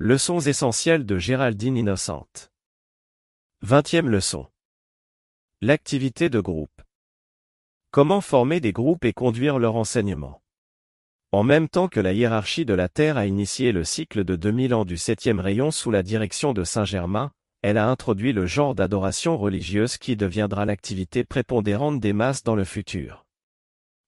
Leçons 0.00 0.40
essentielles 0.40 1.06
de 1.06 1.18
Géraldine 1.18 1.76
Innocente. 1.76 2.50
Vingtième 3.62 4.08
leçon. 4.08 4.48
L'activité 5.60 6.28
de 6.28 6.40
groupe. 6.40 6.82
Comment 7.92 8.20
former 8.20 8.58
des 8.58 8.72
groupes 8.72 9.04
et 9.04 9.12
conduire 9.12 9.60
leur 9.60 9.76
enseignement 9.76 10.42
En 11.30 11.44
même 11.44 11.68
temps 11.68 11.86
que 11.86 12.00
la 12.00 12.12
hiérarchie 12.12 12.64
de 12.64 12.74
la 12.74 12.88
Terre 12.88 13.16
a 13.16 13.26
initié 13.26 13.70
le 13.70 13.84
cycle 13.84 14.24
de 14.24 14.34
2000 14.34 14.74
ans 14.74 14.84
du 14.84 14.96
septième 14.96 15.38
rayon 15.38 15.70
sous 15.70 15.92
la 15.92 16.02
direction 16.02 16.52
de 16.52 16.64
Saint-Germain, 16.64 17.30
elle 17.62 17.78
a 17.78 17.88
introduit 17.88 18.32
le 18.32 18.46
genre 18.46 18.74
d'adoration 18.74 19.38
religieuse 19.38 19.96
qui 19.96 20.16
deviendra 20.16 20.64
l'activité 20.64 21.22
prépondérante 21.22 22.00
des 22.00 22.12
masses 22.12 22.42
dans 22.42 22.56
le 22.56 22.64
futur. 22.64 23.23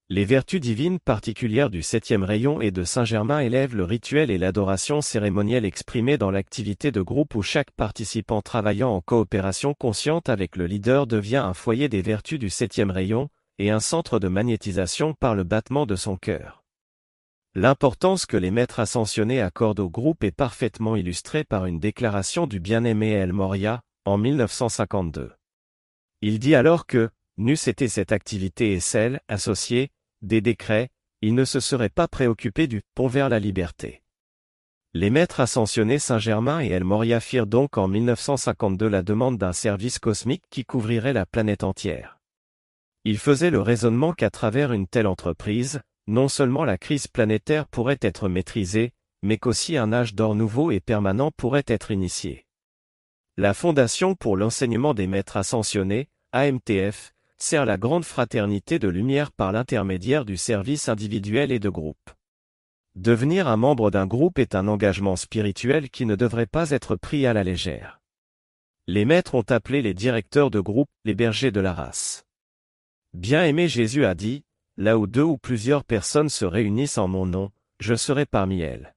Les 0.08 0.24
vertus 0.24 0.60
divines 0.60 1.00
particulières 1.00 1.68
du 1.68 1.82
septième 1.82 2.22
rayon 2.22 2.60
et 2.60 2.70
de 2.70 2.84
Saint-Germain 2.84 3.40
élèvent 3.40 3.74
le 3.74 3.82
rituel 3.82 4.30
et 4.30 4.38
l'adoration 4.38 5.00
cérémonielle 5.00 5.64
exprimée 5.64 6.16
dans 6.16 6.30
l'activité 6.30 6.92
de 6.92 7.02
groupe 7.02 7.34
où 7.34 7.42
chaque 7.42 7.72
participant 7.72 8.40
travaillant 8.40 8.90
en 8.90 9.00
coopération 9.00 9.74
consciente 9.74 10.28
avec 10.28 10.54
le 10.54 10.66
leader 10.66 11.08
devient 11.08 11.42
un 11.44 11.54
foyer 11.54 11.88
des 11.88 12.02
vertus 12.02 12.38
du 12.38 12.50
septième 12.50 12.92
rayon, 12.92 13.30
et 13.58 13.70
un 13.70 13.80
centre 13.80 14.20
de 14.20 14.28
magnétisation 14.28 15.12
par 15.12 15.34
le 15.34 15.42
battement 15.42 15.86
de 15.86 15.96
son 15.96 16.16
cœur. 16.16 16.62
L'importance 17.56 18.26
que 18.26 18.36
les 18.36 18.52
maîtres 18.52 18.78
ascensionnés 18.78 19.40
accordent 19.40 19.80
au 19.80 19.90
groupe 19.90 20.22
est 20.22 20.30
parfaitement 20.30 20.94
illustrée 20.94 21.42
par 21.42 21.66
une 21.66 21.80
déclaration 21.80 22.46
du 22.46 22.60
bien-aimé 22.60 23.10
El 23.10 23.32
Moria, 23.32 23.80
en 24.04 24.18
1952. 24.18 25.32
Il 26.20 26.38
dit 26.38 26.54
alors 26.54 26.86
que, 26.86 27.10
n'eût 27.38 27.54
été 27.54 27.88
cette 27.88 28.12
activité 28.12 28.72
et 28.72 28.80
celle, 28.80 29.20
associée, 29.26 29.90
des 30.22 30.40
décrets, 30.40 30.88
il 31.22 31.34
ne 31.34 31.44
se 31.44 31.60
serait 31.60 31.88
pas 31.88 32.08
préoccupé 32.08 32.66
du 32.66 32.82
pont 32.94 33.06
vers 33.06 33.28
la 33.28 33.38
liberté. 33.38 34.02
Les 34.94 35.10
maîtres 35.10 35.40
ascensionnés 35.40 35.98
Saint-Germain 35.98 36.60
et 36.60 36.68
El 36.68 36.84
Moria 36.84 37.20
firent 37.20 37.46
donc 37.46 37.76
en 37.76 37.86
1952 37.88 38.88
la 38.88 39.02
demande 39.02 39.36
d'un 39.36 39.52
service 39.52 39.98
cosmique 39.98 40.44
qui 40.50 40.64
couvrirait 40.64 41.12
la 41.12 41.26
planète 41.26 41.64
entière. 41.64 42.18
Ils 43.04 43.18
faisaient 43.18 43.50
le 43.50 43.60
raisonnement 43.60 44.12
qu'à 44.12 44.30
travers 44.30 44.72
une 44.72 44.86
telle 44.86 45.06
entreprise, 45.06 45.80
non 46.06 46.28
seulement 46.28 46.64
la 46.64 46.78
crise 46.78 47.08
planétaire 47.08 47.66
pourrait 47.66 47.98
être 48.00 48.28
maîtrisée, 48.28 48.92
mais 49.22 49.38
qu'aussi 49.38 49.76
un 49.76 49.92
âge 49.92 50.14
d'or 50.14 50.34
nouveau 50.34 50.70
et 50.70 50.80
permanent 50.80 51.30
pourrait 51.36 51.64
être 51.66 51.90
initié. 51.90 52.46
La 53.36 53.52
Fondation 53.52 54.14
pour 54.14 54.36
l'enseignement 54.36 54.94
des 54.94 55.06
maîtres 55.06 55.36
ascensionnés, 55.36 56.08
AMTF, 56.32 57.12
sert 57.38 57.66
la 57.66 57.76
grande 57.76 58.04
fraternité 58.04 58.78
de 58.78 58.88
lumière 58.88 59.32
par 59.32 59.52
l'intermédiaire 59.52 60.24
du 60.24 60.36
service 60.36 60.88
individuel 60.88 61.52
et 61.52 61.58
de 61.58 61.68
groupe. 61.68 62.10
Devenir 62.94 63.46
un 63.46 63.56
membre 63.56 63.90
d'un 63.90 64.06
groupe 64.06 64.38
est 64.38 64.54
un 64.54 64.68
engagement 64.68 65.16
spirituel 65.16 65.90
qui 65.90 66.06
ne 66.06 66.16
devrait 66.16 66.46
pas 66.46 66.70
être 66.70 66.96
pris 66.96 67.26
à 67.26 67.34
la 67.34 67.44
légère. 67.44 68.00
Les 68.86 69.04
maîtres 69.04 69.34
ont 69.34 69.44
appelé 69.50 69.82
les 69.82 69.94
directeurs 69.94 70.50
de 70.50 70.60
groupe 70.60 70.88
les 71.04 71.14
bergers 71.14 71.50
de 71.50 71.60
la 71.60 71.74
race. 71.74 72.24
Bien-aimé 73.12 73.68
Jésus 73.68 74.04
a 74.04 74.14
dit, 74.14 74.44
Là 74.78 74.98
où 74.98 75.06
deux 75.06 75.22
ou 75.22 75.38
plusieurs 75.38 75.84
personnes 75.84 76.28
se 76.28 76.44
réunissent 76.44 76.98
en 76.98 77.08
mon 77.08 77.26
nom, 77.26 77.50
je 77.80 77.94
serai 77.94 78.26
parmi 78.26 78.60
elles. 78.60 78.94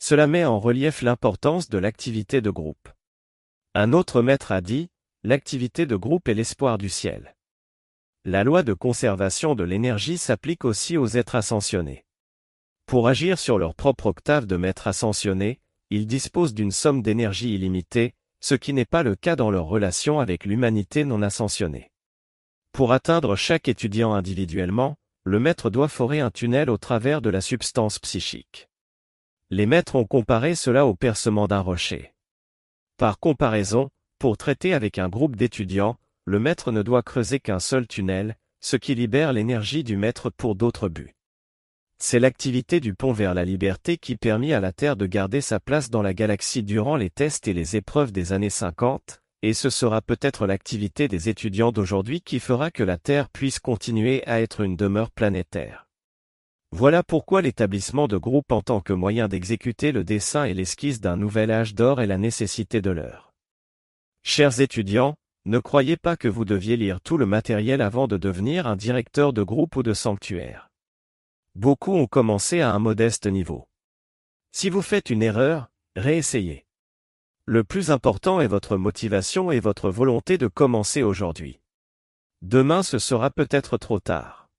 Cela 0.00 0.26
met 0.26 0.44
en 0.44 0.58
relief 0.58 1.02
l'importance 1.02 1.68
de 1.68 1.78
l'activité 1.78 2.40
de 2.40 2.50
groupe. 2.50 2.88
Un 3.74 3.92
autre 3.92 4.22
maître 4.22 4.52
a 4.52 4.60
dit, 4.60 4.90
L'activité 5.24 5.86
de 5.86 5.96
groupe 5.96 6.28
est 6.28 6.34
l'espoir 6.34 6.78
du 6.78 6.88
ciel. 6.88 7.34
La 8.30 8.44
loi 8.44 8.62
de 8.62 8.74
conservation 8.74 9.54
de 9.54 9.64
l'énergie 9.64 10.18
s'applique 10.18 10.66
aussi 10.66 10.98
aux 10.98 11.06
êtres 11.06 11.34
ascensionnés. 11.34 12.04
Pour 12.84 13.08
agir 13.08 13.38
sur 13.38 13.56
leur 13.56 13.74
propre 13.74 14.04
octave 14.04 14.44
de 14.44 14.58
maître 14.58 14.86
ascensionné, 14.86 15.60
ils 15.88 16.06
disposent 16.06 16.52
d'une 16.52 16.70
somme 16.70 17.00
d'énergie 17.00 17.54
illimitée, 17.54 18.12
ce 18.40 18.54
qui 18.54 18.74
n'est 18.74 18.84
pas 18.84 19.02
le 19.02 19.16
cas 19.16 19.34
dans 19.34 19.50
leur 19.50 19.64
relation 19.64 20.20
avec 20.20 20.44
l'humanité 20.44 21.06
non 21.06 21.22
ascensionnée. 21.22 21.90
Pour 22.72 22.92
atteindre 22.92 23.34
chaque 23.34 23.66
étudiant 23.66 24.12
individuellement, 24.12 24.96
le 25.24 25.40
maître 25.40 25.70
doit 25.70 25.88
forer 25.88 26.20
un 26.20 26.30
tunnel 26.30 26.68
au 26.68 26.76
travers 26.76 27.22
de 27.22 27.30
la 27.30 27.40
substance 27.40 27.98
psychique. 27.98 28.68
Les 29.48 29.64
maîtres 29.64 29.96
ont 29.96 30.04
comparé 30.04 30.54
cela 30.54 30.84
au 30.84 30.94
percement 30.94 31.48
d'un 31.48 31.60
rocher. 31.60 32.12
Par 32.98 33.20
comparaison, 33.20 33.88
pour 34.18 34.36
traiter 34.36 34.74
avec 34.74 34.98
un 34.98 35.08
groupe 35.08 35.34
d'étudiants, 35.34 35.96
le 36.28 36.38
maître 36.38 36.72
ne 36.72 36.82
doit 36.82 37.02
creuser 37.02 37.40
qu'un 37.40 37.58
seul 37.58 37.86
tunnel, 37.86 38.36
ce 38.60 38.76
qui 38.76 38.94
libère 38.94 39.32
l'énergie 39.32 39.82
du 39.82 39.96
maître 39.96 40.28
pour 40.28 40.56
d'autres 40.56 40.90
buts. 40.90 41.14
C'est 41.98 42.20
l'activité 42.20 42.80
du 42.80 42.92
pont 42.92 43.12
vers 43.12 43.32
la 43.32 43.46
liberté 43.46 43.96
qui 43.96 44.14
permit 44.14 44.52
à 44.52 44.60
la 44.60 44.72
Terre 44.72 44.96
de 44.96 45.06
garder 45.06 45.40
sa 45.40 45.58
place 45.58 45.88
dans 45.88 46.02
la 46.02 46.12
galaxie 46.12 46.62
durant 46.62 46.96
les 46.96 47.08
tests 47.08 47.48
et 47.48 47.54
les 47.54 47.76
épreuves 47.76 48.12
des 48.12 48.34
années 48.34 48.50
50, 48.50 49.22
et 49.40 49.54
ce 49.54 49.70
sera 49.70 50.02
peut-être 50.02 50.46
l'activité 50.46 51.08
des 51.08 51.30
étudiants 51.30 51.72
d'aujourd'hui 51.72 52.20
qui 52.20 52.40
fera 52.40 52.70
que 52.70 52.82
la 52.82 52.98
Terre 52.98 53.30
puisse 53.30 53.58
continuer 53.58 54.22
à 54.26 54.42
être 54.42 54.60
une 54.60 54.76
demeure 54.76 55.10
planétaire. 55.10 55.88
Voilà 56.72 57.02
pourquoi 57.02 57.40
l'établissement 57.40 58.06
de 58.06 58.18
groupes 58.18 58.52
en 58.52 58.60
tant 58.60 58.82
que 58.82 58.92
moyen 58.92 59.28
d'exécuter 59.28 59.92
le 59.92 60.04
dessin 60.04 60.44
et 60.44 60.52
l'esquisse 60.52 61.00
d'un 61.00 61.16
nouvel 61.16 61.50
âge 61.50 61.74
d'or 61.74 62.02
est 62.02 62.06
la 62.06 62.18
nécessité 62.18 62.82
de 62.82 62.90
l'heure. 62.90 63.32
Chers 64.22 64.60
étudiants, 64.60 65.16
ne 65.48 65.58
croyez 65.58 65.96
pas 65.96 66.18
que 66.18 66.28
vous 66.28 66.44
deviez 66.44 66.76
lire 66.76 67.00
tout 67.00 67.16
le 67.16 67.24
matériel 67.24 67.80
avant 67.80 68.06
de 68.06 68.18
devenir 68.18 68.66
un 68.66 68.76
directeur 68.76 69.32
de 69.32 69.42
groupe 69.42 69.76
ou 69.76 69.82
de 69.82 69.94
sanctuaire. 69.94 70.68
Beaucoup 71.54 71.94
ont 71.94 72.06
commencé 72.06 72.60
à 72.60 72.74
un 72.74 72.78
modeste 72.78 73.26
niveau. 73.26 73.66
Si 74.52 74.68
vous 74.68 74.82
faites 74.82 75.08
une 75.08 75.22
erreur, 75.22 75.70
réessayez. 75.96 76.66
Le 77.46 77.64
plus 77.64 77.90
important 77.90 78.42
est 78.42 78.46
votre 78.46 78.76
motivation 78.76 79.50
et 79.50 79.58
votre 79.58 79.88
volonté 79.88 80.36
de 80.36 80.48
commencer 80.48 81.02
aujourd'hui. 81.02 81.60
Demain 82.42 82.82
ce 82.82 82.98
sera 82.98 83.30
peut-être 83.30 83.78
trop 83.78 84.00
tard. 84.00 84.50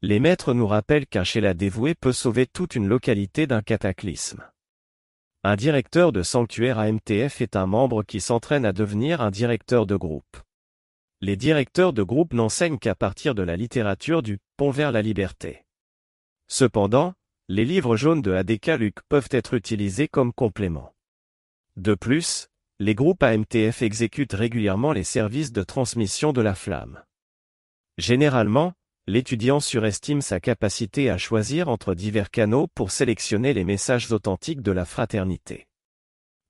Les 0.00 0.18
maîtres 0.18 0.54
nous 0.54 0.66
rappellent 0.66 1.06
qu'un 1.06 1.24
Sheila 1.24 1.52
dévoué 1.52 1.94
peut 1.94 2.12
sauver 2.12 2.46
toute 2.46 2.74
une 2.74 2.88
localité 2.88 3.46
d'un 3.46 3.60
cataclysme. 3.60 4.42
Un 5.44 5.56
directeur 5.56 6.12
de 6.12 6.22
sanctuaire 6.22 6.78
AMTF 6.78 7.40
est 7.40 7.56
un 7.56 7.66
membre 7.66 8.02
qui 8.02 8.20
s'entraîne 8.20 8.64
à 8.64 8.72
devenir 8.72 9.20
un 9.20 9.30
directeur 9.30 9.86
de 9.86 9.96
groupe. 9.96 10.36
Les 11.20 11.36
directeurs 11.36 11.92
de 11.92 12.02
groupe 12.02 12.34
n'enseignent 12.34 12.78
qu'à 12.78 12.94
partir 12.94 13.34
de 13.34 13.42
la 13.42 13.56
littérature 13.56 14.22
du 14.22 14.38
Pont 14.56 14.70
vers 14.70 14.92
la 14.92 15.02
liberté. 15.02 15.64
Cependant, 16.48 17.14
les 17.48 17.64
livres 17.64 17.96
jaunes 17.96 18.22
de 18.22 18.32
ADK 18.32 18.66
Luc 18.78 18.96
peuvent 19.08 19.28
être 19.30 19.54
utilisés 19.54 20.08
comme 20.08 20.32
complément. 20.32 20.94
De 21.76 21.94
plus, 21.94 22.48
les 22.78 22.94
groupes 22.94 23.22
AMTF 23.22 23.82
exécutent 23.82 24.34
régulièrement 24.34 24.92
les 24.92 25.04
services 25.04 25.52
de 25.52 25.62
transmission 25.62 26.32
de 26.32 26.42
la 26.42 26.54
flamme. 26.54 27.02
Généralement, 27.98 28.74
l'étudiant 29.08 29.60
surestime 29.60 30.20
sa 30.20 30.40
capacité 30.40 31.10
à 31.10 31.18
choisir 31.18 31.68
entre 31.68 31.94
divers 31.94 32.30
canaux 32.30 32.66
pour 32.74 32.90
sélectionner 32.90 33.54
les 33.54 33.64
messages 33.64 34.10
authentiques 34.10 34.62
de 34.62 34.72
la 34.72 34.84
fraternité. 34.84 35.68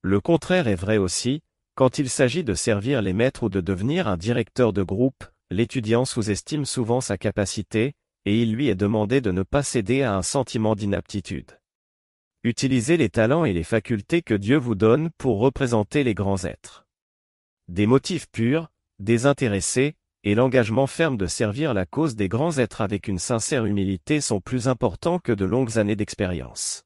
Le 0.03 0.21
contraire 0.21 0.67
est 0.67 0.75
vrai 0.75 0.97
aussi, 0.97 1.43
quand 1.75 1.99
il 1.99 2.09
s'agit 2.09 2.45
de 2.45 2.55
servir 2.55 3.03
les 3.03 3.13
maîtres 3.13 3.43
ou 3.43 3.49
de 3.51 3.61
devenir 3.61 4.09
un 4.09 4.17
directeur 4.17 4.73
de 4.73 4.83
groupe, 4.83 5.25
l'étudiant 5.51 6.07
sous-estime 6.07 6.65
souvent 6.65 7.03
sa 7.03 7.19
capacité, 7.19 7.93
et 8.25 8.41
il 8.41 8.53
lui 8.53 8.69
est 8.69 8.75
demandé 8.75 9.21
de 9.21 9.31
ne 9.31 9.43
pas 9.43 9.63
céder 9.63 10.03
à 10.03 10.17
un 10.17 10.23
sentiment 10.23 10.75
d'inaptitude. 10.75 11.61
Utilisez 12.43 12.97
les 12.97 13.11
talents 13.11 13.45
et 13.45 13.53
les 13.53 13.65
facultés 13.65 14.23
que 14.23 14.35
Dieu 14.35 14.57
vous 14.57 14.75
donne 14.75 15.11
pour 15.19 15.41
représenter 15.41 16.05
les 16.05 16.15
grands 16.15 16.45
êtres. 16.45 16.87
Des 17.69 17.87
motifs 17.87 18.31
purs, 18.31 18.71
désintéressés, 18.99 19.97
et 20.27 20.35
l'engagement 20.35 20.89
ferme 20.89 21.17
de 21.17 21.29
servir 21.29 21.73
la 21.73 21.87
cause 21.87 22.17
des 22.17 22.29
grands 22.29 22.59
êtres 22.59 22.81
avec 22.81 23.07
une 23.07 23.21
sincère 23.21 23.65
humilité 23.65 24.21
sont 24.21 24.41
plus 24.41 24.67
importants 24.67 25.21
que 25.21 25.31
de 25.31 25.45
longues 25.45 25.79
années 25.79 25.95
d'expérience. 25.95 26.83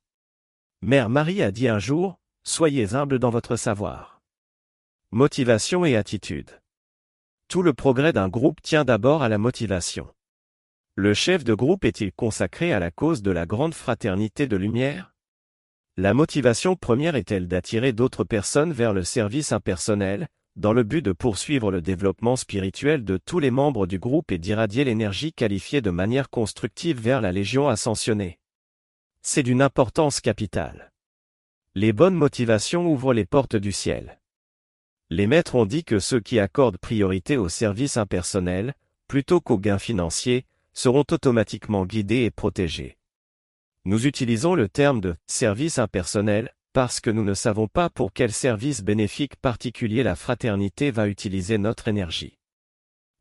Mère 0.82 1.08
Marie 1.08 1.42
a 1.42 1.50
dit 1.50 1.66
un 1.66 1.78
jour, 1.78 2.20
Soyez 2.44 2.94
humble 2.94 3.18
dans 3.18 3.30
votre 3.30 3.56
savoir. 3.56 4.20
Motivation 5.10 5.86
et 5.86 5.96
attitude. 5.96 6.50
Tout 7.48 7.62
le 7.62 7.72
progrès 7.72 8.12
d'un 8.12 8.28
groupe 8.28 8.60
tient 8.60 8.84
d'abord 8.84 9.22
à 9.22 9.30
la 9.30 9.38
motivation. 9.38 10.06
Le 10.94 11.14
chef 11.14 11.42
de 11.42 11.54
groupe 11.54 11.86
est-il 11.86 12.12
consacré 12.12 12.74
à 12.74 12.78
la 12.78 12.90
cause 12.90 13.22
de 13.22 13.30
la 13.30 13.46
grande 13.46 13.72
fraternité 13.72 14.48
de 14.48 14.56
lumière? 14.58 15.14
La 15.96 16.12
motivation 16.12 16.76
première 16.76 17.16
est-elle 17.16 17.48
d'attirer 17.48 17.94
d'autres 17.94 18.24
personnes 18.24 18.74
vers 18.74 18.92
le 18.92 19.02
service 19.02 19.52
impersonnel, 19.52 20.28
dans 20.56 20.72
le 20.72 20.82
but 20.82 21.02
de 21.02 21.12
poursuivre 21.12 21.70
le 21.70 21.80
développement 21.80 22.36
spirituel 22.36 23.04
de 23.04 23.16
tous 23.16 23.38
les 23.38 23.50
membres 23.50 23.86
du 23.86 23.98
groupe 23.98 24.32
et 24.32 24.38
d'irradier 24.38 24.84
l'énergie 24.84 25.32
qualifiée 25.32 25.80
de 25.80 25.90
manière 25.90 26.30
constructive 26.30 27.00
vers 27.00 27.20
la 27.20 27.32
Légion 27.32 27.68
ascensionnée. 27.68 28.38
C'est 29.22 29.42
d'une 29.42 29.62
importance 29.62 30.20
capitale. 30.20 30.92
Les 31.74 31.92
bonnes 31.92 32.14
motivations 32.14 32.86
ouvrent 32.90 33.14
les 33.14 33.26
portes 33.26 33.56
du 33.56 33.72
ciel. 33.72 34.20
Les 35.08 35.26
maîtres 35.26 35.54
ont 35.54 35.66
dit 35.66 35.84
que 35.84 35.98
ceux 35.98 36.20
qui 36.20 36.38
accordent 36.38 36.78
priorité 36.78 37.36
au 37.36 37.48
service 37.48 37.96
impersonnel, 37.96 38.74
plutôt 39.08 39.40
qu'aux 39.40 39.58
gains 39.58 39.78
financiers, 39.78 40.46
seront 40.72 41.04
automatiquement 41.10 41.84
guidés 41.84 42.24
et 42.24 42.30
protégés. 42.30 42.96
Nous 43.84 44.06
utilisons 44.06 44.54
le 44.54 44.68
terme 44.68 45.00
de 45.00 45.16
service 45.26 45.78
impersonnel 45.78 46.54
parce 46.72 47.00
que 47.00 47.10
nous 47.10 47.24
ne 47.24 47.34
savons 47.34 47.66
pas 47.66 47.90
pour 47.90 48.12
quel 48.12 48.32
service 48.32 48.82
bénéfique 48.82 49.36
particulier 49.36 50.02
la 50.02 50.14
fraternité 50.14 50.90
va 50.90 51.08
utiliser 51.08 51.58
notre 51.58 51.88
énergie. 51.88 52.38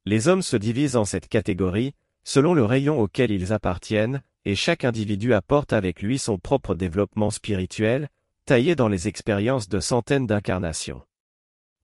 Les 0.06 0.28
hommes 0.28 0.42
se 0.42 0.58
divisent 0.58 0.96
en 0.96 1.06
cette 1.06 1.28
catégorie, 1.28 1.94
selon 2.24 2.54
le 2.54 2.64
rayon 2.64 3.00
auquel 3.00 3.32
ils 3.32 3.54
appartiennent, 3.54 4.22
et 4.46 4.56
chaque 4.56 4.86
individu 4.86 5.34
apporte 5.34 5.74
avec 5.74 6.02
lui 6.02 6.20
son 6.20 6.38
propre 6.38 6.76
développement 6.76 7.32
spirituel, 7.32 8.10
taillé 8.46 8.76
dans 8.76 8.88
les 8.88 9.08
expériences 9.08 9.68
de 9.68 9.80
centaines 9.80 10.28
d'incarnations. 10.28 11.02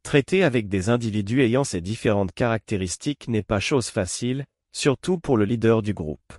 Traiter 0.03 0.43
avec 0.43 0.69
des 0.69 0.89
individus 0.89 1.41
ayant 1.41 1.63
ces 1.63 1.81
différentes 1.81 2.31
caractéristiques 2.31 3.27
n'est 3.27 3.43
pas 3.43 3.59
chose 3.59 3.87
facile, 3.87 4.45
surtout 4.71 5.17
pour 5.17 5.37
le 5.37 5.45
leader 5.45 5.81
du 5.81 5.93
groupe. 5.93 6.33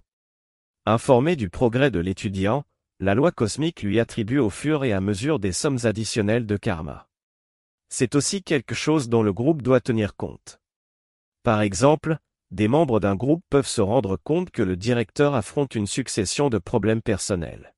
Informé 0.85 1.35
du 1.35 1.51
progrès 1.51 1.91
de 1.91 1.99
l'étudiant, 1.99 2.65
la 2.99 3.15
loi 3.15 3.31
cosmique 3.31 3.83
lui 3.83 4.01
attribue 4.01 4.39
au 4.39 4.49
fur 4.49 4.83
et 4.85 4.93
à 4.93 5.01
mesure 5.01 5.39
des 5.39 5.53
sommes 5.53 5.79
additionnelles 5.85 6.47
de 6.47 6.57
karma. 6.57 7.09
C'est 7.91 8.15
aussi 8.15 8.43
quelque 8.43 8.75
chose 8.75 9.09
dont 9.09 9.23
le 9.23 9.35
groupe 9.35 9.61
doit 9.61 9.81
tenir 9.81 10.17
compte. 10.17 10.61
Par 11.43 11.61
exemple, 11.61 12.19
des 12.51 12.69
membres 12.69 12.99
d'un 12.99 13.15
groupe 13.15 13.45
peuvent 13.51 13.67
se 13.67 13.83
rendre 13.83 14.17
compte 14.17 14.51
que 14.51 14.63
le 14.63 14.77
directeur 14.77 15.35
affronte 15.35 15.75
une 15.75 15.87
succession 15.87 16.49
de 16.49 16.59
problèmes 16.59 17.03
personnels. 17.03 17.75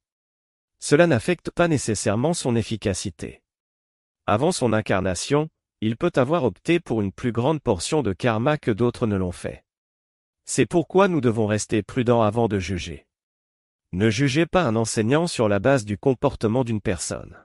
Cela 0.78 1.08
n'affecte 1.08 1.50
pas 1.50 1.66
nécessairement 1.66 2.32
son 2.32 2.54
efficacité. 2.54 3.42
Avant 4.26 4.52
son 4.52 4.72
incarnation, 4.72 5.48
il 5.80 5.96
peut 5.96 6.12
avoir 6.14 6.44
opté 6.44 6.78
pour 6.78 7.00
une 7.00 7.12
plus 7.12 7.32
grande 7.32 7.60
portion 7.60 8.02
de 8.02 8.12
karma 8.12 8.56
que 8.56 8.70
d'autres 8.70 9.06
ne 9.06 9.16
l'ont 9.16 9.32
fait. 9.32 9.64
C'est 10.44 10.66
pourquoi 10.66 11.08
nous 11.08 11.20
devons 11.20 11.46
rester 11.46 11.82
prudents 11.82 12.22
avant 12.22 12.46
de 12.46 12.58
juger. 12.58 13.07
Ne 13.92 14.10
jugez 14.10 14.44
pas 14.44 14.64
un 14.64 14.76
enseignant 14.76 15.26
sur 15.26 15.48
la 15.48 15.60
base 15.60 15.86
du 15.86 15.96
comportement 15.96 16.62
d'une 16.62 16.82
personne. 16.82 17.36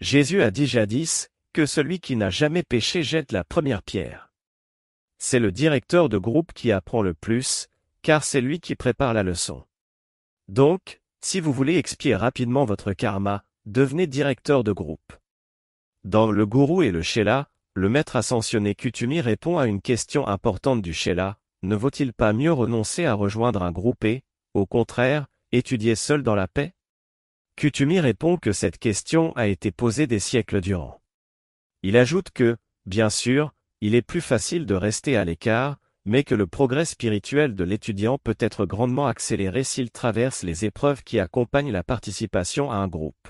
Jésus 0.00 0.40
a 0.42 0.52
dit 0.52 0.68
jadis, 0.68 1.30
que 1.52 1.66
celui 1.66 1.98
qui 1.98 2.14
n'a 2.14 2.30
jamais 2.30 2.62
péché 2.62 3.02
jette 3.02 3.32
la 3.32 3.42
première 3.42 3.82
pierre. 3.82 4.30
C'est 5.18 5.40
le 5.40 5.50
directeur 5.50 6.08
de 6.08 6.16
groupe 6.16 6.52
qui 6.52 6.70
apprend 6.70 7.02
le 7.02 7.12
plus, 7.12 7.66
car 8.02 8.22
c'est 8.22 8.40
lui 8.40 8.60
qui 8.60 8.76
prépare 8.76 9.14
la 9.14 9.24
leçon. 9.24 9.64
Donc, 10.46 11.00
si 11.20 11.40
vous 11.40 11.52
voulez 11.52 11.76
expier 11.76 12.14
rapidement 12.14 12.64
votre 12.64 12.92
karma, 12.92 13.42
devenez 13.66 14.06
directeur 14.06 14.62
de 14.62 14.70
groupe. 14.70 15.12
Dans 16.04 16.30
Le 16.30 16.46
Gourou 16.46 16.82
et 16.82 16.92
le 16.92 17.02
Sheila, 17.02 17.48
le 17.74 17.88
maître 17.88 18.14
ascensionné 18.14 18.76
Kutumi 18.76 19.20
répond 19.20 19.58
à 19.58 19.66
une 19.66 19.82
question 19.82 20.28
importante 20.28 20.82
du 20.82 20.94
Sheila, 20.94 21.38
ne 21.62 21.74
vaut-il 21.74 22.12
pas 22.12 22.32
mieux 22.32 22.52
renoncer 22.52 23.04
à 23.04 23.14
rejoindre 23.14 23.64
un 23.64 23.72
groupe 23.72 24.04
et, 24.04 24.22
au 24.54 24.64
contraire, 24.64 25.26
étudier 25.52 25.94
seul 25.94 26.22
dans 26.22 26.34
la 26.34 26.48
paix? 26.48 26.74
Kutumi 27.56 28.00
répond 28.00 28.36
que 28.36 28.52
cette 28.52 28.78
question 28.78 29.32
a 29.34 29.46
été 29.46 29.70
posée 29.72 30.06
des 30.06 30.18
siècles 30.18 30.60
durant. 30.60 31.00
Il 31.82 31.96
ajoute 31.96 32.30
que, 32.30 32.56
bien 32.86 33.10
sûr, 33.10 33.54
il 33.80 33.94
est 33.94 34.02
plus 34.02 34.20
facile 34.20 34.66
de 34.66 34.74
rester 34.74 35.16
à 35.16 35.24
l'écart, 35.24 35.78
mais 36.04 36.24
que 36.24 36.34
le 36.34 36.46
progrès 36.46 36.84
spirituel 36.84 37.54
de 37.54 37.64
l'étudiant 37.64 38.18
peut 38.18 38.36
être 38.38 38.66
grandement 38.66 39.06
accéléré 39.06 39.64
s'il 39.64 39.90
traverse 39.90 40.42
les 40.42 40.64
épreuves 40.64 41.02
qui 41.02 41.18
accompagnent 41.18 41.72
la 41.72 41.82
participation 41.82 42.70
à 42.70 42.76
un 42.76 42.88
groupe. 42.88 43.28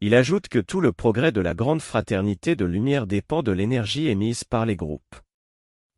Il 0.00 0.14
ajoute 0.14 0.48
que 0.48 0.58
tout 0.58 0.80
le 0.80 0.92
progrès 0.92 1.32
de 1.32 1.40
la 1.40 1.54
grande 1.54 1.80
fraternité 1.80 2.56
de 2.56 2.64
lumière 2.64 3.06
dépend 3.06 3.42
de 3.42 3.52
l'énergie 3.52 4.08
émise 4.08 4.44
par 4.44 4.66
les 4.66 4.76
groupes. 4.76 5.16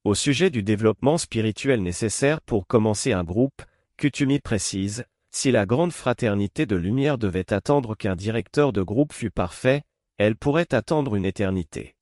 Au 0.04 0.14
sujet 0.14 0.50
du 0.50 0.62
développement 0.62 1.18
spirituel 1.18 1.82
nécessaire 1.82 2.40
pour 2.40 2.66
commencer 2.66 3.12
un 3.12 3.24
groupe, 3.24 3.62
Kutumi 3.96 4.38
précise, 4.38 5.04
si 5.36 5.50
la 5.50 5.66
grande 5.66 5.92
fraternité 5.92 6.64
de 6.64 6.76
lumière 6.76 7.18
devait 7.18 7.52
attendre 7.52 7.94
qu'un 7.94 8.16
directeur 8.16 8.72
de 8.72 8.80
groupe 8.80 9.12
fût 9.12 9.30
parfait, 9.30 9.82
elle 10.16 10.34
pourrait 10.34 10.72
attendre 10.72 11.14
une 11.14 11.26
éternité. 11.26 11.94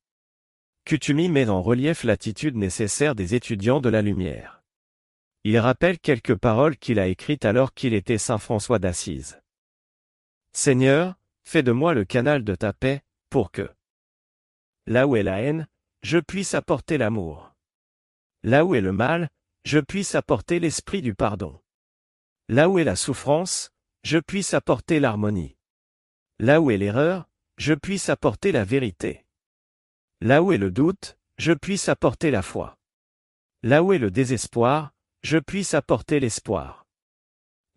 Kutumi 0.85 1.27
met 1.27 1.49
en 1.49 1.61
relief 1.61 2.05
l'attitude 2.05 2.55
nécessaire 2.55 3.13
des 3.13 3.35
étudiants 3.35 3.81
de 3.81 3.89
la 3.89 4.01
lumière. 4.01 4.63
Il 5.43 5.59
rappelle 5.59 5.99
quelques 5.99 6.37
paroles 6.37 6.77
qu'il 6.77 6.97
a 6.97 7.07
écrites 7.07 7.43
alors 7.43 7.73
qu'il 7.73 7.93
était 7.93 8.17
Saint 8.17 8.37
François 8.37 8.79
d'Assise. 8.79 9.41
Seigneur, 10.53 11.15
fais 11.43 11.61
de 11.61 11.73
moi 11.73 11.93
le 11.93 12.05
canal 12.05 12.45
de 12.45 12.55
ta 12.55 12.71
paix, 12.71 13.01
pour 13.29 13.51
que, 13.51 13.69
là 14.87 15.07
où 15.07 15.17
est 15.17 15.23
la 15.23 15.41
haine, 15.41 15.67
je 16.03 16.19
puisse 16.19 16.53
apporter 16.53 16.97
l'amour. 16.97 17.51
Là 18.43 18.63
où 18.63 18.75
est 18.75 18.81
le 18.81 18.93
mal, 18.93 19.27
je 19.65 19.79
puisse 19.79 20.15
apporter 20.15 20.61
l'esprit 20.61 21.01
du 21.01 21.13
pardon. 21.13 21.59
Là 22.47 22.69
où 22.69 22.77
est 22.77 22.83
la 22.83 22.95
souffrance, 22.95 23.71
je 24.03 24.19
puisse 24.19 24.53
apporter 24.53 24.99
l'harmonie. 24.99 25.57
Là 26.37 26.61
où 26.61 26.69
est 26.69 26.77
l'erreur, 26.77 27.27
je 27.57 27.73
puisse 27.73 28.09
apporter 28.09 28.51
la 28.51 28.63
vérité. 28.63 29.25
Là 30.21 30.43
où 30.43 30.51
est 30.51 30.57
le 30.57 30.69
doute, 30.69 31.17
je 31.37 31.53
puisse 31.53 31.89
apporter 31.89 32.29
la 32.29 32.43
foi. 32.43 32.77
Là 33.63 33.81
où 33.81 33.93
est 33.93 33.97
le 33.97 34.11
désespoir, 34.11 34.91
je 35.23 35.39
puisse 35.39 35.73
apporter 35.73 36.19
l'espoir. 36.19 36.85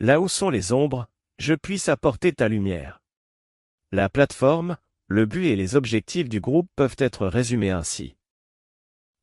Là 0.00 0.20
où 0.20 0.28
sont 0.28 0.50
les 0.50 0.72
ombres, 0.72 1.08
je 1.38 1.54
puisse 1.54 1.88
apporter 1.88 2.32
ta 2.32 2.48
lumière. 2.48 3.00
La 3.90 4.10
plateforme, 4.10 4.76
le 5.06 5.24
but 5.24 5.46
et 5.46 5.56
les 5.56 5.76
objectifs 5.76 6.28
du 6.28 6.40
groupe 6.40 6.68
peuvent 6.76 6.96
être 6.98 7.26
résumés 7.26 7.70
ainsi. 7.70 8.16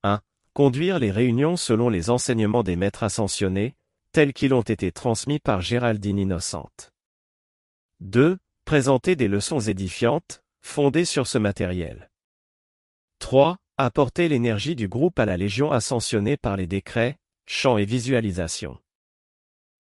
1. 0.01 0.21
Conduire 0.53 0.97
les 0.97 1.12
réunions 1.12 1.56
selon 1.56 1.89
les 1.89 2.09
enseignements 2.09 2.63
des 2.63 2.75
maîtres 2.75 3.03
ascensionnés, 3.03 3.75
tels 4.16 4.32
qu'ils 4.32 4.54
ont 4.54 4.62
été 4.62 4.94
transmis 4.94 5.40
par 5.40 5.60
Géraldine 5.60 6.18
Innocente. 6.18 6.94
2. 8.00 8.38
Présenter 8.64 9.18
des 9.18 9.28
leçons 9.28 9.60
édifiantes, 9.60 10.42
fondées 10.62 11.04
sur 11.04 11.28
ce 11.28 11.38
matériel. 11.38 12.10
3. 13.20 13.58
Apporter 13.76 14.30
l'énergie 14.30 14.78
du 14.78 14.88
groupe 14.88 15.20
à 15.20 15.26
la 15.26 15.36
Légion 15.36 15.70
ascensionnée 15.70 16.38
par 16.38 16.56
les 16.56 16.66
décrets, 16.66 17.18
chants 17.46 17.78
et 17.78 17.84
visualisations. 17.84 18.78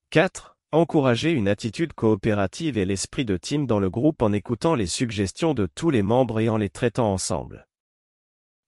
4. 0.09 0.57
Encourager 0.73 1.31
une 1.31 1.47
attitude 1.47 1.93
coopérative 1.93 2.77
et 2.77 2.83
l'esprit 2.83 3.23
de 3.23 3.37
team 3.37 3.65
dans 3.65 3.79
le 3.79 3.89
groupe 3.89 4.21
en 4.21 4.33
écoutant 4.33 4.75
les 4.75 4.87
suggestions 4.87 5.53
de 5.53 5.65
tous 5.65 5.91
les 5.91 6.03
membres 6.03 6.41
et 6.41 6.49
en 6.49 6.57
les 6.57 6.69
traitant 6.69 7.13
ensemble. 7.13 7.69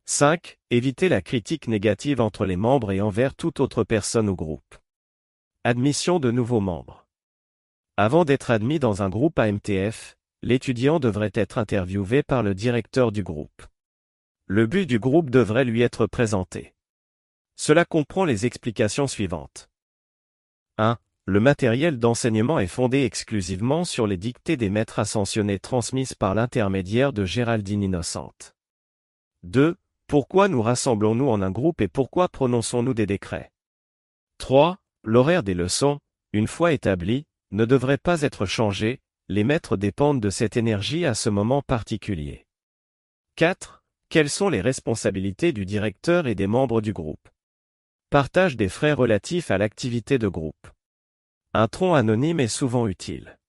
5. 0.06 0.60
Éviter 0.70 1.10
la 1.10 1.22
critique 1.22 1.68
négative 1.68 2.22
entre 2.22 2.46
les 2.46 2.56
membres 2.56 2.94
et 2.94 3.02
envers 3.02 3.36
toute 3.36 3.60
autre 3.60 3.84
personne 3.84 4.30
au 4.30 4.36
groupe. 4.38 4.78
Admission 5.70 6.22
de 6.22 6.32
nouveaux 6.32 6.62
membres. 6.62 7.06
Avant 7.98 8.24
d'être 8.24 8.52
admis 8.52 8.80
dans 8.80 9.04
un 9.04 9.10
groupe 9.10 9.38
AMTF, 9.38 10.16
l'étudiant 10.42 11.02
devrait 11.02 11.34
être 11.34 11.58
interviewé 11.58 12.24
par 12.24 12.42
le 12.42 12.56
directeur 12.56 13.12
du 13.12 13.22
groupe. 13.22 13.64
Le 14.46 14.66
but 14.66 14.86
du 14.86 14.98
groupe 14.98 15.30
devrait 15.30 15.66
lui 15.66 15.82
être 15.82 16.08
présenté. 16.08 16.74
Cela 17.58 17.84
comprend 17.84 18.24
les 18.24 18.46
explications 18.46 19.08
suivantes. 19.08 19.70
1. 20.78 20.98
Le 21.26 21.40
matériel 21.42 22.00
d'enseignement 22.00 22.60
est 22.60 22.68
fondé 22.68 23.04
exclusivement 23.04 23.84
sur 23.84 24.08
les 24.08 24.16
dictées 24.16 24.56
des 24.56 24.70
maîtres 24.70 25.00
ascensionnés 25.00 25.60
transmises 25.60 26.14
par 26.14 26.34
l'intermédiaire 26.34 27.12
de 27.12 27.26
Géraldine 27.26 27.84
Innocente. 27.84 28.56
2. 29.44 29.76
Pourquoi 30.08 30.48
nous 30.48 30.62
rassemblons-nous 30.62 31.28
en 31.28 31.42
un 31.42 31.52
groupe 31.52 31.82
et 31.82 31.90
pourquoi 31.90 32.30
prononçons-nous 32.30 32.94
des 32.94 33.06
décrets? 33.06 33.52
3. 34.38 34.80
L'horaire 35.10 35.42
des 35.42 35.54
leçons, 35.54 36.02
une 36.34 36.48
fois 36.48 36.74
établi, 36.74 37.24
ne 37.52 37.64
devrait 37.64 37.98
pas 37.98 38.24
être 38.24 38.46
changé, 38.46 39.00
les 39.30 39.46
maîtres 39.46 39.78
dépendent 39.78 40.20
de 40.20 40.30
cette 40.30 40.58
énergie 40.58 41.06
à 41.06 41.14
ce 41.14 41.30
moment 41.30 41.62
particulier. 41.62 42.46
4. 43.38 43.86
Quelles 44.10 44.30
sont 44.30 44.50
les 44.50 44.60
responsabilités 44.60 45.54
du 45.54 45.66
directeur 45.66 46.28
et 46.28 46.36
des 46.36 46.46
membres 46.46 46.82
du 46.82 46.92
groupe? 46.92 47.30
Partage 48.10 48.58
des 48.58 48.68
frais 48.68 48.92
relatifs 48.92 49.50
à 49.50 49.58
l'activité 49.58 50.18
de 50.18 50.28
groupe. 50.28 50.68
Un 51.54 51.70
tronc 51.70 51.96
anonyme 51.96 52.42
est 52.42 52.50
souvent 52.50 52.86
utile. 52.86 53.40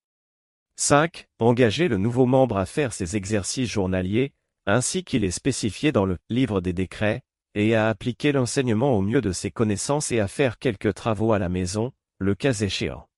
5. 0.77 1.27
Engager 1.41 1.89
le 1.89 1.97
nouveau 1.97 2.27
membre 2.27 2.57
à 2.59 2.67
faire 2.67 2.93
ses 2.93 3.17
exercices 3.17 3.69
journaliers, 3.69 4.33
ainsi 4.67 5.03
qu'il 5.03 5.25
est 5.25 5.33
spécifié 5.33 5.91
dans 5.91 6.05
le 6.05 6.19
livre 6.29 6.61
des 6.61 6.73
décrets, 6.73 7.23
et 7.55 7.75
à 7.75 7.89
appliquer 7.89 8.33
l'enseignement 8.33 8.97
au 8.97 9.03
mieux 9.03 9.21
de 9.21 9.33
ses 9.33 9.51
connaissances 9.51 10.13
et 10.13 10.21
à 10.21 10.29
faire 10.29 10.59
quelques 10.59 10.95
travaux 10.95 11.33
à 11.33 11.39
la 11.39 11.49
maison, 11.49 11.93
le 12.19 12.35
cas 12.35 12.53
échéant. 12.53 13.09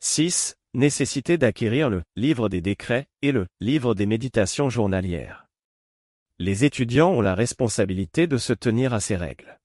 6. 0.00 0.56
Nécessité 0.74 1.36
d'acquérir 1.36 1.90
le 1.90 2.02
livre 2.16 2.48
des 2.48 2.62
décrets 2.62 3.06
et 3.20 3.30
le 3.30 3.46
livre 3.60 3.94
des 3.94 4.06
méditations 4.06 4.70
journalières. 4.70 5.46
Les 6.38 6.64
étudiants 6.64 7.10
ont 7.10 7.20
la 7.20 7.34
responsabilité 7.34 8.26
de 8.26 8.38
se 8.38 8.54
tenir 8.54 8.94
à 8.94 9.00
ces 9.00 9.16
règles. 9.16 9.60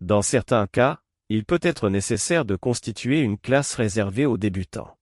Dans 0.00 0.22
certains 0.22 0.66
cas, 0.66 1.00
il 1.28 1.44
peut 1.44 1.60
être 1.62 1.90
nécessaire 1.90 2.44
de 2.44 2.56
constituer 2.56 3.20
une 3.20 3.38
classe 3.38 3.74
réservée 3.74 4.26
aux 4.26 4.38
débutants. 4.38 4.96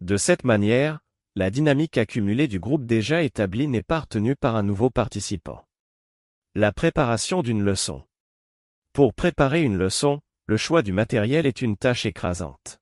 De 0.00 0.16
cette 0.16 0.44
manière, 0.44 1.00
la 1.36 1.50
dynamique 1.50 1.98
accumulée 1.98 2.46
du 2.46 2.60
groupe 2.60 2.86
déjà 2.86 3.22
établi 3.22 3.66
n'est 3.66 3.82
pas 3.82 4.00
retenue 4.00 4.36
par 4.36 4.54
un 4.54 4.62
nouveau 4.62 4.88
participant. 4.88 5.66
La 6.56 6.70
préparation 6.70 7.42
d'une 7.42 7.64
leçon. 7.64 8.04
Pour 8.92 9.12
préparer 9.12 9.64
une 9.64 9.76
leçon, 9.76 10.20
le 10.46 10.56
choix 10.56 10.82
du 10.82 10.92
matériel 10.92 11.46
est 11.46 11.62
une 11.62 11.76
tâche 11.76 12.06
écrasante. 12.06 12.78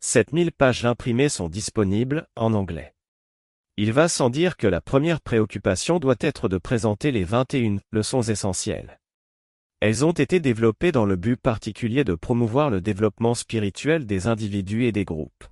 7000 0.00 0.52
pages 0.52 0.84
imprimées 0.84 1.30
sont 1.30 1.48
disponibles, 1.48 2.28
en 2.36 2.52
anglais. 2.52 2.94
Il 3.78 3.94
va 3.94 4.08
sans 4.08 4.28
dire 4.28 4.58
que 4.58 4.66
la 4.66 4.82
première 4.82 5.22
préoccupation 5.22 6.00
doit 6.00 6.16
être 6.20 6.50
de 6.50 6.58
présenter 6.58 7.12
les 7.12 7.24
21 7.24 7.78
leçons 7.92 8.20
essentielles. 8.20 9.00
Elles 9.80 10.04
ont 10.04 10.12
été 10.12 10.38
développées 10.38 10.92
dans 10.92 11.06
le 11.06 11.16
but 11.16 11.38
particulier 11.40 12.04
de 12.04 12.14
promouvoir 12.14 12.68
le 12.68 12.82
développement 12.82 13.34
spirituel 13.34 14.04
des 14.04 14.26
individus 14.26 14.84
et 14.84 14.92
des 14.92 15.06
groupes. 15.06 15.44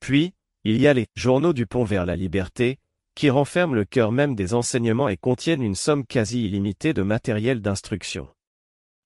Puis, 0.00 0.32
il 0.64 0.80
y 0.80 0.86
a 0.86 0.94
les 0.94 1.08
journaux 1.14 1.52
du 1.52 1.66
pont 1.66 1.84
vers 1.84 2.06
la 2.06 2.16
liberté, 2.16 2.78
qui 3.14 3.30
renferment 3.30 3.74
le 3.74 3.84
cœur 3.84 4.12
même 4.12 4.34
des 4.34 4.54
enseignements 4.54 5.08
et 5.08 5.16
contiennent 5.16 5.62
une 5.62 5.74
somme 5.74 6.04
quasi 6.04 6.44
illimitée 6.44 6.92
de 6.92 7.02
matériel 7.02 7.60
d'instruction. 7.60 8.28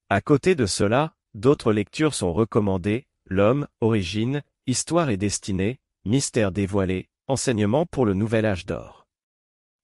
À 0.08 0.20
côté 0.20 0.54
de 0.54 0.66
cela, 0.66 1.14
d'autres 1.34 1.72
lectures 1.72 2.14
sont 2.14 2.32
recommandées, 2.32 3.08
L'homme, 3.30 3.68
origine, 3.82 4.42
histoire 4.66 5.10
et 5.10 5.18
destinée, 5.18 5.80
mystère 6.06 6.50
dévoilé, 6.50 7.10
enseignement 7.26 7.84
pour 7.84 8.06
le 8.06 8.14
nouvel 8.14 8.46
âge 8.46 8.64
d'or. 8.64 9.06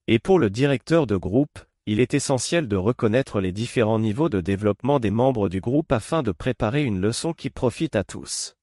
Et 0.07 0.19
pour 0.19 0.39
le 0.39 0.49
directeur 0.49 1.07
de 1.07 1.17
groupe, 1.17 1.59
il 1.85 2.01
est 2.01 2.15
essentiel 2.15 2.69
de 2.69 2.77
reconnaître 2.77 3.43
les 3.43 3.53
différents 3.53 3.99
niveaux 3.99 4.31
de 4.31 4.41
développement 4.41 4.99
des 4.99 5.11
membres 5.11 5.51
du 5.51 5.61
groupe 5.61 5.93
afin 5.93 6.23
de 6.23 6.33
préparer 6.33 6.85
une 6.85 7.03
leçon 7.03 7.35
qui 7.35 7.51
profite 7.51 7.97
à 7.97 8.05
tous. 8.05 8.57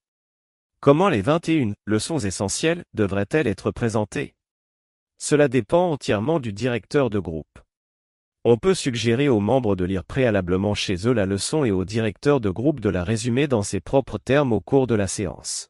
Comment 0.80 1.10
les 1.10 1.22
21 1.22 1.74
leçons 1.86 2.18
essentielles 2.18 2.84
devraient-elles 2.96 3.46
être 3.46 3.70
présentées? 3.70 4.34
Cela 5.24 5.48
dépend 5.48 5.92
entièrement 5.92 6.40
du 6.40 6.52
directeur 6.52 7.12
de 7.12 7.20
groupe. 7.20 7.60
On 8.44 8.58
peut 8.58 8.74
suggérer 8.74 9.30
aux 9.30 9.40
membres 9.40 9.76
de 9.76 9.86
lire 9.86 10.04
préalablement 10.04 10.74
chez 10.74 11.08
eux 11.08 11.14
la 11.14 11.28
leçon 11.28 11.64
et 11.64 11.70
au 11.70 11.86
directeur 11.86 12.42
de 12.42 12.50
groupe 12.50 12.80
de 12.80 12.90
la 12.90 13.04
résumer 13.04 13.48
dans 13.48 13.62
ses 13.62 13.82
propres 13.82 14.18
termes 14.18 14.52
au 14.52 14.62
cours 14.62 14.88
de 14.88 14.96
la 14.96 15.08
séance. 15.08 15.70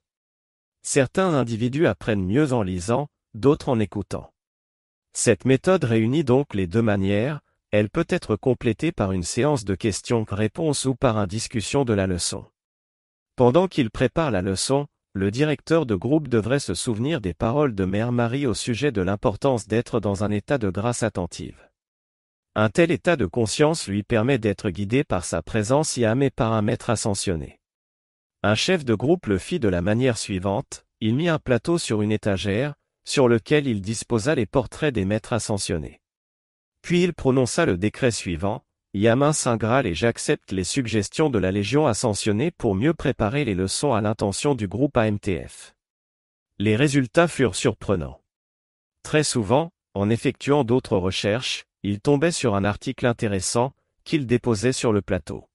Certains 0.84 1.34
individus 1.34 1.86
apprennent 1.86 2.26
mieux 2.26 2.54
en 2.54 2.64
lisant, 2.64 3.10
d'autres 3.34 3.68
en 3.68 3.78
écoutant. 3.82 4.34
Cette 5.12 5.44
méthode 5.44 5.84
réunit 5.84 6.24
donc 6.24 6.54
les 6.54 6.66
deux 6.66 6.82
manières, 6.82 7.42
elle 7.72 7.90
peut 7.90 8.08
être 8.08 8.38
complétée 8.38 8.94
par 8.94 9.12
une 9.12 9.24
séance 9.24 9.66
de 9.66 9.76
questions-réponses 9.76 10.86
ou 10.86 10.96
par 10.96 11.18
une 11.18 11.26
discussion 11.26 11.84
de 11.84 11.94
la 11.94 12.08
leçon. 12.08 12.46
Pendant 13.36 13.68
qu'il 13.68 13.92
prépare 13.92 14.32
la 14.32 14.42
leçon, 14.42 14.88
le 15.14 15.30
directeur 15.30 15.86
de 15.86 15.96
groupe 15.96 16.30
devrait 16.30 16.60
se 16.60 16.74
souvenir 16.74 17.20
des 17.20 17.34
paroles 17.34 17.76
de 17.76 17.84
Mère 17.84 18.14
Marie 18.14 18.48
au 18.48 18.54
sujet 18.54 18.94
de 18.94 19.02
l'importance 19.02 19.68
d'être 19.68 20.00
dans 20.00 20.24
un 20.24 20.32
état 20.32 20.58
de 20.58 20.70
grâce 20.70 21.04
attentive. 21.04 21.68
Un 22.56 22.70
tel 22.70 22.92
état 22.92 23.18
de 23.18 23.26
conscience 23.26 23.88
lui 23.88 24.04
permet 24.04 24.38
d'être 24.38 24.70
guidé 24.70 25.04
par 25.04 25.26
sa 25.26 25.42
présence 25.42 25.98
et 25.98 26.06
amé 26.06 26.30
par 26.30 26.54
un 26.54 26.62
maître 26.62 26.90
ascensionné. 26.90 27.60
Un 28.42 28.56
chef 28.56 28.86
de 28.86 28.96
groupe 28.96 29.26
le 29.26 29.38
fit 29.38 29.60
de 29.60 29.68
la 29.68 29.82
manière 29.82 30.18
suivante, 30.18 30.86
il 31.02 31.16
mit 31.16 31.28
un 31.28 31.40
plateau 31.40 31.78
sur 31.78 32.02
une 32.02 32.12
étagère, 32.12 32.76
sur 33.04 33.28
lequel 33.28 33.68
il 33.68 33.82
disposa 33.82 34.34
les 34.36 34.46
portraits 34.46 34.94
des 34.94 35.06
maîtres 35.06 35.34
ascensionnés. 35.34 36.00
Puis 36.82 37.04
il 37.04 37.14
prononça 37.14 37.66
le 37.66 37.78
décret 37.78 38.12
suivant, 38.12 38.64
Yamin 38.94 39.32
Saint 39.32 39.58
et 39.86 39.94
j'accepte 39.94 40.52
les 40.52 40.66
suggestions 40.66 41.30
de 41.30 41.40
la 41.40 41.52
Légion 41.52 41.88
ascensionnée 41.88 42.52
pour 42.52 42.76
mieux 42.76 42.94
préparer 42.94 43.46
les 43.46 43.56
leçons 43.56 43.94
à 43.94 44.02
l'intention 44.02 44.54
du 44.54 44.68
groupe 44.68 44.98
AMTF. 44.98 45.74
Les 46.60 46.76
résultats 46.76 47.30
furent 47.30 47.56
surprenants. 47.56 48.22
Très 49.02 49.24
souvent, 49.24 49.72
en 49.94 50.10
effectuant 50.10 50.66
d'autres 50.66 50.98
recherches, 50.98 51.64
il 51.84 52.02
tombait 52.02 52.34
sur 52.34 52.54
un 52.54 52.66
article 52.66 53.06
intéressant, 53.06 53.72
qu'il 54.04 54.28
déposait 54.28 54.74
sur 54.74 54.92
le 54.92 55.02
plateau. 55.02 55.48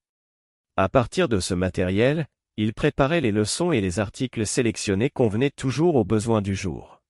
À 0.76 0.88
partir 0.88 1.28
de 1.28 1.38
ce 1.38 1.52
matériel, 1.52 2.28
il 2.56 2.72
préparait 2.72 3.20
les 3.20 3.32
leçons 3.32 3.70
et 3.70 3.82
les 3.82 4.00
articles 4.00 4.46
sélectionnés 4.46 5.10
convenaient 5.10 5.50
toujours 5.50 5.96
aux 5.96 6.04
besoins 6.04 6.40
du 6.40 6.54
jour. 6.54 7.02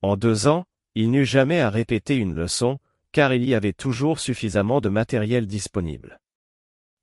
En 0.00 0.16
deux 0.16 0.46
ans, 0.46 0.64
il 0.94 1.10
n'eut 1.10 1.24
jamais 1.24 1.60
à 1.60 1.70
répéter 1.70 2.16
une 2.16 2.34
leçon, 2.34 2.78
car 3.12 3.32
il 3.32 3.44
y 3.44 3.54
avait 3.54 3.72
toujours 3.72 4.20
suffisamment 4.20 4.80
de 4.80 4.88
matériel 4.88 5.46
disponible. 5.46 6.20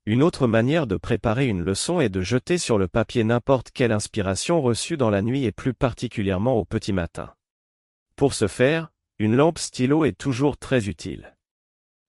Une 0.06 0.24
autre 0.24 0.48
manière 0.48 0.88
de 0.88 0.96
préparer 0.96 1.48
une 1.48 1.62
leçon 1.62 2.00
est 2.00 2.08
de 2.08 2.22
jeter 2.22 2.58
sur 2.58 2.78
le 2.78 2.88
papier 2.88 3.26
n'importe 3.26 3.72
quelle 3.72 3.92
inspiration 3.92 4.62
reçue 4.62 4.96
dans 4.96 5.10
la 5.10 5.22
nuit 5.22 5.44
et 5.44 5.52
plus 5.52 5.74
particulièrement 5.74 6.56
au 6.56 6.64
petit 6.64 6.94
matin. 6.94 7.34
Pour 8.16 8.34
ce 8.34 8.48
faire, 8.48 8.90
une 9.20 9.36
lampe 9.36 9.60
stylo 9.60 10.06
est 10.06 10.18
toujours 10.18 10.58
très 10.58 10.88
utile. 10.88 11.36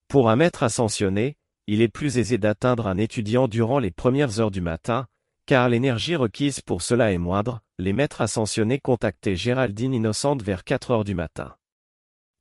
Pour 0.07 0.31
un 0.31 0.37
maître 0.37 0.63
ascensionné, 0.63 1.37
il 1.67 1.83
est 1.83 1.89
plus 1.89 2.19
aisé 2.19 2.39
d'atteindre 2.39 2.87
un 2.87 2.99
étudiant 2.99 3.49
durant 3.49 3.79
les 3.79 3.91
premières 3.91 4.41
heures 4.41 4.53
du 4.53 4.61
matin, 4.61 5.07
car 5.45 5.69
l'énergie 5.69 6.17
requise 6.17 6.61
pour 6.61 6.83
cela 6.83 7.13
est 7.13 7.19
moindre, 7.19 7.61
les 7.79 7.93
maîtres 7.93 8.21
ascensionnés 8.21 8.79
contactaient 8.79 9.37
Géraldine 9.37 9.93
Innocente 9.93 10.43
vers 10.43 10.65
4 10.65 10.93
heures 10.93 11.05
du 11.05 11.15
matin. 11.15 11.58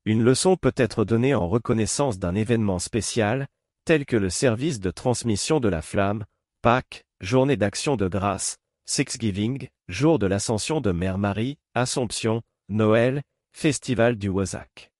Une 0.07 0.23
leçon 0.23 0.55
peut 0.55 0.73
être 0.77 1.03
donnée 1.03 1.35
en 1.35 1.49
reconnaissance 1.49 2.17
d'un 2.17 2.33
événement 2.33 2.79
spécial, 2.79 3.45
tel 3.83 4.05
que 4.05 4.15
le 4.15 4.29
service 4.29 4.79
de 4.79 4.89
transmission 4.89 5.59
de 5.59 5.67
la 5.67 5.81
flamme, 5.81 6.23
Pâques, 6.61 7.03
journée 7.19 7.57
d'action 7.57 7.97
de 7.97 8.07
grâce, 8.07 8.55
Thanksgiving, 8.85 9.67
jour 9.89 10.17
de 10.17 10.25
l'ascension 10.25 10.79
de 10.79 10.93
Mère 10.93 11.17
Marie, 11.17 11.57
Assomption, 11.73 12.41
Noël, 12.69 13.21
festival 13.51 14.15
du 14.15 14.29
Wozak. 14.29 14.93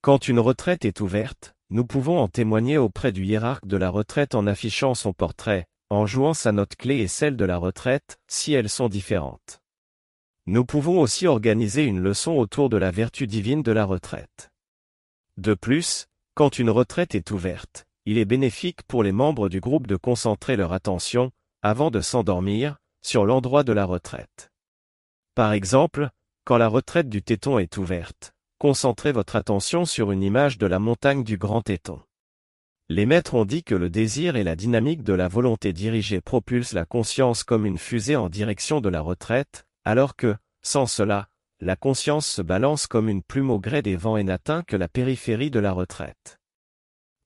Quand 0.00 0.28
une 0.28 0.38
retraite 0.38 0.84
est 0.84 1.00
ouverte, 1.00 1.56
nous 1.68 1.84
pouvons 1.84 2.20
en 2.20 2.28
témoigner 2.28 2.78
auprès 2.78 3.10
du 3.10 3.24
hiérarque 3.24 3.66
de 3.66 3.78
la 3.78 3.90
retraite 3.90 4.36
en 4.36 4.46
affichant 4.46 4.94
son 4.94 5.12
portrait, 5.12 5.66
en 5.88 6.06
jouant 6.06 6.34
sa 6.34 6.52
note 6.52 6.76
clé 6.76 6.98
et 6.98 7.08
celle 7.08 7.36
de 7.36 7.44
la 7.44 7.56
retraite, 7.56 8.20
si 8.28 8.52
elles 8.52 8.70
sont 8.70 8.88
différentes. 8.88 9.59
Nous 10.46 10.64
pouvons 10.64 11.00
aussi 11.00 11.26
organiser 11.26 11.84
une 11.84 12.00
leçon 12.00 12.32
autour 12.32 12.68
de 12.70 12.76
la 12.76 12.90
vertu 12.90 13.26
divine 13.26 13.62
de 13.62 13.72
la 13.72 13.84
retraite. 13.84 14.50
De 15.36 15.54
plus, 15.54 16.06
quand 16.34 16.58
une 16.58 16.70
retraite 16.70 17.14
est 17.14 17.30
ouverte, 17.30 17.86
il 18.06 18.18
est 18.18 18.24
bénéfique 18.24 18.82
pour 18.84 19.02
les 19.02 19.12
membres 19.12 19.48
du 19.48 19.60
groupe 19.60 19.86
de 19.86 19.96
concentrer 19.96 20.56
leur 20.56 20.72
attention, 20.72 21.30
avant 21.62 21.90
de 21.90 22.00
s'endormir, 22.00 22.78
sur 23.02 23.24
l'endroit 23.24 23.62
de 23.62 23.72
la 23.72 23.84
retraite. 23.84 24.50
Par 25.34 25.52
exemple, 25.52 26.10
quand 26.44 26.56
la 26.56 26.68
retraite 26.68 27.08
du 27.08 27.22
téton 27.22 27.58
est 27.58 27.76
ouverte, 27.76 28.32
concentrez 28.58 29.12
votre 29.12 29.36
attention 29.36 29.84
sur 29.84 30.10
une 30.10 30.22
image 30.22 30.58
de 30.58 30.66
la 30.66 30.78
montagne 30.78 31.24
du 31.24 31.36
Grand 31.36 31.62
Téton. 31.62 32.00
Les 32.88 33.06
maîtres 33.06 33.34
ont 33.34 33.44
dit 33.44 33.62
que 33.62 33.74
le 33.74 33.88
désir 33.88 34.34
et 34.36 34.42
la 34.42 34.56
dynamique 34.56 35.04
de 35.04 35.12
la 35.12 35.28
volonté 35.28 35.72
dirigée 35.72 36.20
propulsent 36.20 36.72
la 36.72 36.84
conscience 36.84 37.44
comme 37.44 37.64
une 37.64 37.78
fusée 37.78 38.16
en 38.16 38.28
direction 38.28 38.80
de 38.80 38.88
la 38.88 39.00
retraite, 39.00 39.64
alors 39.84 40.16
que, 40.16 40.36
sans 40.62 40.86
cela, 40.86 41.28
la 41.60 41.76
conscience 41.76 42.26
se 42.26 42.42
balance 42.42 42.86
comme 42.86 43.08
une 43.08 43.22
plume 43.22 43.50
au 43.50 43.58
gré 43.58 43.82
des 43.82 43.96
vents 43.96 44.16
et 44.16 44.24
n'atteint 44.24 44.62
que 44.62 44.76
la 44.76 44.88
périphérie 44.88 45.50
de 45.50 45.60
la 45.60 45.72
retraite. 45.72 46.38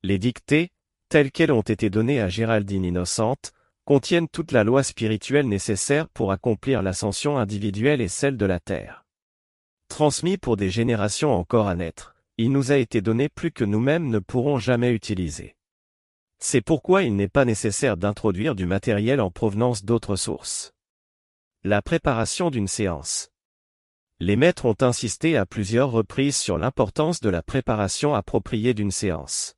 Les 0.02 0.18
dictées, 0.18 0.70
telles 1.08 1.30
qu'elles 1.30 1.52
ont 1.52 1.62
été 1.62 1.90
données 1.90 2.20
à 2.20 2.28
Géraldine 2.28 2.84
Innocente, 2.84 3.52
contiennent 3.84 4.28
toute 4.28 4.52
la 4.52 4.64
loi 4.64 4.82
spirituelle 4.82 5.48
nécessaire 5.48 6.08
pour 6.08 6.32
accomplir 6.32 6.82
l'ascension 6.82 7.38
individuelle 7.38 8.00
et 8.00 8.08
celle 8.08 8.36
de 8.36 8.46
la 8.46 8.58
Terre. 8.58 9.04
Transmis 9.88 10.38
pour 10.38 10.56
des 10.56 10.70
générations 10.70 11.32
encore 11.32 11.68
à 11.68 11.76
naître, 11.76 12.16
il 12.36 12.50
nous 12.50 12.72
a 12.72 12.76
été 12.76 13.00
donné 13.00 13.28
plus 13.28 13.52
que 13.52 13.64
nous-mêmes 13.64 14.08
ne 14.08 14.18
pourrons 14.18 14.58
jamais 14.58 14.90
utiliser. 14.90 15.54
C'est 16.40 16.62
pourquoi 16.62 17.04
il 17.04 17.14
n'est 17.14 17.28
pas 17.28 17.44
nécessaire 17.44 17.96
d'introduire 17.96 18.56
du 18.56 18.66
matériel 18.66 19.20
en 19.20 19.30
provenance 19.30 19.84
d'autres 19.84 20.16
sources. 20.16 20.73
La 21.66 21.80
préparation 21.80 22.50
d'une 22.50 22.68
séance. 22.68 23.30
Les 24.20 24.36
maîtres 24.36 24.66
ont 24.66 24.76
insisté 24.82 25.38
à 25.38 25.46
plusieurs 25.46 25.90
reprises 25.90 26.36
sur 26.36 26.58
l'importance 26.58 27.22
de 27.22 27.30
la 27.30 27.40
préparation 27.40 28.14
appropriée 28.14 28.74
d'une 28.74 28.90
séance. 28.90 29.54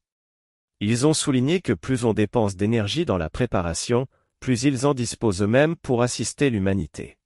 Ils 0.78 1.04
ont 1.04 1.14
souligné 1.14 1.60
que 1.60 1.72
plus 1.72 2.04
on 2.04 2.12
dépense 2.12 2.54
d'énergie 2.54 3.06
dans 3.06 3.18
la 3.18 3.28
préparation, 3.28 4.06
plus 4.38 4.62
ils 4.62 4.86
en 4.86 4.94
disposent 4.94 5.42
eux-mêmes 5.42 5.74
pour 5.74 6.00
assister 6.00 6.48
l'humanité. 6.48 7.18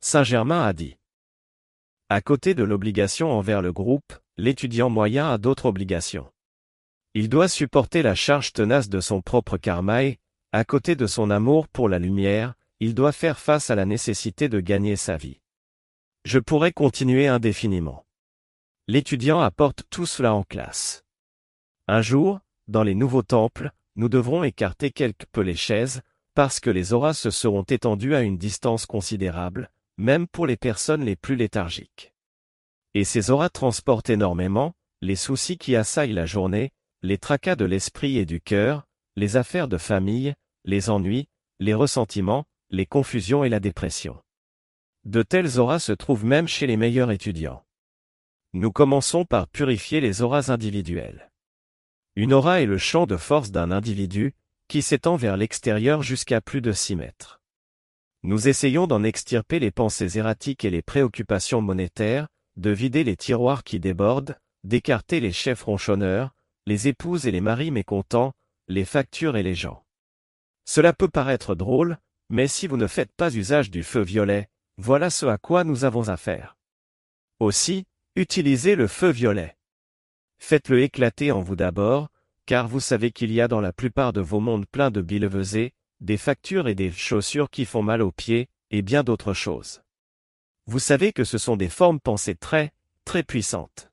Saint-Germain 0.00 0.64
a 0.64 0.72
dit. 0.72 0.96
À 2.08 2.22
côté 2.22 2.54
de 2.54 2.64
l'obligation 2.64 3.30
envers 3.30 3.60
le 3.60 3.70
groupe, 3.70 4.14
l'étudiant 4.38 4.88
moyen 4.88 5.30
a 5.30 5.36
d'autres 5.36 5.66
obligations. 5.66 6.32
Il 7.12 7.28
doit 7.28 7.48
supporter 7.48 8.00
la 8.00 8.14
charge 8.14 8.54
tenace 8.54 8.88
de 8.88 9.00
son 9.00 9.20
propre 9.20 9.58
karma 9.58 10.04
à 10.52 10.64
côté 10.64 10.96
de 10.96 11.06
son 11.06 11.28
amour 11.30 11.68
pour 11.68 11.90
la 11.90 11.98
lumière, 11.98 12.54
il 12.80 12.94
doit 12.94 13.12
faire 13.12 13.38
face 13.38 13.70
à 13.70 13.74
la 13.74 13.84
nécessité 13.84 14.48
de 14.48 14.58
gagner 14.58 14.96
sa 14.96 15.16
vie. 15.16 15.40
Je 16.24 16.38
pourrais 16.38 16.72
continuer 16.72 17.28
indéfiniment. 17.28 18.06
L'étudiant 18.88 19.40
apporte 19.40 19.84
tout 19.90 20.06
cela 20.06 20.34
en 20.34 20.42
classe. 20.42 21.04
Un 21.86 22.02
jour, 22.02 22.40
dans 22.68 22.82
les 22.82 22.94
nouveaux 22.94 23.22
temples, 23.22 23.70
nous 23.96 24.08
devrons 24.08 24.42
écarter 24.44 24.90
quelque 24.90 25.26
peu 25.30 25.42
les 25.42 25.56
chaises, 25.56 26.02
parce 26.34 26.60
que 26.60 26.70
les 26.70 26.92
auras 26.92 27.14
se 27.14 27.30
seront 27.30 27.62
étendues 27.64 28.14
à 28.14 28.22
une 28.22 28.38
distance 28.38 28.86
considérable, 28.86 29.70
même 29.98 30.26
pour 30.26 30.46
les 30.46 30.56
personnes 30.56 31.04
les 31.04 31.16
plus 31.16 31.36
léthargiques. 31.36 32.14
Et 32.94 33.04
ces 33.04 33.30
auras 33.30 33.50
transportent 33.50 34.10
énormément, 34.10 34.74
les 35.02 35.16
soucis 35.16 35.58
qui 35.58 35.76
assaillent 35.76 36.12
la 36.12 36.26
journée, 36.26 36.72
les 37.02 37.18
tracas 37.18 37.56
de 37.56 37.64
l'esprit 37.64 38.18
et 38.18 38.26
du 38.26 38.40
cœur, 38.40 38.86
les 39.16 39.36
affaires 39.36 39.68
de 39.68 39.78
famille, 39.78 40.34
les 40.64 40.90
ennuis, 40.90 41.28
les 41.58 41.74
ressentiments, 41.74 42.46
les 42.70 42.86
confusions 42.86 43.42
et 43.42 43.48
la 43.48 43.60
dépression. 43.60 44.22
De 45.04 45.22
telles 45.22 45.58
auras 45.58 45.80
se 45.80 45.92
trouvent 45.92 46.24
même 46.24 46.46
chez 46.46 46.66
les 46.66 46.76
meilleurs 46.76 47.10
étudiants. 47.10 47.64
Nous 48.52 48.70
commençons 48.70 49.24
par 49.24 49.48
purifier 49.48 50.00
les 50.00 50.22
auras 50.22 50.50
individuelles. 50.50 51.30
Une 52.16 52.32
aura 52.32 52.60
est 52.60 52.66
le 52.66 52.78
champ 52.78 53.06
de 53.06 53.16
force 53.16 53.50
d'un 53.50 53.70
individu, 53.70 54.34
qui 54.68 54.82
s'étend 54.82 55.16
vers 55.16 55.36
l'extérieur 55.36 56.02
jusqu'à 56.02 56.40
plus 56.40 56.60
de 56.60 56.72
6 56.72 56.96
mètres. 56.96 57.40
Nous 58.22 58.48
essayons 58.48 58.86
d'en 58.86 59.02
extirper 59.02 59.58
les 59.58 59.70
pensées 59.70 60.18
erratiques 60.18 60.64
et 60.64 60.70
les 60.70 60.82
préoccupations 60.82 61.62
monétaires, 61.62 62.28
de 62.56 62.70
vider 62.70 63.02
les 63.02 63.16
tiroirs 63.16 63.64
qui 63.64 63.80
débordent, 63.80 64.38
d'écarter 64.62 65.20
les 65.20 65.32
chefs 65.32 65.62
ronchonneurs, 65.62 66.34
les 66.66 66.86
épouses 66.86 67.26
et 67.26 67.30
les 67.30 67.40
maris 67.40 67.70
mécontents, 67.70 68.32
les 68.68 68.84
factures 68.84 69.36
et 69.36 69.42
les 69.42 69.54
gens. 69.54 69.84
Cela 70.66 70.92
peut 70.92 71.08
paraître 71.08 71.54
drôle, 71.54 71.98
mais 72.30 72.46
si 72.46 72.68
vous 72.68 72.76
ne 72.76 72.86
faites 72.86 73.12
pas 73.12 73.34
usage 73.34 73.70
du 73.70 73.82
feu 73.82 74.00
violet, 74.00 74.48
voilà 74.78 75.10
ce 75.10 75.26
à 75.26 75.36
quoi 75.36 75.64
nous 75.64 75.84
avons 75.84 76.08
affaire. 76.08 76.56
Aussi, 77.40 77.86
utilisez 78.14 78.76
le 78.76 78.86
feu 78.86 79.10
violet. 79.10 79.56
Faites-le 80.38 80.80
éclater 80.82 81.32
en 81.32 81.42
vous 81.42 81.56
d'abord, 81.56 82.08
car 82.46 82.68
vous 82.68 82.80
savez 82.80 83.10
qu'il 83.10 83.32
y 83.32 83.40
a 83.40 83.48
dans 83.48 83.60
la 83.60 83.72
plupart 83.72 84.12
de 84.12 84.20
vos 84.20 84.40
mondes 84.40 84.66
pleins 84.66 84.90
de 84.90 85.02
billevesées, 85.02 85.72
des 86.00 86.16
factures 86.16 86.68
et 86.68 86.74
des 86.74 86.92
chaussures 86.92 87.50
qui 87.50 87.64
font 87.64 87.82
mal 87.82 88.00
aux 88.00 88.12
pieds, 88.12 88.48
et 88.70 88.82
bien 88.82 89.02
d'autres 89.02 89.34
choses. 89.34 89.82
Vous 90.66 90.78
savez 90.78 91.12
que 91.12 91.24
ce 91.24 91.36
sont 91.36 91.56
des 91.56 91.68
formes 91.68 92.00
pensées 92.00 92.36
très, 92.36 92.70
très 93.04 93.24
puissantes. 93.24 93.90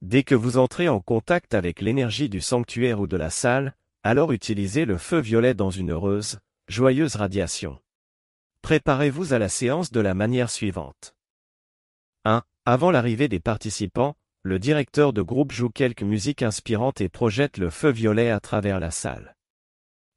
Dès 0.00 0.22
que 0.22 0.34
vous 0.34 0.56
entrez 0.56 0.88
en 0.88 1.00
contact 1.00 1.54
avec 1.54 1.80
l'énergie 1.80 2.28
du 2.28 2.40
sanctuaire 2.40 2.98
ou 2.98 3.06
de 3.06 3.16
la 3.16 3.30
salle, 3.30 3.76
alors 4.02 4.32
utilisez 4.32 4.84
le 4.84 4.96
feu 4.96 5.20
violet 5.20 5.54
dans 5.54 5.70
une 5.70 5.92
heureuse, 5.92 6.40
joyeuse 6.68 7.16
radiation. 7.16 7.78
Préparez-vous 8.62 9.32
à 9.32 9.38
la 9.38 9.48
séance 9.48 9.90
de 9.90 10.00
la 10.00 10.14
manière 10.14 10.50
suivante. 10.50 11.14
1. 12.24 12.42
Avant 12.64 12.90
l'arrivée 12.90 13.28
des 13.28 13.40
participants, 13.40 14.16
le 14.42 14.58
directeur 14.58 15.12
de 15.12 15.22
groupe 15.22 15.52
joue 15.52 15.70
quelques 15.70 16.02
musiques 16.02 16.42
inspirantes 16.42 17.00
et 17.00 17.08
projette 17.08 17.58
le 17.58 17.70
feu 17.70 17.90
violet 17.90 18.30
à 18.30 18.40
travers 18.40 18.80
la 18.80 18.90
salle. 18.90 19.36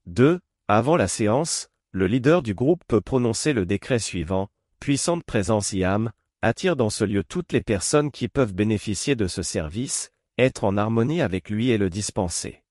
2. 0.05 0.39
Avant 0.67 0.95
la 0.97 1.07
séance, 1.07 1.69
le 1.91 2.07
leader 2.07 2.41
du 2.41 2.53
groupe 2.53 2.83
peut 2.87 3.01
prononcer 3.01 3.53
le 3.53 3.65
décret 3.65 3.99
suivant, 3.99 4.49
puissante 4.79 5.23
présence 5.23 5.73
IAM, 5.73 6.11
attire 6.41 6.75
dans 6.75 6.91
ce 6.91 7.03
lieu 7.03 7.23
toutes 7.23 7.53
les 7.53 7.61
personnes 7.61 8.11
qui 8.11 8.27
peuvent 8.27 8.53
bénéficier 8.53 9.15
de 9.15 9.27
ce 9.27 9.41
service, 9.41 10.11
être 10.37 10.63
en 10.63 10.77
harmonie 10.77 11.21
avec 11.21 11.49
lui 11.49 11.69
et 11.69 11.77
le 11.77 11.89
dispenser. 11.89 12.63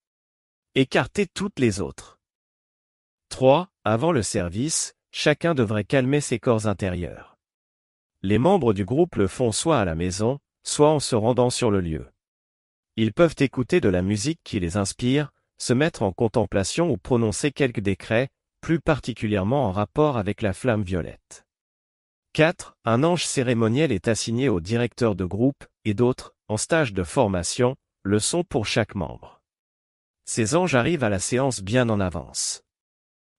Écartez 0.76 1.26
toutes 1.26 1.58
les 1.58 1.80
autres. 1.80 2.13
3. 3.28 3.68
Avant 3.84 4.12
le 4.12 4.22
service, 4.22 4.94
chacun 5.10 5.54
devrait 5.54 5.84
calmer 5.84 6.20
ses 6.20 6.38
corps 6.38 6.66
intérieurs. 6.66 7.36
Les 8.22 8.38
membres 8.38 8.72
du 8.72 8.84
groupe 8.84 9.16
le 9.16 9.26
font 9.26 9.52
soit 9.52 9.78
à 9.78 9.84
la 9.84 9.94
maison, 9.94 10.38
soit 10.62 10.90
en 10.90 11.00
se 11.00 11.14
rendant 11.14 11.50
sur 11.50 11.70
le 11.70 11.80
lieu. 11.80 12.06
Ils 12.96 13.12
peuvent 13.12 13.34
écouter 13.38 13.80
de 13.80 13.88
la 13.88 14.02
musique 14.02 14.40
qui 14.44 14.60
les 14.60 14.76
inspire, 14.76 15.32
se 15.58 15.72
mettre 15.72 16.02
en 16.02 16.12
contemplation 16.12 16.90
ou 16.90 16.96
prononcer 16.96 17.50
quelques 17.50 17.80
décrets, 17.80 18.28
plus 18.60 18.80
particulièrement 18.80 19.66
en 19.66 19.72
rapport 19.72 20.16
avec 20.16 20.40
la 20.40 20.52
flamme 20.52 20.82
violette. 20.82 21.44
4. 22.32 22.76
Un 22.84 23.04
ange 23.04 23.24
cérémoniel 23.26 23.92
est 23.92 24.08
assigné 24.08 24.48
au 24.48 24.60
directeur 24.60 25.14
de 25.14 25.24
groupe, 25.24 25.64
et 25.84 25.94
d'autres, 25.94 26.34
en 26.48 26.56
stage 26.56 26.92
de 26.92 27.04
formation, 27.04 27.76
le 28.02 28.18
sont 28.18 28.42
pour 28.42 28.66
chaque 28.66 28.94
membre. 28.94 29.42
Ces 30.24 30.56
anges 30.56 30.74
arrivent 30.74 31.04
à 31.04 31.10
la 31.10 31.18
séance 31.18 31.60
bien 31.60 31.88
en 31.90 32.00
avance. 32.00 32.62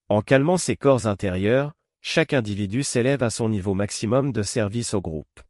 En 0.08 0.22
calmant 0.22 0.58
ses 0.58 0.76
corps 0.76 1.08
intérieurs, 1.08 1.74
chaque 2.02 2.34
individu 2.34 2.84
s'élève 2.84 3.24
à 3.24 3.32
son 3.32 3.50
niveau 3.50 3.74
maximum 3.74 4.32
de 4.32 4.44
service 4.44 4.94
au 4.94 5.02
groupe. 5.02 5.42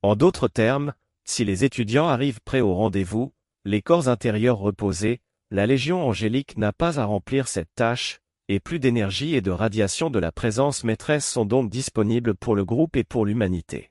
En 0.00 0.16
d'autres 0.16 0.48
termes, 0.48 0.94
si 1.24 1.44
les 1.44 1.64
étudiants 1.64 2.08
arrivent 2.08 2.40
prêts 2.44 2.62
au 2.62 2.74
rendez-vous, 2.74 3.34
les 3.66 3.82
corps 3.82 4.08
intérieurs 4.08 4.58
reposés, 4.58 5.20
la 5.50 5.66
Légion 5.66 6.02
angélique 6.06 6.56
n'a 6.56 6.72
pas 6.72 6.98
à 6.98 7.04
remplir 7.04 7.46
cette 7.46 7.74
tâche, 7.74 8.20
et 8.48 8.58
plus 8.58 8.78
d'énergie 8.78 9.34
et 9.34 9.42
de 9.42 9.50
radiation 9.50 10.08
de 10.08 10.18
la 10.18 10.32
présence 10.32 10.84
maîtresse 10.84 11.28
sont 11.28 11.44
donc 11.44 11.68
disponibles 11.70 12.34
pour 12.34 12.54
le 12.54 12.64
groupe 12.64 12.96
et 12.96 13.04
pour 13.04 13.26
l'humanité. 13.26 13.90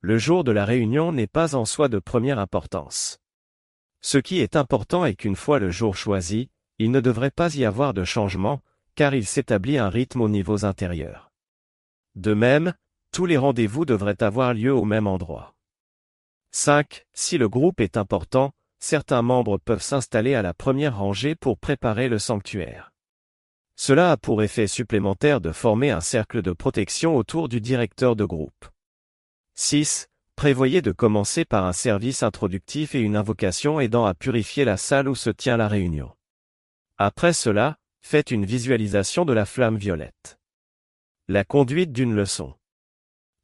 Le 0.00 0.16
jour 0.16 0.44
de 0.44 0.52
la 0.52 0.64
réunion 0.64 1.12
n'est 1.12 1.26
pas 1.26 1.54
en 1.54 1.66
soi 1.66 1.88
de 1.88 1.98
première 1.98 2.38
importance. 2.38 3.18
Ce 4.00 4.16
qui 4.16 4.40
est 4.40 4.56
important 4.56 5.04
est 5.04 5.14
qu'une 5.14 5.36
fois 5.36 5.58
le 5.58 5.70
jour 5.70 5.94
choisi, 5.94 6.50
il 6.78 6.90
ne 6.90 7.00
devrait 7.00 7.30
pas 7.30 7.54
y 7.54 7.64
avoir 7.64 7.94
de 7.94 8.04
changement, 8.04 8.60
car 8.94 9.14
il 9.14 9.26
s'établit 9.26 9.78
un 9.78 9.88
rythme 9.88 10.20
aux 10.20 10.28
niveaux 10.28 10.64
intérieurs. 10.64 11.30
De 12.14 12.34
même, 12.34 12.74
tous 13.12 13.26
les 13.26 13.36
rendez-vous 13.36 13.84
devraient 13.84 14.22
avoir 14.22 14.54
lieu 14.54 14.72
au 14.72 14.84
même 14.84 15.06
endroit. 15.06 15.54
5. 16.52 17.04
Si 17.12 17.38
le 17.38 17.48
groupe 17.48 17.80
est 17.80 17.96
important, 17.96 18.52
certains 18.78 19.22
membres 19.22 19.58
peuvent 19.58 19.82
s'installer 19.82 20.34
à 20.34 20.42
la 20.42 20.54
première 20.54 20.98
rangée 20.98 21.34
pour 21.34 21.58
préparer 21.58 22.08
le 22.08 22.18
sanctuaire. 22.18 22.92
Cela 23.76 24.12
a 24.12 24.16
pour 24.16 24.42
effet 24.42 24.68
supplémentaire 24.68 25.40
de 25.40 25.50
former 25.50 25.90
un 25.90 26.00
cercle 26.00 26.42
de 26.42 26.52
protection 26.52 27.16
autour 27.16 27.48
du 27.48 27.60
directeur 27.60 28.14
de 28.14 28.24
groupe. 28.24 28.68
6. 29.54 30.08
Prévoyez 30.36 30.82
de 30.82 30.92
commencer 30.92 31.44
par 31.44 31.64
un 31.64 31.72
service 31.72 32.22
introductif 32.22 32.94
et 32.94 33.00
une 33.00 33.16
invocation 33.16 33.80
aidant 33.80 34.04
à 34.04 34.14
purifier 34.14 34.64
la 34.64 34.76
salle 34.76 35.08
où 35.08 35.14
se 35.14 35.30
tient 35.30 35.56
la 35.56 35.68
réunion. 35.68 36.12
Après 36.98 37.32
cela, 37.32 37.78
faites 38.04 38.30
une 38.30 38.44
visualisation 38.44 39.24
de 39.24 39.32
la 39.32 39.46
flamme 39.46 39.78
violette. 39.78 40.38
La 41.26 41.42
conduite 41.42 41.90
d'une 41.90 42.14
leçon. 42.14 42.52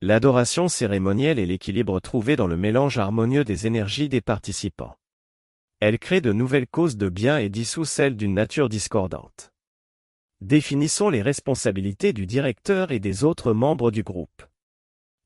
L'adoration 0.03 0.69
cérémonielle 0.69 1.39
et 1.39 1.47
l'équilibre 1.47 1.99
trouvé 1.99 2.37
dans 2.37 2.47
le 2.47 2.59
mélange 2.59 2.99
harmonieux 2.99 3.43
des 3.43 3.67
énergies 3.67 4.11
des 4.11 4.21
participants. 4.21 4.97
Elle 5.81 5.99
crée 5.99 6.21
de 6.21 6.33
nouvelles 6.33 6.67
causes 6.67 6.99
de 6.99 7.09
bien 7.09 7.39
et 7.39 7.49
dissout 7.49 7.87
celles 7.87 8.17
d'une 8.17 8.35
nature 8.35 8.69
discordante. 8.69 9.51
Définissons 10.43 11.09
les 11.09 11.23
responsabilités 11.23 12.13
du 12.13 12.27
directeur 12.27 12.93
et 12.93 13.01
des 13.01 13.25
autres 13.25 13.55
membres 13.55 13.91
du 13.91 14.03
groupe. 14.03 14.43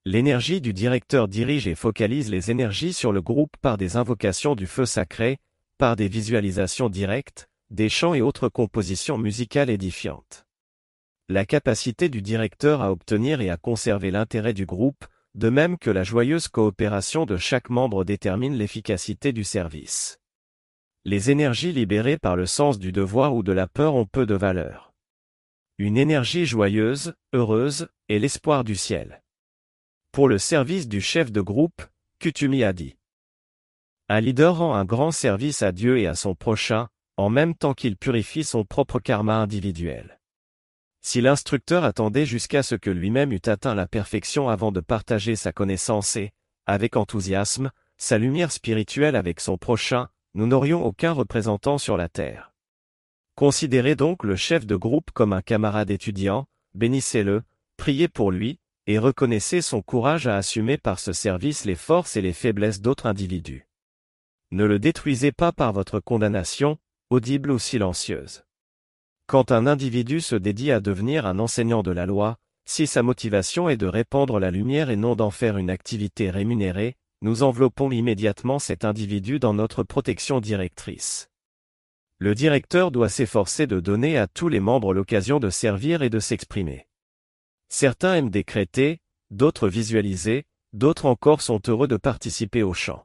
L'énergie 0.05 0.61
du 0.61 0.73
directeur 0.73 1.27
dirige 1.27 1.66
et 1.66 1.75
focalise 1.75 2.31
les 2.31 2.53
énergies 2.53 2.92
sur 2.92 3.11
le 3.11 3.20
groupe 3.20 3.57
par 3.61 3.79
des 3.79 3.97
invocations 3.97 4.55
du 4.55 4.68
feu 4.68 4.87
sacré, 4.87 5.38
par 5.77 5.97
des 5.97 6.07
visualisations 6.07 6.88
directes, 6.88 7.49
des 7.74 7.88
chants 7.88 8.14
et 8.14 8.22
autres 8.22 8.48
compositions 8.48 9.18
musicales 9.18 9.68
édifiantes. 9.68 10.46
La 11.28 11.44
capacité 11.44 12.08
du 12.08 12.22
directeur 12.22 12.82
à 12.82 12.92
obtenir 12.92 13.40
et 13.40 13.50
à 13.50 13.56
conserver 13.56 14.12
l'intérêt 14.12 14.52
du 14.52 14.64
groupe, 14.64 15.04
de 15.34 15.48
même 15.48 15.76
que 15.76 15.90
la 15.90 16.04
joyeuse 16.04 16.46
coopération 16.46 17.26
de 17.26 17.37
chaque 17.37 17.70
membre 17.70 18.04
détermine 18.04 18.54
l'efficacité 18.54 19.32
du 19.32 19.42
service. 19.42 20.20
Les 21.04 21.32
énergies 21.32 21.72
libérées 21.72 22.16
par 22.16 22.37
le 22.37 22.46
sens 22.46 22.78
du 22.78 22.92
devoir 22.92 23.34
ou 23.34 23.42
de 23.42 23.52
la 23.52 23.66
peur 23.66 23.96
ont 23.96 24.06
peu 24.06 24.24
de 24.24 24.34
valeur. 24.34 24.92
Une 25.78 25.96
énergie 25.96 26.46
joyeuse, 26.46 27.14
heureuse, 27.32 27.88
et 28.08 28.20
l'espoir 28.20 28.62
du 28.62 28.76
ciel. 28.76 29.22
Pour 30.12 30.28
le 30.28 30.38
service 30.38 30.87
du 30.87 31.00
chef 31.00 31.32
de 31.32 31.40
groupe, 31.40 31.82
Kutumi 32.20 32.62
a 32.62 32.72
dit. 32.72 32.94
Un 34.08 34.20
leader 34.20 34.58
rend 34.58 34.74
un 34.74 34.84
grand 34.84 35.10
service 35.10 35.62
à 35.62 35.72
Dieu 35.72 35.98
et 35.98 36.06
à 36.06 36.14
son 36.14 36.37
prochain, 36.37 36.88
en 37.16 37.31
même 37.31 37.55
temps 37.55 37.74
qu'il 37.74 37.96
purifie 37.96 38.44
son 38.44 38.64
propre 38.64 38.98
karma 38.98 39.37
individuel. 39.37 40.20
Si 41.00 41.20
l'instructeur 41.20 41.85
attendait 41.85 42.27
jusqu'à 42.27 42.62
ce 42.62 42.74
que 42.74 42.90
lui-même 42.90 43.33
eût 43.33 43.42
atteint 43.46 43.74
la 43.74 43.87
perfection 43.87 44.48
avant 44.48 44.72
de 44.72 44.81
partager 44.81 45.37
sa 45.37 45.53
connaissance 45.53 46.16
et, 46.16 46.33
avec 46.66 46.96
enthousiasme, 46.96 47.70
sa 47.98 48.18
lumière 48.18 48.50
spirituelle 48.50 49.14
avec 49.14 49.40
son 49.40 49.59
prochain, 49.59 50.09
nous 50.35 50.46
n'aurions 50.46 50.85
aucun 50.85 51.12
représentant 51.12 51.79
sur 51.79 51.96
la 51.96 52.09
terre. 52.09 52.53
Considérez 53.37 53.96
donc 53.96 54.24
le 54.24 54.37
chef 54.37 54.66
de 54.66 54.77
groupe 54.77 55.11
comme 55.12 55.33
un 55.33 55.42
camarade 55.42 55.90
étudiant, 55.90 56.46
bénissez-le, 56.74 57.42
priez 57.77 58.09
pour 58.09 58.31
lui, 58.31 58.59
et 58.87 58.98
reconnaissez 58.98 59.61
son 59.61 59.83
courage 59.83 60.27
à 60.27 60.37
assumer 60.37 60.79
par 60.79 60.98
ce 60.98 61.12
service 61.12 61.64
les 61.64 61.74
forces 61.74 62.16
et 62.16 62.20
les 62.20 62.33
faiblesses 62.33 62.81
d'autres 62.81 63.07
individus. 63.07 63.66
Ne 64.50 64.64
le 64.64 64.79
détruisez 64.79 65.33
pas 65.33 65.53
par 65.53 65.72
votre 65.72 66.00
condamnation, 66.00 66.79
audible 67.10 67.50
ou 67.50 67.58
silencieuse. 67.58 68.44
Quand 69.26 69.52
un 69.52 69.66
individu 69.66 70.20
se 70.20 70.36
dédie 70.36 70.70
à 70.70 70.80
devenir 70.80 71.26
un 71.26 71.38
enseignant 71.38 71.82
de 71.82 71.90
la 71.90 72.06
loi, 72.06 72.36
si 72.66 72.86
sa 72.86 73.02
motivation 73.02 73.68
est 73.68 73.76
de 73.76 73.86
répandre 73.86 74.38
la 74.38 74.50
lumière 74.50 74.90
et 74.90 74.96
non 74.96 75.16
d'en 75.16 75.30
faire 75.30 75.58
une 75.58 75.70
activité 75.70 76.30
rémunérée, 76.30 76.96
nous 77.20 77.42
enveloppons 77.42 77.90
immédiatement 77.90 78.58
cet 78.58 78.84
individu 78.84 79.38
dans 79.38 79.54
notre 79.54 79.82
protection 79.82 80.40
directrice. 80.40 81.30
Le 82.18 82.34
directeur 82.34 82.90
doit 82.90 83.08
s'efforcer 83.08 83.66
de 83.66 83.80
donner 83.80 84.16
à 84.18 84.26
tous 84.26 84.48
les 84.48 84.60
membres 84.60 84.94
l'occasion 84.94 85.40
de 85.40 85.50
servir 85.50 86.02
et 86.02 86.10
de 86.10 86.20
s'exprimer. 86.20 86.86
Certains 87.68 88.16
aiment 88.16 88.30
décréter, 88.30 89.00
d'autres 89.30 89.68
visualiser, 89.68 90.44
d'autres 90.72 91.06
encore 91.06 91.40
sont 91.40 91.60
heureux 91.66 91.88
de 91.88 91.96
participer 91.96 92.62
au 92.62 92.72
chant. 92.72 93.04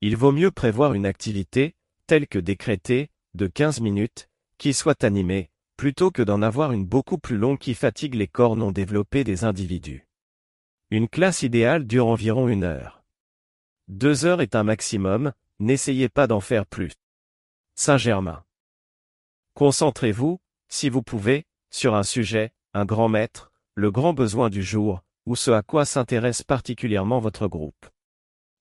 Il 0.00 0.16
vaut 0.16 0.32
mieux 0.32 0.50
prévoir 0.50 0.94
une 0.94 1.06
activité, 1.06 1.74
telle 2.08 2.26
que 2.26 2.38
décréter, 2.38 3.10
de 3.34 3.46
15 3.46 3.80
minutes, 3.80 4.30
qui 4.56 4.72
soit 4.72 5.04
animée, 5.04 5.50
plutôt 5.76 6.10
que 6.10 6.22
d'en 6.22 6.40
avoir 6.40 6.72
une 6.72 6.86
beaucoup 6.86 7.18
plus 7.18 7.36
longue 7.36 7.58
qui 7.58 7.74
fatigue 7.74 8.14
les 8.14 8.26
corps 8.26 8.56
non 8.56 8.72
développés 8.72 9.24
des 9.24 9.44
individus. 9.44 10.08
Une 10.90 11.06
classe 11.06 11.42
idéale 11.42 11.86
dure 11.86 12.06
environ 12.06 12.48
une 12.48 12.64
heure. 12.64 13.04
Deux 13.88 14.24
heures 14.24 14.40
est 14.40 14.56
un 14.56 14.64
maximum, 14.64 15.34
n'essayez 15.58 16.08
pas 16.08 16.26
d'en 16.26 16.40
faire 16.40 16.64
plus. 16.64 16.94
Saint-Germain. 17.74 18.42
Concentrez-vous, 19.52 20.40
si 20.68 20.88
vous 20.88 21.02
pouvez, 21.02 21.44
sur 21.70 21.94
un 21.94 22.04
sujet, 22.04 22.52
un 22.72 22.86
grand 22.86 23.10
maître, 23.10 23.52
le 23.74 23.90
grand 23.90 24.14
besoin 24.14 24.48
du 24.48 24.62
jour, 24.62 25.02
ou 25.26 25.36
ce 25.36 25.50
à 25.50 25.60
quoi 25.60 25.84
s'intéresse 25.84 26.42
particulièrement 26.42 27.20
votre 27.20 27.48
groupe. 27.48 27.86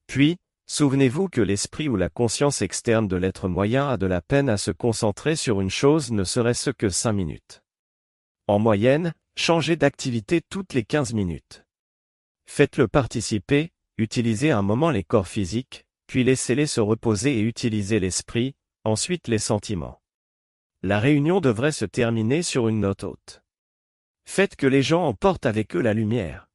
Puis, 0.06 0.38
souvenez-vous 0.68 1.28
que 1.30 1.42
l'esprit 1.42 1.90
ou 1.90 1.96
la 1.96 2.10
conscience 2.10 2.62
externe 2.62 3.08
de 3.08 3.16
l'être 3.16 3.48
moyen 3.48 3.90
a 3.90 3.98
de 3.98 4.06
la 4.06 4.22
peine 4.22 4.50
à 4.50 4.58
se 4.58 4.72
concentrer 4.72 5.36
sur 5.36 5.60
une 5.62 5.70
chose 5.70 6.12
ne 6.12 6.24
serait-ce 6.24 6.70
que 6.70 6.90
cinq 6.90 7.14
minutes. 7.14 7.64
En 8.48 8.60
moyenne, 8.60 9.14
changez 9.36 9.76
d'activité 9.76 10.42
toutes 10.42 10.74
les 10.74 10.84
15 10.84 11.14
minutes. 11.14 11.66
Faites-le 12.46 12.88
participer, 12.88 13.72
utilisez 13.98 14.52
un 14.52 14.62
moment 14.62 14.90
les 14.90 15.04
corps 15.04 15.28
physiques, 15.28 15.86
puis 16.08 16.24
laissez-les 16.24 16.68
se 16.68 16.80
reposer 16.80 17.38
et 17.38 17.42
utilisez 17.42 18.00
l'esprit, 18.00 18.56
ensuite 18.86 19.28
les 19.28 19.40
sentiments. 19.40 20.02
La 20.84 21.00
réunion 21.00 21.42
devrait 21.42 21.72
se 21.72 21.86
terminer 21.86 22.44
sur 22.44 22.68
une 22.68 22.80
note 22.80 23.04
haute. 23.04 23.42
Faites 24.26 24.56
que 24.56 24.68
les 24.68 24.84
gens 24.84 25.06
emportent 25.06 25.46
avec 25.46 25.76
eux 25.76 25.82
la 25.82 25.94
lumière. 25.94 26.47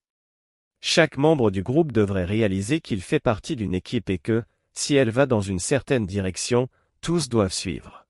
Chaque 0.85 1.17
membre 1.17 1.53
du 1.53 1.63
groupe 1.63 1.93
devrait 1.93 2.25
réaliser 2.25 2.81
qu'il 2.81 3.03
fait 3.03 3.21
partie 3.21 3.55
d'une 3.55 3.73
équipe 3.73 4.11
et 4.11 4.19
que, 4.19 4.43
si 4.75 4.97
elle 4.97 5.11
va 5.11 5.27
dans 5.27 5.41
une 5.41 5.61
certaine 5.61 6.07
direction, 6.07 6.69
tous 7.01 7.29
doivent 7.29 7.53
suivre. 7.53 8.05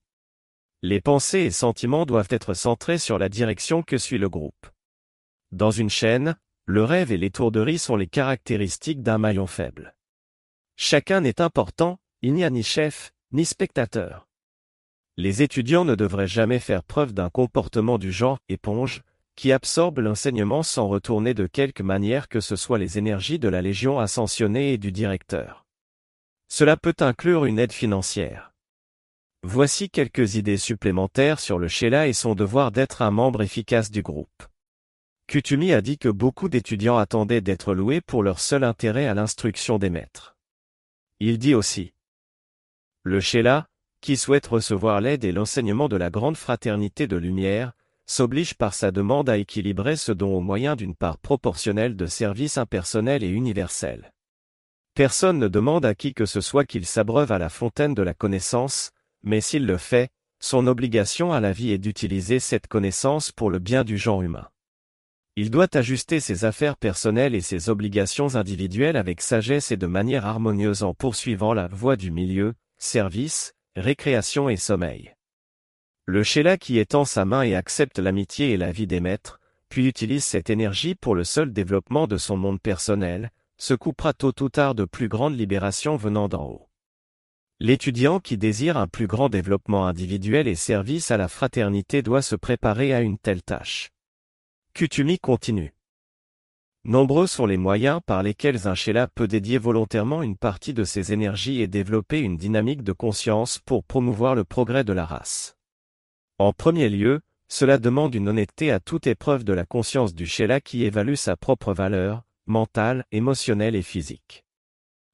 Les 0.81 0.99
pensées 0.99 1.41
et 1.41 1.51
sentiments 1.51 2.07
doivent 2.07 2.31
être 2.31 2.55
centrés 2.55 2.97
sur 2.97 3.19
la 3.19 3.29
direction 3.29 3.83
que 3.83 3.99
suit 3.99 4.17
le 4.17 4.27
groupe. 4.27 4.65
Dans 5.51 5.69
une 5.69 5.91
chaîne, 5.91 6.35
le 6.65 6.83
rêve 6.83 7.11
et 7.11 7.17
l'étourderie 7.17 7.77
sont 7.77 7.95
les 7.95 8.07
caractéristiques 8.07 9.03
d'un 9.03 9.19
maillon 9.19 9.45
faible. 9.45 9.95
Chacun 10.75 11.21
n'est 11.21 11.41
important, 11.41 11.99
il 12.23 12.33
n'y 12.33 12.43
a 12.43 12.49
ni 12.49 12.63
chef, 12.63 13.13
ni 13.33 13.45
spectateur. 13.45 14.27
Les 15.15 15.43
étudiants 15.43 15.85
ne 15.85 15.93
devraient 15.93 16.25
jamais 16.25 16.59
faire 16.59 16.83
preuve 16.83 17.13
d'un 17.13 17.29
comportement 17.29 17.99
du 17.99 18.11
genre 18.11 18.39
éponge, 18.49 19.03
qui 19.35 19.51
absorbe 19.51 19.99
l'enseignement 19.99 20.63
sans 20.63 20.87
retourner 20.87 21.33
de 21.33 21.47
quelque 21.47 21.83
manière 21.83 22.27
que 22.27 22.39
ce 22.39 22.55
soit 22.55 22.77
les 22.77 22.97
énergies 22.97 23.39
de 23.39 23.49
la 23.49 23.61
Légion 23.61 23.99
ascensionnée 23.99 24.73
et 24.73 24.77
du 24.77 24.91
directeur. 24.91 25.65
Cela 26.47 26.77
peut 26.77 26.95
inclure 26.99 27.45
une 27.45 27.59
aide 27.59 27.71
financière. 27.71 28.53
Voici 29.43 29.89
quelques 29.89 30.35
idées 30.35 30.57
supplémentaires 30.57 31.39
sur 31.39 31.59
le 31.59 31.67
Sheila 31.67 32.07
et 32.07 32.13
son 32.13 32.35
devoir 32.35 32.71
d'être 32.71 33.01
un 33.01 33.11
membre 33.11 33.41
efficace 33.41 33.91
du 33.91 34.01
groupe. 34.01 34.43
Kutumi 35.27 35.73
a 35.73 35.81
dit 35.81 35.97
que 35.97 36.09
beaucoup 36.09 36.47
d'étudiants 36.47 36.97
attendaient 36.97 37.41
d'être 37.41 37.73
loués 37.73 38.01
pour 38.01 38.23
leur 38.23 38.39
seul 38.39 38.63
intérêt 38.63 39.07
à 39.07 39.13
l'instruction 39.13 39.79
des 39.79 39.89
maîtres. 39.89 40.37
Il 41.19 41.39
dit 41.39 41.55
aussi. 41.55 41.93
Le 43.03 43.19
Sheila, 43.19 43.67
qui 43.99 44.15
souhaite 44.15 44.47
recevoir 44.47 45.01
l'aide 45.01 45.23
et 45.23 45.31
l'enseignement 45.31 45.89
de 45.89 45.95
la 45.95 46.09
grande 46.09 46.37
fraternité 46.37 47.07
de 47.07 47.17
lumière, 47.17 47.73
s'oblige 48.05 48.55
par 48.55 48.73
sa 48.73 48.91
demande 48.91 49.29
à 49.29 49.37
équilibrer 49.37 49.95
ce 49.95 50.11
don 50.11 50.35
au 50.35 50.41
moyen 50.41 50.75
d'une 50.75 50.95
part 50.95 51.17
proportionnelle 51.17 51.95
de 51.95 52.05
services 52.05 52.57
impersonnels 52.57 53.23
et 53.23 53.29
universels. 53.29 54.11
Personne 54.95 55.39
ne 55.39 55.47
demande 55.47 55.85
à 55.85 55.95
qui 55.95 56.13
que 56.13 56.25
ce 56.25 56.41
soit 56.41 56.65
qu'il 56.65 56.85
s'abreuve 56.85 57.31
à 57.31 57.39
la 57.39 57.49
fontaine 57.49 57.93
de 57.93 58.03
la 58.03 58.13
connaissance, 58.13 58.91
mais 59.23 59.41
s'il 59.41 59.65
le 59.65 59.77
fait, 59.77 60.09
son 60.39 60.67
obligation 60.67 61.31
à 61.31 61.39
la 61.39 61.51
vie 61.51 61.71
est 61.71 61.77
d'utiliser 61.77 62.39
cette 62.39 62.67
connaissance 62.67 63.31
pour 63.31 63.49
le 63.49 63.59
bien 63.59 63.83
du 63.83 63.97
genre 63.97 64.21
humain. 64.21 64.49
Il 65.35 65.49
doit 65.49 65.75
ajuster 65.75 66.19
ses 66.19 66.45
affaires 66.45 66.77
personnelles 66.77 67.33
et 67.33 67.41
ses 67.41 67.69
obligations 67.69 68.35
individuelles 68.35 68.97
avec 68.97 69.21
sagesse 69.21 69.71
et 69.71 69.77
de 69.77 69.87
manière 69.87 70.27
harmonieuse 70.27 70.83
en 70.83 70.93
poursuivant 70.93 71.55
la 71.55 71.67
voie 71.67 71.95
du 71.95 72.11
milieu, 72.11 72.53
service, 72.77 73.53
récréation 73.75 74.47
et 74.47 74.57
sommeil. 74.57 75.15
Le 76.05 76.21
Sheila 76.21 76.57
qui 76.57 76.79
étend 76.79 77.05
sa 77.05 77.23
main 77.23 77.43
et 77.43 77.55
accepte 77.55 77.97
l'amitié 77.97 78.51
et 78.51 78.57
la 78.57 78.73
vie 78.73 78.87
des 78.87 78.99
maîtres, 78.99 79.39
puis 79.69 79.87
utilise 79.87 80.25
cette 80.25 80.49
énergie 80.49 80.95
pour 80.95 81.15
le 81.15 81.23
seul 81.23 81.53
développement 81.53 82.07
de 82.07 82.17
son 82.17 82.35
monde 82.35 82.61
personnel, 82.61 83.31
se 83.57 83.73
coupera 83.73 84.11
tôt 84.11 84.33
ou 84.41 84.49
tard 84.49 84.75
de 84.75 84.83
plus 84.83 85.07
grandes 85.07 85.37
libérations 85.37 85.95
venant 85.95 86.27
d'en 86.27 86.45
haut. 86.45 86.69
L'étudiant 87.61 88.19
qui 88.19 88.37
désire 88.37 88.75
un 88.75 88.87
plus 88.87 89.07
grand 89.07 89.29
développement 89.29 89.87
individuel 89.87 90.49
et 90.49 90.55
service 90.55 91.09
à 91.09 91.15
la 91.15 91.29
fraternité 91.29 92.01
doit 92.01 92.21
se 92.21 92.35
préparer 92.35 92.93
à 92.93 92.99
une 92.99 93.17
telle 93.17 93.41
tâche. 93.41 93.89
Kutumi 94.73 95.19
continue. 95.19 95.73
Nombreux 96.83 97.27
sont 97.27 97.45
les 97.45 97.55
moyens 97.55 98.01
par 98.05 98.23
lesquels 98.23 98.67
un 98.67 98.75
Sheila 98.75 99.07
peut 99.07 99.29
dédier 99.29 99.57
volontairement 99.57 100.21
une 100.21 100.35
partie 100.35 100.73
de 100.73 100.83
ses 100.83 101.13
énergies 101.13 101.61
et 101.61 101.67
développer 101.67 102.19
une 102.19 102.35
dynamique 102.35 102.83
de 102.83 102.91
conscience 102.91 103.59
pour 103.59 103.85
promouvoir 103.85 104.35
le 104.35 104.43
progrès 104.43 104.83
de 104.83 104.91
la 104.91 105.05
race. 105.05 105.55
En 106.43 106.51
premier 106.51 106.89
lieu, 106.89 107.21
cela 107.47 107.77
demande 107.77 108.13
une 108.15 108.27
honnêteté 108.27 108.69
à 108.69 108.81
toute 108.81 109.07
épreuve 109.07 109.45
de 109.45 109.53
la 109.53 109.65
conscience 109.65 110.13
du 110.13 110.25
Sheila 110.25 110.59
qui 110.59 110.83
évalue 110.83 111.13
sa 111.13 111.37
propre 111.37 111.73
valeur, 111.73 112.23
mentale, 112.47 113.05
émotionnelle 113.13 113.77
et 113.77 113.81
physique. 113.81 114.43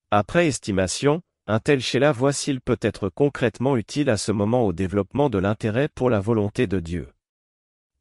Après 0.10 0.48
estimation, 0.48 1.22
un 1.46 1.60
tel 1.60 1.82
Sheila 1.82 2.14
voit 2.14 2.34
s'il 2.34 2.62
peut 2.62 2.80
être 2.82 3.10
concrètement 3.10 3.78
utile 3.78 4.10
à 4.10 4.18
ce 4.18 4.32
moment 4.32 4.66
au 4.66 4.74
développement 4.74 5.30
de 5.30 5.38
l'intérêt 5.38 5.88
pour 5.88 6.10
la 6.10 6.20
volonté 6.20 6.66
de 6.66 6.80
Dieu. 6.80 7.14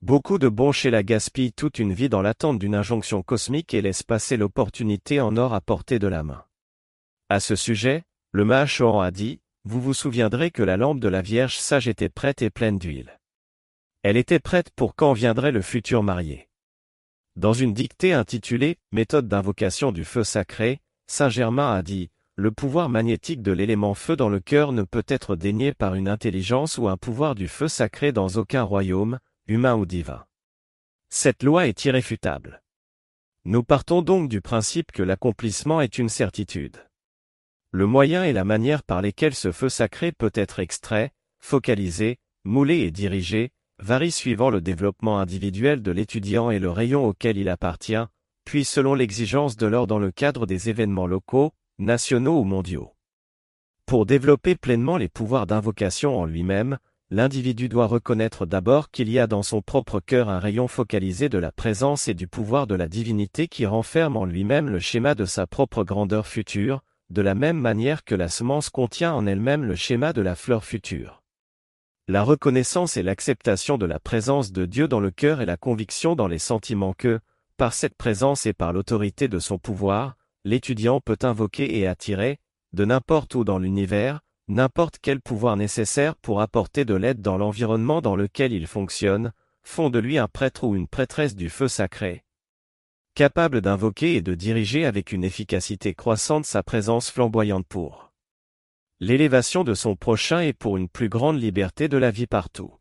Beaucoup 0.01 0.39
de 0.39 0.49
bons 0.49 0.73
chez 0.73 0.89
la 0.89 1.03
gaspillent 1.03 1.53
toute 1.53 1.79
une 1.79 1.93
vie 1.93 2.09
dans 2.09 2.23
l'attente 2.23 2.59
d'une 2.59 2.75
injonction 2.75 3.21
cosmique 3.21 3.75
et 3.75 3.83
laissent 3.83 4.05
passer 4.05 4.39
l'opportunité 4.39 5.21
en 5.21 5.37
or 5.37 5.53
à 5.53 5.61
portée 5.61 5.99
de 5.99 6.09
la 6.09 6.23
main. 6.23 6.47
À 7.29 7.41
ce 7.41 7.57
sujet, 7.57 8.05
le 8.33 8.47
Mahachoran 8.47 9.03
a 9.03 9.11
dit, 9.11 9.43
vous 9.65 9.83
vous 9.83 9.93
souviendrez 9.93 10.51
que 10.51 10.63
la 10.63 10.79
lampe 10.79 10.99
de 10.99 11.09
la 11.09 11.21
Vierge 11.21 11.59
sage 11.59 11.89
était 11.89 12.09
prête 12.09 12.41
et 12.41 12.49
pleine 12.49 12.79
d'huile. 12.79 13.18
Elle 14.03 14.17
était 14.17 14.39
prête 14.39 14.71
pour 14.71 14.95
quand 14.95 15.13
viendrait 15.13 15.51
le 15.51 15.63
futur 15.63 16.03
marié. 16.03 16.49
Dans 17.35 17.53
une 17.53 17.75
dictée 17.75 18.13
intitulée 18.13 18.79
Méthode 18.93 19.29
d'invocation 19.29 19.93
du 19.93 20.05
feu 20.05 20.25
sacré, 20.25 20.81
Saint 21.09 21.29
Germain 21.29 21.75
a 21.75 21.83
dit, 21.83 22.11
le 22.37 22.53
pouvoir 22.53 22.89
magnétique 22.89 23.43
de 23.43 23.51
l'élément 23.51 23.95
feu 23.95 24.15
dans 24.15 24.29
le 24.29 24.39
cœur 24.39 24.71
ne 24.71 24.85
peut 24.85 25.05
être 25.09 25.35
dénié 25.35 25.75
par 25.75 25.97
une 25.97 26.09
intelligence 26.09 26.79
ou 26.79 26.87
un 26.87 26.97
pouvoir 26.97 27.35
du 27.35 27.49
feu 27.49 27.67
sacré 27.67 28.13
dans 28.13 28.29
aucun 28.29 28.63
royaume, 28.63 29.19
humain 29.49 29.75
ou 29.75 29.87
divin. 29.87 30.25
Cette 31.09 31.43
loi 31.43 31.67
est 31.67 31.85
irréfutable. 31.85 32.63
Nous 33.45 33.65
partons 33.65 34.03
donc 34.03 34.29
du 34.29 34.41
principe 34.41 34.93
que 34.93 35.03
l'accomplissement 35.03 35.81
est 35.81 35.99
une 35.99 36.09
certitude. 36.09 36.77
Le 37.73 37.87
moyen 37.87 38.23
et 38.23 38.33
la 38.33 38.45
manière 38.45 38.85
par 38.85 39.03
lesquels 39.03 39.35
ce 39.35 39.51
feu 39.51 39.69
sacré 39.69 40.13
peut 40.13 40.31
être 40.35 40.61
extrait, 40.61 41.11
focalisé, 41.41 42.21
moulé 42.45 42.79
et 42.79 42.93
dirigé, 42.93 43.51
varient 43.81 44.11
suivant 44.11 44.51
le 44.51 44.61
développement 44.61 45.19
individuel 45.19 45.83
de 45.83 45.91
l'étudiant 45.91 46.51
et 46.51 46.59
le 46.59 46.71
rayon 46.71 47.07
auquel 47.07 47.37
il 47.37 47.49
appartient, 47.49 48.05
puis 48.45 48.65
selon 48.65 48.95
l'exigence 48.95 49.57
de 49.57 49.67
l'or 49.67 49.87
dans 49.87 49.99
le 49.99 50.11
cadre 50.11 50.47
des 50.47 50.69
événements 50.71 51.07
locaux, 51.07 51.53
nationaux 51.79 52.41
ou 52.41 52.45
mondiaux. 52.45 52.95
Pour 53.87 54.07
développer 54.07 54.55
pleinement 54.55 54.97
les 54.97 55.09
pouvoirs 55.09 55.47
d'invocation 55.47 56.19
en 56.19 56.25
lui-même, 56.25 56.79
l'individu 57.11 57.69
doit 57.69 57.87
reconnaître 57.87 58.45
d'abord 58.45 58.91
qu'il 58.91 59.09
y 59.09 59.19
a 59.19 59.27
dans 59.27 59.43
son 59.43 59.63
propre 59.63 60.01
cœur 60.01 60.29
un 60.29 60.39
rayon 60.39 60.69
focalisé 60.69 61.29
de 61.29 61.39
la 61.39 61.53
présence 61.53 62.09
et 62.09 62.15
du 62.15 62.29
pouvoir 62.29 62.67
de 62.67 62.75
la 62.75 62.89
divinité 62.89 63.49
qui 63.49 63.65
renferme 63.65 64.17
en 64.17 64.25
lui-même 64.25 64.69
le 64.69 64.79
schéma 64.79 65.15
de 65.15 65.25
sa 65.25 65.47
propre 65.47 65.85
grandeur 65.85 66.27
future, 66.27 66.83
de 67.11 67.23
la 67.23 67.35
même 67.35 67.59
manière 67.59 68.05
que 68.05 68.15
la 68.15 68.29
semence 68.29 68.69
contient 68.69 69.15
en 69.15 69.27
elle-même 69.27 69.65
le 69.65 69.75
schéma 69.75 70.13
de 70.13 70.21
la 70.21 70.35
fleur 70.35 70.65
future. 70.65 71.23
La 72.11 72.23
reconnaissance 72.23 72.97
et 72.97 73.03
l'acceptation 73.03 73.77
de 73.77 73.85
la 73.85 74.01
présence 74.01 74.51
de 74.51 74.65
Dieu 74.65 74.89
dans 74.89 74.99
le 74.99 75.11
cœur 75.11 75.43
et 75.43 75.47
la 75.47 75.59
conviction 75.59 76.17
dans 76.17 76.27
les 76.27 76.39
sentiments 76.39 76.95
que, 76.95 77.21
par 77.59 77.75
cette 77.75 77.97
présence 77.97 78.47
et 78.47 78.55
par 78.55 78.73
l'autorité 78.73 79.29
de 79.29 79.39
son 79.39 79.59
pouvoir, 79.59 80.17
l'étudiant 80.43 81.03
peut 81.03 81.19
invoquer 81.21 81.79
et 81.79 81.87
attirer, 81.87 82.39
de 82.73 82.87
n'importe 82.87 83.35
où 83.35 83.45
dans 83.45 83.59
l'univers, 83.59 84.23
n'importe 84.49 85.01
quel 85.03 85.21
pouvoir 85.21 85.59
nécessaire 85.59 86.17
pour 86.17 86.41
apporter 86.41 86.87
de 86.87 86.95
l'aide 86.95 87.21
dans 87.21 87.37
l'environnement 87.37 88.01
dans 88.01 88.17
lequel 88.17 88.55
il 88.55 88.67
fonctionne, 88.67 89.35
font 89.63 89.91
de 89.91 89.99
lui 89.99 90.17
un 90.17 90.29
prêtre 90.29 90.65
ou 90.65 90.75
une 90.75 90.89
prêtresse 90.89 91.37
du 91.37 91.51
feu 91.51 91.69
sacré. 91.69 92.25
Capable 93.15 93.61
d'invoquer 93.61 94.15
et 94.15 94.23
de 94.23 94.35
diriger 94.35 94.87
avec 94.87 95.13
une 95.13 95.25
efficacité 95.25 95.93
croissante 95.93 96.47
sa 96.47 96.63
présence 96.63 97.11
flamboyante 97.11 97.67
pour 97.67 98.08
l'élévation 99.01 99.63
de 99.63 99.75
son 99.75 99.95
prochain 99.95 100.41
et 100.41 100.53
pour 100.53 100.77
une 100.77 100.89
plus 100.89 101.09
grande 101.09 101.41
liberté 101.41 101.89
de 101.89 101.97
la 101.97 102.11
vie 102.11 102.27
partout. 102.27 102.75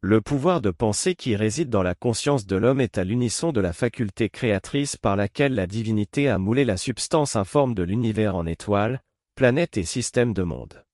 Le 0.00 0.20
pouvoir 0.22 0.62
de 0.62 0.70
pensée 0.70 1.14
qui 1.14 1.36
réside 1.36 1.68
dans 1.68 1.82
la 1.82 1.94
conscience 1.94 2.46
de 2.46 2.56
l'homme 2.56 2.80
est 2.80 2.96
à 2.96 3.04
l'unisson 3.04 3.52
de 3.52 3.60
la 3.60 3.72
faculté 3.72 4.30
créatrice 4.30 4.96
par 4.96 5.16
laquelle 5.16 5.54
la 5.54 5.66
divinité 5.66 6.28
a 6.28 6.38
moulé 6.38 6.64
la 6.64 6.76
substance 6.76 7.36
informe 7.36 7.74
de 7.74 7.82
l'univers 7.82 8.34
en 8.34 8.46
étoiles, 8.46 9.02
planète 9.34 9.76
et 9.76 9.84
système 9.84 10.32
de 10.32 10.42
monde. 10.42 10.84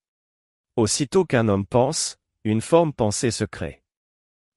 Aussitôt 0.76 1.24
qu'un 1.24 1.48
homme 1.48 1.66
pense, 1.66 2.16
une 2.44 2.62
forme 2.62 2.92
pensée 2.92 3.30
se 3.30 3.44
crée. 3.44 3.82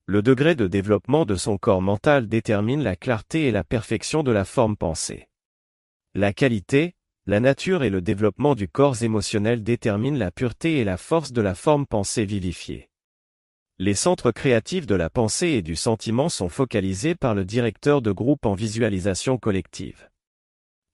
Le 0.07 0.21
degré 0.23 0.55
de 0.55 0.67
développement 0.67 1.25
de 1.25 1.35
son 1.35 1.57
corps 1.57 1.81
mental 1.81 2.27
détermine 2.27 2.81
la 2.81 2.95
clarté 2.95 3.47
et 3.47 3.51
la 3.51 3.63
perfection 3.63 4.23
de 4.23 4.31
la 4.31 4.45
forme 4.45 4.77
pensée. 4.77 5.27
La 6.15 6.31
qualité, 6.33 6.95
la 7.27 7.39
nature 7.39 7.81
et 7.81 7.89
le 7.89 8.01
développement 8.01 8.53
du 8.53 8.67
corps 8.67 9.01
émotionnel 9.01 9.63
déterminent 9.63 10.17
la 10.17 10.29
pureté 10.29 10.77
et 10.77 10.83
la 10.83 10.95
force 10.95 11.31
de 11.31 11.41
la 11.41 11.55
forme 11.55 11.87
pensée 11.87 12.23
vivifiée. 12.23 12.91
Les 13.79 13.95
centres 13.95 14.31
créatifs 14.31 14.85
de 14.85 14.93
la 14.93 15.09
pensée 15.09 15.47
et 15.47 15.63
du 15.63 15.75
sentiment 15.75 16.29
sont 16.29 16.49
focalisés 16.49 17.15
par 17.15 17.33
le 17.33 17.43
directeur 17.43 18.03
de 18.03 18.11
groupe 18.11 18.45
en 18.45 18.53
visualisation 18.53 19.39
collective. 19.39 20.07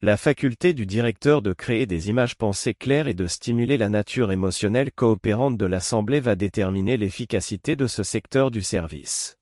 La 0.02 0.16
faculté 0.16 0.74
du 0.74 0.86
directeur 0.86 1.42
de 1.42 1.52
créer 1.52 1.86
des 1.86 2.10
images 2.10 2.38
pensées 2.38 2.74
claires 2.74 3.10
et 3.10 3.14
de 3.14 3.28
stimuler 3.28 3.78
la 3.78 3.90
nature 3.90 4.32
émotionnelle 4.32 4.94
coopérante 4.94 5.58
de 5.58 5.66
l'Assemblée 5.66 6.22
va 6.22 6.36
déterminer 6.38 6.96
l'efficacité 6.96 7.76
de 7.76 7.88
ce 7.88 8.04
secteur 8.04 8.52
du 8.52 8.62
service. 8.62 9.38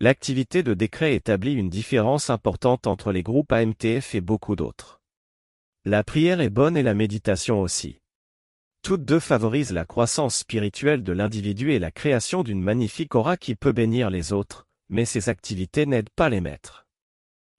L'activité 0.00 0.62
de 0.62 0.74
décret 0.74 1.14
établit 1.14 1.54
une 1.54 1.70
différence 1.70 2.28
importante 2.28 2.86
entre 2.86 3.10
les 3.10 3.22
groupes 3.22 3.52
AMTF 3.52 4.14
et 4.14 4.20
beaucoup 4.20 4.54
d'autres. 4.54 5.00
La 5.86 6.02
prière 6.02 6.40
est 6.40 6.48
bonne 6.48 6.78
et 6.78 6.82
la 6.82 6.94
méditation 6.94 7.60
aussi. 7.60 8.00
Toutes 8.80 9.04
deux 9.04 9.20
favorisent 9.20 9.72
la 9.72 9.84
croissance 9.84 10.36
spirituelle 10.36 11.02
de 11.02 11.12
l'individu 11.12 11.72
et 11.72 11.78
la 11.78 11.90
création 11.90 12.42
d'une 12.42 12.62
magnifique 12.62 13.14
aura 13.14 13.36
qui 13.36 13.54
peut 13.54 13.72
bénir 13.72 14.08
les 14.08 14.32
autres, 14.32 14.66
mais 14.88 15.04
ces 15.04 15.28
activités 15.28 15.84
n'aident 15.84 16.08
pas 16.16 16.30
les 16.30 16.40
maîtres. 16.40 16.86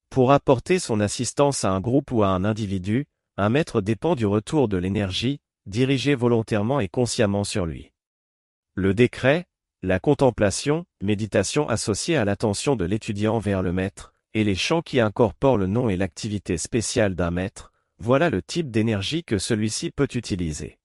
Pour 0.10 0.32
apporter 0.32 0.80
son 0.80 1.02
assistance 1.02 1.66
à 1.66 1.72
un 1.72 1.80
groupe 1.80 2.12
ou 2.12 2.24
à 2.24 2.30
un 2.30 2.46
individu, 2.46 3.06
un 3.38 3.50
maître 3.50 3.80
dépend 3.80 4.16
du 4.16 4.26
retour 4.26 4.68
de 4.68 4.78
l'énergie, 4.78 5.40
dirigée 5.68 6.16
volontairement 6.16 6.80
et 6.80 6.88
consciemment 6.88 7.44
sur 7.44 7.68
lui. 7.68 7.92
Le 8.74 8.96
décret, 8.96 9.46
la 9.84 10.00
contemplation, 10.00 10.86
méditation 11.00 11.70
associée 11.70 12.18
à 12.18 12.26
l'attention 12.26 12.76
de 12.76 12.86
l'étudiant 12.86 13.38
vers 13.38 13.62
le 13.62 13.72
maître, 13.72 14.16
et 14.34 14.44
les 14.44 14.56
chants 14.56 14.82
qui 14.82 15.00
incorporent 15.00 15.60
le 15.60 15.68
nom 15.68 15.90
et 15.90 15.96
l'activité 15.96 16.58
spéciale 16.58 17.14
d'un 17.14 17.30
maître, 17.30 17.72
voilà 18.00 18.30
le 18.30 18.42
type 18.42 18.72
d'énergie 18.72 19.24
que 19.24 19.38
celui-ci 19.38 19.92
peut 19.92 20.08
utiliser. 20.14 20.78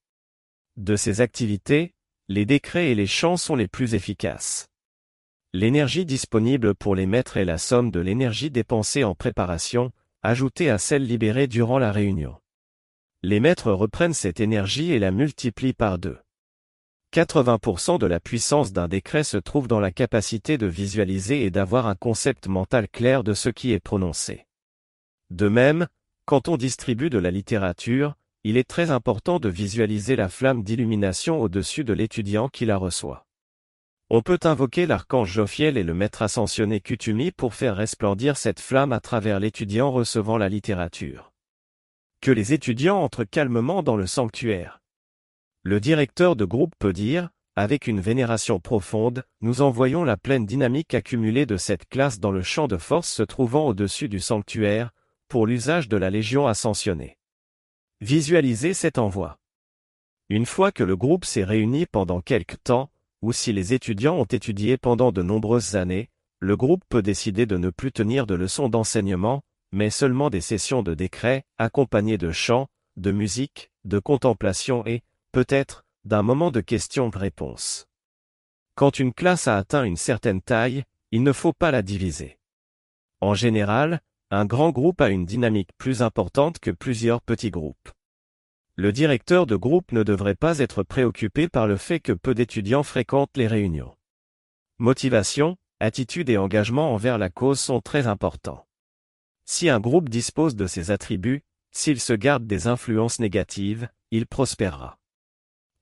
De 0.77 0.97
ces 0.97 1.21
activités, 1.21 1.95
les 2.29 2.45
décrets 2.45 2.91
et 2.91 2.95
les 2.95 3.07
chants 3.07 3.37
sont 3.37 3.57
les 3.57 3.69
plus 3.69 3.95
efficaces. 3.95 4.69
L'énergie 5.53 6.07
disponible 6.07 6.75
pour 6.75 6.95
les 6.95 7.07
maîtres 7.07 7.37
est 7.37 7.45
la 7.45 7.59
somme 7.59 7.91
de 7.91 7.99
l'énergie 7.99 8.51
dépensée 8.51 9.03
en 9.03 9.17
préparation, 9.17 9.91
ajoutée 10.23 10.71
à 10.71 10.79
celle 10.79 11.05
libérée 11.05 11.49
durant 11.49 11.79
la 11.79 11.91
réunion. 11.91 12.37
Les 13.23 13.41
maîtres 13.41 13.73
reprennent 13.73 14.15
cette 14.15 14.41
énergie 14.41 14.93
et 14.93 15.01
la 15.01 15.11
multiplient 15.11 15.73
par 15.73 15.99
deux. 15.99 16.19
80% 17.13 17.99
de 17.99 18.07
la 18.07 18.21
puissance 18.21 18.73
d'un 18.73 18.87
décret 18.87 19.25
se 19.25 19.37
trouve 19.37 19.67
dans 19.67 19.81
la 19.81 19.91
capacité 19.91 20.57
de 20.57 20.67
visualiser 20.67 21.45
et 21.45 21.51
d'avoir 21.51 21.89
un 21.89 21.97
concept 21.97 22.47
mental 22.47 22.89
clair 22.89 23.25
de 23.25 23.35
ce 23.35 23.49
qui 23.49 23.73
est 23.73 23.81
prononcé. 23.81 24.47
De 25.31 25.49
même, 25.49 25.89
quand 26.31 26.47
on 26.47 26.57
distribue 26.57 27.11
de 27.11 27.19
la 27.19 27.33
littérature, 27.33 28.15
il 28.45 28.57
est 28.57 28.69
très 28.69 28.93
important 28.93 29.41
de 29.41 29.49
visualiser 29.49 30.15
la 30.15 30.29
flamme 30.29 30.63
d'illumination 30.63 31.41
au-dessus 31.41 31.83
de 31.83 31.93
l'étudiant 31.93 32.49
qui 32.49 32.67
la 32.67 32.77
reçoit. 32.77 33.27
On 34.11 34.23
peut 34.23 34.39
invoquer 34.45 34.87
l'archange 34.87 35.33
Jophiel 35.33 35.77
et 35.77 35.83
le 35.83 35.93
maître 35.93 36.23
ascensionné 36.23 36.79
Kutumi 36.81 37.33
pour 37.33 37.55
faire 37.55 37.75
resplendir 37.75 38.37
cette 38.37 38.61
flamme 38.61 38.93
à 38.93 39.01
travers 39.01 39.41
l'étudiant 39.41 39.91
recevant 39.91 40.39
la 40.39 40.49
littérature. 40.49 41.33
Que 42.21 42.31
les 42.31 42.53
étudiants 42.53 43.03
entrent 43.03 43.25
calmement 43.25 43.83
dans 43.83 43.97
le 43.97 44.07
sanctuaire. 44.07 44.81
Le 45.65 45.81
directeur 45.81 46.37
de 46.37 46.45
groupe 46.45 46.75
peut 46.79 46.93
dire, 46.93 47.31
avec 47.57 47.89
une 47.89 48.01
vénération 48.01 48.61
profonde, 48.61 49.25
nous 49.41 49.63
envoyons 49.63 50.05
la 50.05 50.17
pleine 50.17 50.47
dynamique 50.47 50.95
accumulée 50.95 51.45
de 51.45 51.57
cette 51.57 51.89
classe 51.89 52.21
dans 52.21 52.31
le 52.31 52.43
champ 52.43 52.69
de 52.69 52.77
force 52.77 53.11
se 53.11 53.25
trouvant 53.25 53.67
au-dessus 53.67 54.09
du 54.09 54.21
sanctuaire, 54.21 54.93
pour 55.31 55.47
l'usage 55.47 55.89
de 55.89 55.97
la 55.97 56.11
Légion 56.11 56.49
ascensionnée. 56.49 57.17
Visualisez 58.01 58.75
cet 58.75 58.99
envoi. 58.99 59.39
Une 60.29 60.45
fois 60.45 60.73
que 60.73 60.83
le 60.83 60.97
groupe 60.97 61.25
s'est 61.25 61.45
réuni 61.45 61.87
pendant 61.87 62.21
quelque 62.21 62.57
temps, 62.57 62.91
ou 63.23 63.33
si 63.33 63.53
les 63.53 63.73
étudiants 63.73 64.17
ont 64.17 64.25
étudié 64.25 64.77
pendant 64.77 65.13
de 65.13 65.23
nombreuses 65.23 65.77
années, 65.77 66.09
le 66.41 66.57
groupe 66.57 66.83
peut 66.89 67.01
décider 67.01 67.47
de 67.47 67.57
ne 67.57 67.71
plus 67.71 67.93
tenir 67.93 68.27
de 68.27 68.35
leçons 68.35 68.69
d'enseignement, 68.69 69.43
mais 69.71 69.89
seulement 69.89 70.31
des 70.31 70.41
sessions 70.41 70.83
de 70.83 70.95
décret, 70.95 71.45
accompagnées 71.59 72.19
de 72.19 72.33
chants, 72.33 72.67
de 72.97 73.13
musique, 73.13 73.71
de 73.85 74.01
contemplation 74.01 74.85
et, 74.85 75.03
peut-être, 75.31 75.85
d'un 76.05 76.23
moment 76.23 76.51
de 76.51 76.61
questions-réponses. 76.61 77.87
Quand 78.75 78.99
une 78.99 79.13
classe 79.13 79.47
a 79.47 79.57
atteint 79.57 79.85
une 79.85 79.97
certaine 79.97 80.43
taille, 80.43 80.83
il 81.13 81.23
ne 81.23 81.33
faut 81.33 81.53
pas 81.53 81.71
la 81.71 81.83
diviser. 81.83 82.39
En 83.21 83.35
général, 83.35 84.01
un 84.33 84.45
grand 84.45 84.71
groupe 84.71 85.01
a 85.01 85.09
une 85.09 85.27
dynamique 85.27 85.71
plus 85.77 86.03
importante 86.03 86.61
que 86.61 86.71
plusieurs 86.71 87.21
petits 87.21 87.51
groupes. 87.51 87.91
Le 88.77 88.93
directeur 88.93 89.45
de 89.45 89.57
groupe 89.57 89.91
ne 89.91 90.05
devrait 90.05 90.37
pas 90.37 90.61
être 90.61 90.85
préoccupé 90.85 91.49
par 91.49 91.67
le 91.67 91.77
fait 91.77 91.99
que 91.99 92.13
peu 92.13 92.33
d'étudiants 92.33 92.85
fréquentent 92.85 93.37
les 93.37 93.49
réunions. 93.49 93.97
Motivation, 94.79 95.57
attitude 95.81 96.31
et 96.31 96.39
engagement 96.39 96.95
envers 96.95 97.19
la 97.19 97.29
cause 97.29 97.59
sont 97.59 97.81
très 97.81 98.07
importants. 98.07 98.67
Si 99.47 99.69
un 99.69 99.81
groupe 99.81 100.09
dispose 100.09 100.55
de 100.55 100.69
ces 100.69 100.93
attributs, 100.93 101.43
s'il 101.73 102.01
se 102.01 102.13
garde 102.13 102.47
des 102.47 102.69
influences 102.69 103.19
négatives, 103.19 103.89
il 104.13 104.27
prospérera. 104.27 104.99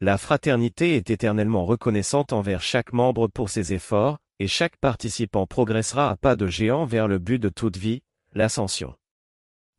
La 0.01 0.17
fraternité 0.17 0.97
est 0.97 1.11
éternellement 1.11 1.67
reconnaissante 1.67 2.33
envers 2.33 2.63
chaque 2.63 2.95
membre 2.95 3.29
pour 3.29 3.51
ses 3.51 3.75
efforts, 3.75 4.19
et 4.39 4.47
chaque 4.47 4.77
participant 4.79 5.47
progressera 5.47 6.09
à 6.09 6.17
pas 6.17 6.35
de 6.35 6.47
géant 6.47 6.87
vers 6.87 7.09
le 7.09 7.19
but 7.19 7.39
de 7.39 7.49
toute 7.49 7.77
vie, 7.77 8.03
l'ascension. 8.35 8.95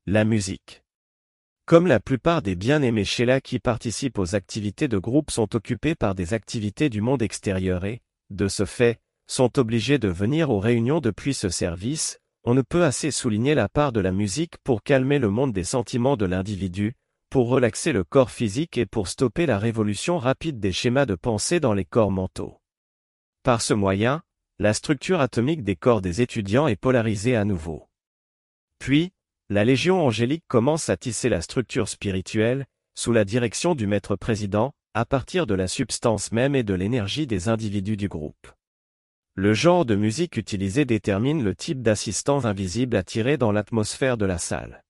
La 0.08 0.24
musique. 0.24 0.84
Comme 1.66 1.86
la 1.86 2.00
plupart 2.00 2.42
des 2.42 2.56
bien-aimés 2.56 3.06
Sheila 3.06 3.42
qui 3.42 3.60
participent 3.60 4.18
aux 4.18 4.34
activités 4.34 4.88
de 4.88 4.98
groupe 4.98 5.30
sont 5.30 5.56
occupés 5.56 5.94
par 5.94 6.16
des 6.16 6.34
activités 6.34 6.90
du 6.90 7.02
monde 7.02 7.22
extérieur 7.22 7.86
et, 7.86 8.02
de 8.32 8.48
ce 8.48 8.66
fait, 8.66 9.00
sont 9.28 9.60
obligés 9.60 10.00
de 10.00 10.08
venir 10.08 10.50
aux 10.50 10.60
réunions 10.60 11.00
depuis 11.00 11.36
ce 11.36 11.50
service, 11.50 12.20
on 12.44 12.56
ne 12.56 12.64
peut 12.64 12.84
assez 12.84 13.12
souligner 13.12 13.54
la 13.54 13.70
part 13.70 13.92
de 13.92 14.00
la 14.00 14.12
musique 14.12 14.58
pour 14.64 14.82
calmer 14.82 15.20
le 15.20 15.30
monde 15.30 15.54
des 15.54 15.64
sentiments 15.64 16.18
de 16.18 16.26
l'individu, 16.26 16.96
pour 17.30 17.50
relaxer 17.50 17.92
le 17.92 18.04
corps 18.04 18.32
physique 18.32 18.80
et 18.80 18.88
pour 18.88 19.08
stopper 19.08 19.46
la 19.46 19.60
révolution 19.60 20.18
rapide 20.18 20.60
des 20.60 20.72
schémas 20.72 21.06
de 21.06 21.14
pensée 21.14 21.60
dans 21.60 21.74
les 21.74 21.86
corps 21.86 22.12
mentaux. 22.12 22.60
Par 23.44 23.62
ce 23.62 23.76
moyen, 23.76 24.24
la 24.58 24.74
structure 24.74 25.22
atomique 25.22 25.64
des 25.64 25.76
corps 25.76 26.02
des 26.02 26.22
étudiants 26.22 26.68
est 26.68 26.76
polarisée 26.76 27.36
à 27.36 27.46
nouveau. 27.46 27.89
Puis, 28.80 29.12
la 29.50 29.66
Légion 29.66 30.06
angélique 30.06 30.46
commence 30.48 30.90
à 30.90 30.98
tisser 30.98 31.30
la 31.30 31.42
structure 31.42 31.88
spirituelle, 31.88 32.66
sous 32.96 33.14
la 33.14 33.26
direction 33.26 33.76
du 33.76 33.88
maître 33.88 34.16
président, 34.16 34.74
à 34.94 35.06
partir 35.06 35.46
de 35.46 35.54
la 35.54 35.68
substance 35.68 36.32
même 36.32 36.56
et 36.56 36.64
de 36.64 36.74
l'énergie 36.74 37.28
des 37.28 37.48
individus 37.48 37.98
du 37.98 38.08
groupe. 38.08 38.48
Le 39.36 39.54
genre 39.54 39.86
de 39.86 39.96
musique 39.96 40.36
utilisé 40.38 40.86
détermine 40.86 41.44
le 41.44 41.56
type 41.56 41.82
d'assistants 41.82 42.46
invisibles 42.46 42.98
attirés 42.98 43.38
dans 43.38 43.52
l'atmosphère 43.52 44.18
de 44.18 44.26
la 44.26 44.38
salle. 44.38 44.84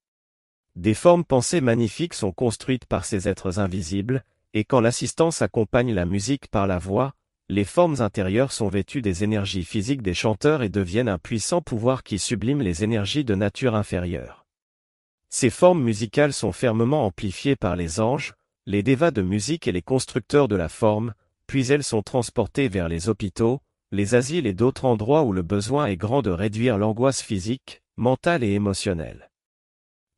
Des 0.75 0.93
formes 0.93 1.25
pensées 1.25 1.61
magnifiques 1.61 2.13
sont 2.13 2.31
construites 2.31 2.85
par 2.85 3.05
ces 3.05 3.27
êtres 3.27 3.59
invisibles, 3.59 4.23
et 4.53 4.63
quand 4.63 4.81
l'assistance 4.81 5.41
accompagne 5.41 5.93
la 5.93 6.05
musique 6.05 6.47
par 6.47 6.65
la 6.65 6.79
voix, 6.79 7.13
les 7.51 7.63
formes 7.63 7.99
intérieures 7.99 8.51
sont 8.51 8.67
vêtues 8.67 9.01
des 9.01 9.23
énergies 9.23 9.63
physiques 9.63 10.03
des 10.03 10.13
chanteurs 10.13 10.61
et 10.61 10.69
deviennent 10.69 11.09
un 11.09 11.17
puissant 11.17 11.61
pouvoir 11.61 12.03
qui 12.03 12.19
sublime 12.19 12.61
les 12.61 12.83
énergies 12.83 13.25
de 13.25 13.33
nature 13.33 13.73
inférieure. 13.73 14.45
Ces 15.29 15.49
formes 15.49 15.81
musicales 15.81 16.33
sont 16.33 16.51
fermement 16.51 17.05
amplifiées 17.07 17.55
par 17.55 17.75
les 17.75 17.99
anges, 17.99 18.35
les 18.67 18.83
dévas 18.83 19.09
de 19.09 19.23
musique 19.23 19.67
et 19.67 19.71
les 19.71 19.81
constructeurs 19.81 20.47
de 20.47 20.55
la 20.55 20.69
forme, 20.69 21.15
puis 21.47 21.71
elles 21.71 21.83
sont 21.83 22.03
transportées 22.03 22.67
vers 22.67 22.87
les 22.87 23.09
hôpitaux, 23.09 23.61
les 23.91 24.13
asiles 24.13 24.45
et 24.45 24.53
d'autres 24.53 24.85
endroits 24.85 25.23
où 25.23 25.33
le 25.33 25.41
besoin 25.41 25.87
est 25.87 25.97
grand 25.97 26.21
de 26.21 26.29
réduire 26.29 26.77
l'angoisse 26.77 27.23
physique, 27.23 27.81
mentale 27.97 28.43
et 28.43 28.53
émotionnelle. 28.53 29.31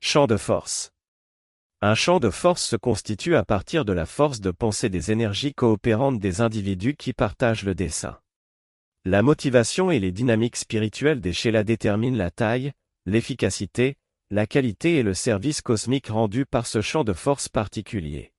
Champ 0.01 0.27
de 0.27 0.35
force. 0.35 0.90
Un 1.83 1.95
champ 1.95 2.19
de 2.19 2.29
force 2.29 2.63
se 2.63 2.75
constitue 2.75 3.35
à 3.35 3.43
partir 3.43 3.85
de 3.85 3.91
la 3.91 4.05
force 4.05 4.39
de 4.39 4.51
pensée 4.51 4.89
des 4.89 5.11
énergies 5.11 5.55
coopérantes 5.55 6.19
des 6.19 6.39
individus 6.39 6.95
qui 6.95 7.11
partagent 7.11 7.63
le 7.63 7.73
dessin. 7.73 8.19
La 9.03 9.23
motivation 9.23 9.89
et 9.89 9.97
les 9.97 10.11
dynamiques 10.11 10.57
spirituelles 10.57 11.21
des 11.21 11.33
Sheila 11.33 11.63
déterminent 11.63 12.17
la 12.17 12.29
taille, 12.29 12.71
l'efficacité, 13.07 13.95
la 14.29 14.45
qualité 14.45 14.97
et 14.97 15.03
le 15.03 15.15
service 15.15 15.63
cosmique 15.63 16.09
rendu 16.09 16.45
par 16.45 16.67
ce 16.67 16.81
champ 16.81 17.03
de 17.03 17.13
force 17.13 17.49
particulier. 17.49 18.31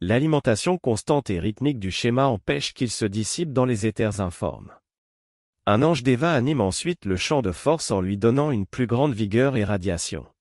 L'alimentation 0.00 0.78
constante 0.78 1.30
et 1.30 1.40
rythmique 1.40 1.80
du 1.80 1.90
schéma 1.90 2.26
empêche 2.26 2.74
qu'il 2.74 2.92
se 2.92 3.04
dissipe 3.04 3.52
dans 3.52 3.64
les 3.64 3.86
éthers 3.86 4.20
informes. 4.20 4.72
Un 5.66 5.82
ange 5.82 6.04
d'Eva 6.04 6.32
anime 6.32 6.60
ensuite 6.60 7.06
le 7.06 7.16
champ 7.16 7.42
de 7.42 7.50
force 7.50 7.90
en 7.90 8.00
lui 8.00 8.18
donnant 8.18 8.52
une 8.52 8.66
plus 8.66 8.86
grande 8.86 9.14
vigueur 9.14 9.56
et 9.56 9.64
radiation. 9.64 10.31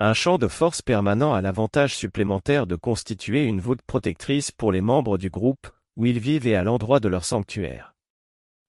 Un 0.00 0.14
champ 0.14 0.38
de 0.38 0.46
force 0.46 0.80
permanent 0.80 1.34
a 1.34 1.42
l'avantage 1.42 1.96
supplémentaire 1.96 2.68
de 2.68 2.76
constituer 2.76 3.44
une 3.44 3.60
voûte 3.60 3.82
protectrice 3.84 4.52
pour 4.52 4.70
les 4.70 4.80
membres 4.80 5.18
du 5.18 5.28
groupe, 5.28 5.66
où 5.96 6.06
ils 6.06 6.20
vivent 6.20 6.46
et 6.46 6.54
à 6.54 6.62
l'endroit 6.62 7.00
de 7.00 7.08
leur 7.08 7.24
sanctuaire. 7.24 7.96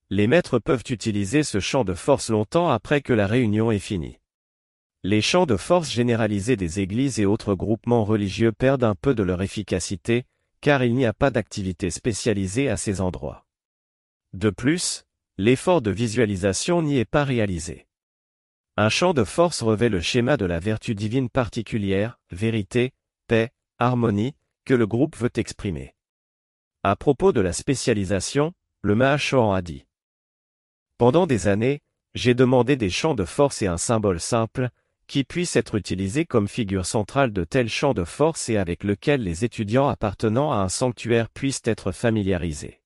Les 0.10 0.26
maîtres 0.26 0.58
peuvent 0.58 0.84
utiliser 0.90 1.44
ce 1.44 1.60
champ 1.60 1.84
de 1.84 1.94
force 1.94 2.32
longtemps 2.32 2.70
après 2.70 3.02
que 3.02 3.14
la 3.14 3.28
réunion 3.28 3.70
est 3.70 3.78
finie. 3.78 4.18
Les 5.04 5.22
champs 5.22 5.46
de 5.46 5.56
force 5.56 5.92
généralisés 5.92 6.56
des 6.56 6.80
églises 6.80 7.20
et 7.20 7.28
autres 7.28 7.54
groupements 7.54 8.06
religieux 8.06 8.52
perdent 8.52 8.84
un 8.84 8.96
peu 8.96 9.14
de 9.14 9.22
leur 9.22 9.44
efficacité, 9.44 10.26
car 10.62 10.84
il 10.84 10.96
n'y 10.96 11.06
a 11.06 11.14
pas 11.14 11.30
d'activité 11.30 11.92
spécialisée 11.92 12.70
à 12.70 12.76
ces 12.76 13.02
endroits. 13.02 13.46
De 14.34 14.50
plus, 14.50 15.04
l'effort 15.38 15.84
de 15.84 15.92
visualisation 15.92 16.82
n'y 16.82 16.98
est 16.98 17.06
pas 17.06 17.24
réalisé. 17.24 17.86
Un 18.82 18.88
champ 18.88 19.14
de 19.14 19.26
force 19.26 19.62
revêt 19.62 19.90
le 19.90 20.00
schéma 20.00 20.38
de 20.38 20.46
la 20.46 20.58
vertu 20.58 20.96
divine 20.96 21.28
particulière, 21.28 22.18
vérité, 22.32 22.94
paix, 23.28 23.50
harmonie, 23.78 24.36
que 24.64 24.74
le 24.74 24.88
groupe 24.88 25.18
veut 25.18 25.34
exprimer. 25.36 25.96
À 26.84 26.96
propos 26.96 27.34
de 27.34 27.42
la 27.42 27.52
spécialisation, 27.52 28.54
le 28.82 28.96
Mahachohan 28.96 29.52
a 29.52 29.62
dit. 29.62 29.86
Pendant 30.98 31.28
des 31.28 31.50
années, 31.50 31.82
j'ai 32.14 32.34
demandé 32.34 32.78
des 32.78 32.90
champs 32.90 33.16
de 33.16 33.26
force 33.26 33.62
et 33.62 33.68
un 33.68 33.78
symbole 33.78 34.22
simple, 34.22 34.70
qui 35.08 35.26
puisse 35.26 35.58
être 35.58 35.76
utilisé 35.76 36.24
comme 36.24 36.48
figure 36.48 36.86
centrale 36.86 37.34
de 37.34 37.44
tel 37.44 37.68
champ 37.68 37.94
de 37.94 38.06
force 38.06 38.48
et 38.48 38.56
avec 38.56 38.86
lequel 38.86 39.22
les 39.22 39.44
étudiants 39.44 39.90
appartenant 39.90 40.54
à 40.54 40.60
un 40.60 40.70
sanctuaire 40.70 41.30
puissent 41.30 41.64
être 41.66 41.92
familiarisés. 41.92 42.79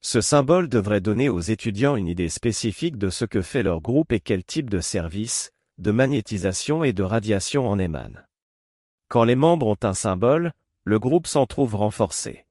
Ce 0.00 0.20
symbole 0.20 0.68
devrait 0.68 1.00
donner 1.00 1.28
aux 1.28 1.40
étudiants 1.40 1.96
une 1.96 2.08
idée 2.08 2.28
spécifique 2.28 2.96
de 2.96 3.10
ce 3.10 3.24
que 3.24 3.42
fait 3.42 3.62
leur 3.62 3.80
groupe 3.80 4.12
et 4.12 4.20
quel 4.20 4.44
type 4.44 4.70
de 4.70 4.80
service, 4.80 5.50
de 5.78 5.90
magnétisation 5.90 6.84
et 6.84 6.92
de 6.92 7.02
radiation 7.02 7.68
en 7.68 7.78
émane. 7.78 8.26
Quand 9.08 9.24
les 9.24 9.36
membres 9.36 9.66
ont 9.66 9.76
un 9.82 9.94
symbole, 9.94 10.52
le 10.84 10.98
groupe 10.98 11.26
s'en 11.26 11.46
trouve 11.46 11.74
renforcé. 11.74 12.46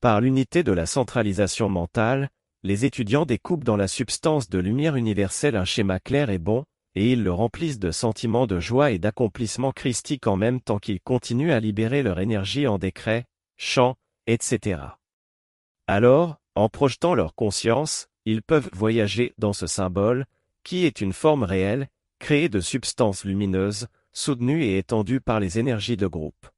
Par 0.00 0.20
l'unité 0.20 0.62
de 0.62 0.72
la 0.72 0.86
centralisation 0.86 1.68
mentale, 1.68 2.28
les 2.62 2.84
étudiants 2.84 3.26
découpent 3.26 3.64
dans 3.64 3.76
la 3.76 3.88
substance 3.88 4.48
de 4.48 4.58
lumière 4.58 4.96
universelle 4.96 5.56
un 5.56 5.64
schéma 5.64 6.00
clair 6.00 6.30
et 6.30 6.38
bon, 6.38 6.64
et 6.94 7.12
ils 7.12 7.22
le 7.22 7.32
remplissent 7.32 7.78
de 7.78 7.90
sentiments 7.90 8.46
de 8.46 8.60
joie 8.60 8.90
et 8.90 8.98
d'accomplissement 8.98 9.72
christique 9.72 10.26
en 10.26 10.36
même 10.36 10.60
temps 10.60 10.78
qu'ils 10.78 11.00
continuent 11.00 11.52
à 11.52 11.60
libérer 11.60 12.02
leur 12.02 12.20
énergie 12.20 12.66
en 12.66 12.78
décrets, 12.78 13.24
chants, 13.56 13.96
etc. 14.26 14.80
Alors, 15.86 16.36
en 16.54 16.68
projetant 16.68 17.14
leur 17.14 17.34
conscience, 17.34 18.08
ils 18.24 18.42
peuvent 18.42 18.70
voyager 18.72 19.34
dans 19.38 19.52
ce 19.52 19.66
symbole, 19.66 20.26
qui 20.62 20.84
est 20.86 21.00
une 21.00 21.12
forme 21.12 21.42
réelle, 21.42 21.88
créée 22.18 22.48
de 22.48 22.60
substances 22.60 23.24
lumineuses, 23.24 23.88
soutenues 24.12 24.64
et 24.64 24.78
étendues 24.78 25.20
par 25.20 25.40
les 25.40 25.58
énergies 25.58 25.96
de 25.96 26.06
groupe. 26.06 26.48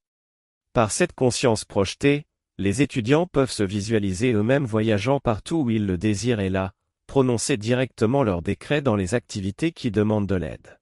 Par 0.72 0.92
cette 0.92 1.14
conscience 1.14 1.64
projetée, 1.64 2.26
les 2.58 2.82
étudiants 2.82 3.26
peuvent 3.26 3.50
se 3.50 3.62
visualiser 3.62 4.32
eux-mêmes 4.32 4.64
voyageant 4.64 5.20
partout 5.20 5.56
où 5.56 5.70
ils 5.70 5.86
le 5.86 5.98
désirent 5.98 6.40
et 6.40 6.50
là, 6.50 6.72
prononcer 7.06 7.56
directement 7.56 8.22
leurs 8.22 8.42
décrets 8.42 8.82
dans 8.82 8.96
les 8.96 9.14
activités 9.14 9.72
qui 9.72 9.90
demandent 9.90 10.26
de 10.26 10.34
l'aide. 10.34 10.78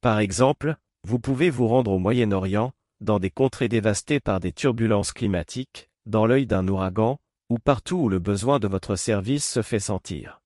Par 0.00 0.18
exemple, 0.18 0.76
vous 1.02 1.18
pouvez 1.18 1.50
vous 1.50 1.68
rendre 1.68 1.92
au 1.92 1.98
Moyen-Orient, 1.98 2.72
dans 3.00 3.18
des 3.18 3.30
contrées 3.30 3.68
dévastées 3.68 4.20
par 4.20 4.40
des 4.40 4.52
turbulences 4.52 5.12
climatiques, 5.12 5.90
dans 6.06 6.26
l'œil 6.26 6.46
d'un 6.46 6.66
ouragan, 6.68 7.18
ou 7.48 7.58
partout 7.58 7.96
où 7.96 8.08
le 8.08 8.18
besoin 8.18 8.58
de 8.58 8.68
votre 8.68 8.96
service 8.96 9.48
se 9.48 9.62
fait 9.62 9.80
sentir. 9.80 10.40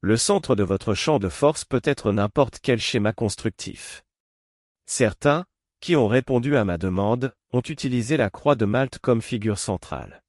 Le 0.00 0.16
centre 0.16 0.54
de 0.54 0.62
votre 0.62 0.94
champ 0.94 1.18
de 1.18 1.28
force 1.28 1.64
peut 1.64 1.80
être 1.84 2.12
n'importe 2.12 2.58
quel 2.62 2.78
schéma 2.78 3.12
constructif. 3.12 4.04
Certains, 4.86 5.44
qui 5.80 5.96
ont 5.96 6.08
répondu 6.08 6.56
à 6.56 6.64
ma 6.64 6.78
demande, 6.78 7.34
ont 7.52 7.60
utilisé 7.60 8.16
la 8.16 8.30
croix 8.30 8.54
de 8.54 8.64
Malte 8.64 8.98
comme 8.98 9.22
figure 9.22 9.58
centrale. 9.58 10.22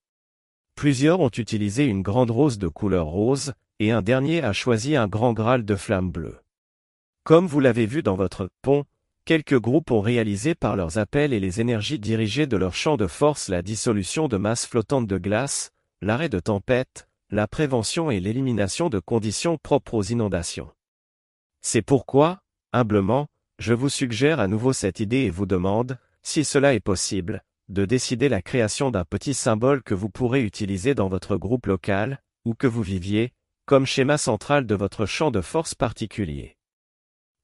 Plusieurs 0.75 1.19
ont 1.19 1.29
utilisé 1.29 1.85
une 1.85 2.01
grande 2.01 2.31
rose 2.31 2.57
de 2.57 2.67
couleur 2.67 3.07
rose, 3.07 3.53
et 3.79 3.91
un 3.91 4.01
dernier 4.01 4.43
a 4.43 4.53
choisi 4.53 4.95
un 4.95 5.07
grand 5.07 5.33
Graal 5.33 5.65
de 5.65 5.75
flamme 5.75 6.11
bleue. 6.11 6.39
Comme 7.23 7.47
vous 7.47 7.59
l'avez 7.59 7.85
vu 7.85 8.03
dans 8.03 8.15
votre 8.15 8.49
pont, 8.61 8.85
quelques 9.25 9.59
groupes 9.59 9.91
ont 9.91 10.01
réalisé 10.01 10.55
par 10.55 10.75
leurs 10.75 10.97
appels 10.97 11.33
et 11.33 11.39
les 11.39 11.61
énergies 11.61 11.99
dirigées 11.99 12.47
de 12.47 12.57
leur 12.57 12.73
champ 12.73 12.97
de 12.97 13.07
force 13.07 13.49
la 13.49 13.61
dissolution 13.61 14.27
de 14.27 14.37
masses 14.37 14.65
flottantes 14.65 15.07
de 15.07 15.17
glace, 15.17 15.71
l'arrêt 16.01 16.29
de 16.29 16.39
tempêtes, 16.39 17.07
la 17.29 17.47
prévention 17.47 18.11
et 18.11 18.19
l'élimination 18.19 18.89
de 18.89 18.99
conditions 18.99 19.57
propres 19.57 19.95
aux 19.95 20.03
inondations. 20.03 20.71
C'est 21.61 21.81
pourquoi, 21.81 22.39
humblement, 22.71 23.27
je 23.59 23.73
vous 23.73 23.89
suggère 23.89 24.39
à 24.39 24.47
nouveau 24.47 24.73
cette 24.73 24.99
idée 24.99 25.23
et 25.23 25.29
vous 25.29 25.45
demande, 25.45 25.97
si 26.21 26.45
cela 26.45 26.73
est 26.73 26.79
possible, 26.79 27.43
de 27.69 27.85
décider 27.85 28.29
la 28.29 28.41
création 28.41 28.91
d'un 28.91 29.03
petit 29.03 29.33
symbole 29.33 29.83
que 29.83 29.93
vous 29.93 30.09
pourrez 30.09 30.43
utiliser 30.43 30.95
dans 30.95 31.09
votre 31.09 31.35
groupe 31.35 31.65
local, 31.65 32.21
où 32.45 32.53
que 32.53 32.67
vous 32.67 32.83
viviez, 32.83 33.33
comme 33.65 33.85
schéma 33.85 34.17
central 34.17 34.65
de 34.65 34.75
votre 34.75 35.05
champ 35.05 35.31
de 35.31 35.41
force 35.41 35.75
particulier. 35.75 36.55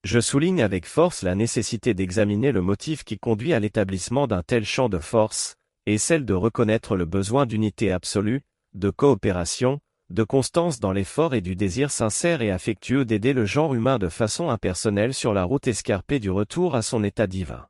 Je 0.03 0.19
souligne 0.19 0.61
avec 0.61 0.85
force 0.85 1.23
la 1.23 1.35
nécessité 1.35 1.93
d'examiner 1.93 2.51
le 2.51 2.61
motif 2.61 3.03
qui 3.03 3.17
conduit 3.17 3.53
à 3.53 3.59
l'établissement 3.59 4.27
d'un 4.27 4.43
tel 4.43 4.63
champ 4.65 4.89
de 4.89 4.99
force, 4.99 5.57
et 5.85 5.97
celle 5.97 6.25
de 6.25 6.33
reconnaître 6.33 6.95
le 6.95 7.05
besoin 7.05 7.45
d'unité 7.45 7.91
absolue, 7.91 8.41
de 8.73 8.89
coopération, 8.89 9.79
de 10.09 10.23
constance 10.23 10.79
dans 10.79 10.91
l'effort 10.91 11.33
et 11.33 11.41
du 11.41 11.55
désir 11.55 11.91
sincère 11.91 12.41
et 12.41 12.51
affectueux 12.51 13.05
d'aider 13.05 13.33
le 13.33 13.45
genre 13.45 13.73
humain 13.73 13.97
de 13.97 14.09
façon 14.09 14.49
impersonnelle 14.49 15.13
sur 15.13 15.33
la 15.33 15.43
route 15.43 15.67
escarpée 15.67 16.19
du 16.19 16.29
retour 16.29 16.75
à 16.75 16.81
son 16.81 17.03
état 17.03 17.27
divin. 17.27 17.67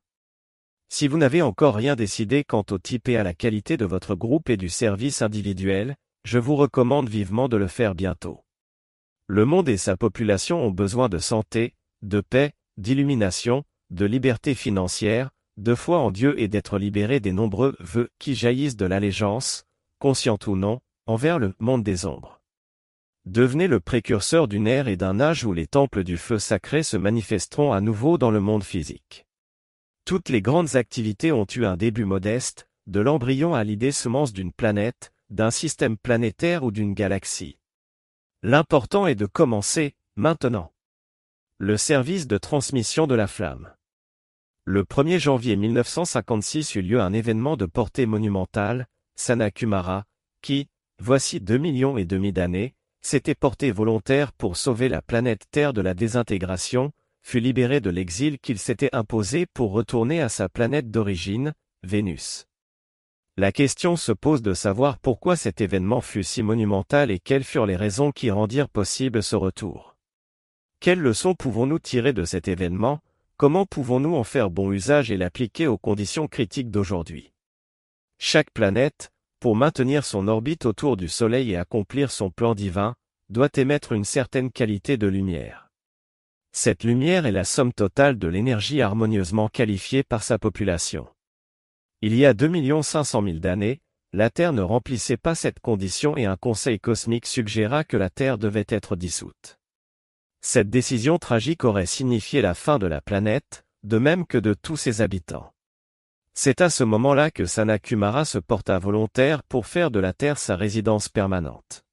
Si 0.88 1.08
vous 1.08 1.18
n'avez 1.18 1.42
encore 1.42 1.74
rien 1.74 1.96
décidé 1.96 2.44
quant 2.44 2.64
au 2.70 2.78
type 2.78 3.08
et 3.08 3.16
à 3.16 3.22
la 3.22 3.34
qualité 3.34 3.76
de 3.76 3.84
votre 3.84 4.14
groupe 4.14 4.50
et 4.50 4.56
du 4.56 4.68
service 4.68 5.22
individuel, 5.22 5.96
je 6.24 6.38
vous 6.38 6.56
recommande 6.56 7.08
vivement 7.08 7.48
de 7.48 7.56
le 7.56 7.66
faire 7.66 7.94
bientôt. 7.94 8.44
Le 9.26 9.44
monde 9.44 9.68
et 9.68 9.76
sa 9.76 9.96
population 9.96 10.62
ont 10.62 10.70
besoin 10.70 11.08
de 11.08 11.18
santé, 11.18 11.74
de 12.02 12.20
paix, 12.20 12.52
d'illumination, 12.76 13.64
de 13.90 14.04
liberté 14.04 14.54
financière, 14.54 15.30
de 15.56 15.74
foi 15.74 15.98
en 15.98 16.10
Dieu 16.10 16.38
et 16.40 16.48
d'être 16.48 16.78
libérés 16.78 17.20
des 17.20 17.32
nombreux 17.32 17.76
vœux 17.78 18.10
qui 18.18 18.34
jaillissent 18.34 18.76
de 18.76 18.86
l'allégeance, 18.86 19.64
consciente 19.98 20.46
ou 20.46 20.56
non, 20.56 20.80
envers 21.06 21.38
le 21.38 21.54
monde 21.58 21.82
des 21.82 22.06
ombres. 22.06 22.40
Devenez 23.26 23.68
le 23.68 23.80
précurseur 23.80 24.48
d'une 24.48 24.66
ère 24.66 24.88
et 24.88 24.96
d'un 24.96 25.20
âge 25.20 25.44
où 25.44 25.52
les 25.52 25.66
temples 25.66 26.04
du 26.04 26.18
feu 26.18 26.38
sacré 26.38 26.82
se 26.82 26.96
manifesteront 26.96 27.72
à 27.72 27.80
nouveau 27.80 28.18
dans 28.18 28.30
le 28.30 28.40
monde 28.40 28.64
physique. 28.64 29.26
Toutes 30.04 30.28
les 30.28 30.42
grandes 30.42 30.76
activités 30.76 31.32
ont 31.32 31.46
eu 31.54 31.64
un 31.64 31.78
début 31.78 32.04
modeste, 32.04 32.68
de 32.86 33.00
l'embryon 33.00 33.54
à 33.54 33.64
l'idée 33.64 33.92
semence 33.92 34.34
d'une 34.34 34.52
planète, 34.52 35.12
d'un 35.30 35.50
système 35.50 35.96
planétaire 35.96 36.64
ou 36.64 36.70
d'une 36.70 36.92
galaxie. 36.92 37.58
L'important 38.42 39.06
est 39.06 39.14
de 39.14 39.24
commencer, 39.24 39.94
maintenant. 40.16 40.74
Le 41.56 41.78
service 41.78 42.26
de 42.26 42.36
transmission 42.36 43.06
de 43.06 43.14
la 43.14 43.26
flamme. 43.26 43.72
Le 44.66 44.82
1er 44.82 45.18
janvier 45.18 45.56
1956 45.56 46.76
eut 46.76 46.80
lieu 46.80 46.98
un 46.98 47.12
événement 47.12 47.58
de 47.58 47.66
portée 47.66 48.06
monumentale, 48.06 48.86
Sanakumara, 49.14 50.04
qui, 50.40 50.68
voici 50.98 51.38
deux 51.38 51.58
millions 51.58 51.98
et 51.98 52.06
demi 52.06 52.32
d'années, 52.32 52.72
s'était 53.02 53.34
porté 53.34 53.70
volontaire 53.70 54.32
pour 54.32 54.56
sauver 54.56 54.88
la 54.88 55.02
planète 55.02 55.44
Terre 55.50 55.74
de 55.74 55.82
la 55.82 55.92
désintégration, 55.92 56.92
fut 57.22 57.40
libéré 57.40 57.82
de 57.82 57.90
l'exil 57.90 58.38
qu'il 58.38 58.58
s'était 58.58 58.88
imposé 58.94 59.44
pour 59.52 59.72
retourner 59.72 60.22
à 60.22 60.30
sa 60.30 60.48
planète 60.48 60.90
d'origine, 60.90 61.52
Vénus. 61.82 62.46
La 63.36 63.52
question 63.52 63.96
se 63.96 64.12
pose 64.12 64.40
de 64.40 64.54
savoir 64.54 64.98
pourquoi 64.98 65.36
cet 65.36 65.60
événement 65.60 66.00
fut 66.00 66.24
si 66.24 66.42
monumental 66.42 67.10
et 67.10 67.18
quelles 67.18 67.44
furent 67.44 67.66
les 67.66 67.76
raisons 67.76 68.12
qui 68.12 68.30
rendirent 68.30 68.70
possible 68.70 69.22
ce 69.22 69.36
retour. 69.36 69.94
Quelles 70.80 71.00
leçons 71.00 71.34
pouvons-nous 71.34 71.80
tirer 71.80 72.14
de 72.14 72.24
cet 72.24 72.48
événement, 72.48 73.00
comment 73.36 73.66
pouvons-nous 73.66 74.14
en 74.14 74.24
faire 74.24 74.50
bon 74.50 74.72
usage 74.72 75.10
et 75.10 75.16
l'appliquer 75.16 75.66
aux 75.66 75.78
conditions 75.78 76.28
critiques 76.28 76.70
d'aujourd'hui? 76.70 77.32
Chaque 78.18 78.50
planète, 78.52 79.10
pour 79.40 79.56
maintenir 79.56 80.04
son 80.04 80.28
orbite 80.28 80.66
autour 80.66 80.96
du 80.96 81.08
Soleil 81.08 81.52
et 81.52 81.56
accomplir 81.56 82.10
son 82.10 82.30
plan 82.30 82.54
divin, 82.54 82.94
doit 83.28 83.50
émettre 83.56 83.92
une 83.92 84.04
certaine 84.04 84.50
qualité 84.50 84.96
de 84.96 85.06
lumière. 85.06 85.68
Cette 86.52 86.84
lumière 86.84 87.26
est 87.26 87.32
la 87.32 87.44
somme 87.44 87.72
totale 87.72 88.18
de 88.18 88.28
l'énergie 88.28 88.80
harmonieusement 88.80 89.48
qualifiée 89.48 90.04
par 90.04 90.22
sa 90.22 90.38
population. 90.38 91.08
Il 92.00 92.14
y 92.14 92.24
a 92.24 92.34
2 92.34 92.82
500 92.82 93.22
000 93.22 93.38
d'années, 93.38 93.80
la 94.12 94.30
Terre 94.30 94.52
ne 94.52 94.62
remplissait 94.62 95.16
pas 95.16 95.34
cette 95.34 95.58
condition 95.58 96.16
et 96.16 96.26
un 96.26 96.36
conseil 96.36 96.78
cosmique 96.78 97.26
suggéra 97.26 97.82
que 97.82 97.96
la 97.96 98.10
Terre 98.10 98.38
devait 98.38 98.66
être 98.68 98.94
dissoute. 98.94 99.58
Cette 100.46 100.68
décision 100.68 101.16
tragique 101.16 101.64
aurait 101.64 101.86
signifié 101.86 102.42
la 102.42 102.52
fin 102.52 102.78
de 102.78 102.86
la 102.86 103.00
planète, 103.00 103.64
de 103.82 103.96
même 103.96 104.26
que 104.26 104.36
de 104.36 104.52
tous 104.52 104.76
ses 104.76 105.00
habitants. 105.00 105.54
C'est 106.34 106.60
à 106.60 106.68
ce 106.68 106.84
moment-là 106.84 107.30
que 107.30 107.46
Sanakumara 107.46 108.26
se 108.26 108.36
porta 108.36 108.78
volontaire 108.78 109.42
pour 109.42 109.66
faire 109.66 109.90
de 109.90 110.00
la 110.00 110.12
Terre 110.12 110.36
sa 110.36 110.54
résidence 110.54 111.08
permanente. 111.08 111.86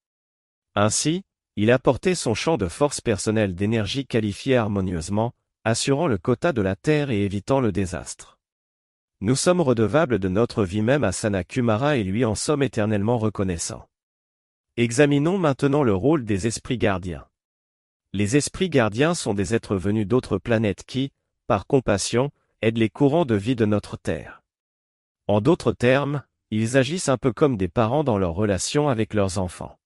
Ainsi, 0.76 1.24
il 1.56 1.72
apportait 1.72 2.14
son 2.14 2.34
champ 2.34 2.58
de 2.58 2.68
force 2.68 3.00
personnelle 3.00 3.56
d'énergie 3.56 4.06
qualifié 4.06 4.58
harmonieusement, 4.58 5.32
assurant 5.64 6.08
le 6.08 6.18
quota 6.18 6.52
de 6.52 6.62
la 6.62 6.76
Terre 6.76 7.10
et 7.10 7.24
évitant 7.24 7.62
le 7.62 7.72
désastre. 7.72 8.38
Nous 9.22 9.38
sommes 9.38 9.62
redevables 9.62 10.20
de 10.20 10.28
notre 10.28 10.66
vie 10.66 10.82
même 10.82 11.06
à 11.06 11.14
Sanakumara 11.14 11.96
et 11.96 12.04
lui 12.04 12.26
en 12.26 12.36
sommes 12.36 12.64
éternellement 12.64 13.18
reconnaissants. 13.18 13.88
Examinons 14.76 15.38
maintenant 15.38 15.84
le 15.84 15.96
rôle 15.96 16.26
des 16.26 16.48
esprits 16.48 16.78
gardiens. 16.78 17.26
Les 18.14 18.36
esprits 18.36 18.70
gardiens 18.70 19.14
sont 19.14 19.34
des 19.34 19.56
êtres 19.56 19.78
venus 19.78 20.06
d'autres 20.06 20.38
planètes 20.38 20.84
qui, 20.86 21.14
par 21.48 21.66
compassion, 21.66 22.30
aident 22.62 22.78
les 22.78 22.90
courants 22.90 23.24
de 23.24 23.36
vie 23.36 23.56
de 23.56 23.66
notre 23.66 23.96
Terre. 23.96 24.44
En 25.28 25.40
d'autres 25.40 25.72
termes, 25.72 26.22
ils 26.50 26.76
agissent 26.76 27.08
un 27.08 27.18
peu 27.18 27.32
comme 27.32 27.56
des 27.56 27.70
parents 27.70 28.04
dans 28.04 28.18
leur 28.18 28.34
relation 28.34 28.90
avec 28.90 29.14
leurs 29.14 29.38
enfants. 29.38 29.80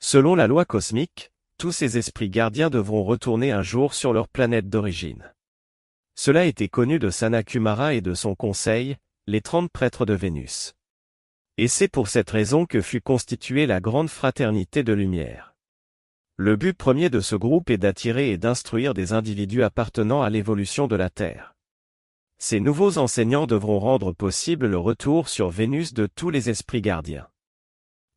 Selon 0.00 0.34
la 0.34 0.46
loi 0.46 0.64
cosmique, 0.64 1.30
tous 1.58 1.72
ces 1.72 1.98
esprits 1.98 2.30
gardiens 2.30 2.70
devront 2.70 3.04
retourner 3.04 3.52
un 3.52 3.62
jour 3.62 3.92
sur 3.92 4.14
leur 4.14 4.28
planète 4.28 4.70
d'origine. 4.70 5.32
Cela 6.14 6.46
était 6.46 6.68
connu 6.68 6.98
de 6.98 7.10
Sanakumara 7.10 7.92
et 7.92 8.00
de 8.00 8.14
son 8.14 8.34
conseil, 8.34 8.96
les 9.26 9.42
trente 9.42 9.70
prêtres 9.70 10.06
de 10.06 10.14
Vénus. 10.14 10.72
Et 11.58 11.68
c'est 11.68 11.88
pour 11.88 12.08
cette 12.08 12.30
raison 12.30 12.64
que 12.64 12.80
fut 12.80 13.02
constituée 13.02 13.66
la 13.66 13.80
grande 13.80 14.08
fraternité 14.08 14.82
de 14.82 14.94
lumière. 14.94 15.51
Le 16.36 16.56
but 16.56 16.72
premier 16.72 17.10
de 17.10 17.20
ce 17.20 17.36
groupe 17.36 17.68
est 17.68 17.78
d'attirer 17.78 18.30
et 18.30 18.38
d'instruire 18.38 18.94
des 18.94 19.12
individus 19.12 19.62
appartenant 19.62 20.22
à 20.22 20.30
l'évolution 20.30 20.86
de 20.86 20.96
la 20.96 21.10
Terre. 21.10 21.54
Ces 22.38 22.58
nouveaux 22.58 22.98
enseignants 22.98 23.46
devront 23.46 23.78
rendre 23.78 24.12
possible 24.12 24.66
le 24.66 24.78
retour 24.78 25.28
sur 25.28 25.50
Vénus 25.50 25.92
de 25.92 26.06
tous 26.06 26.30
les 26.30 26.50
esprits 26.50 26.80
gardiens. 26.80 27.28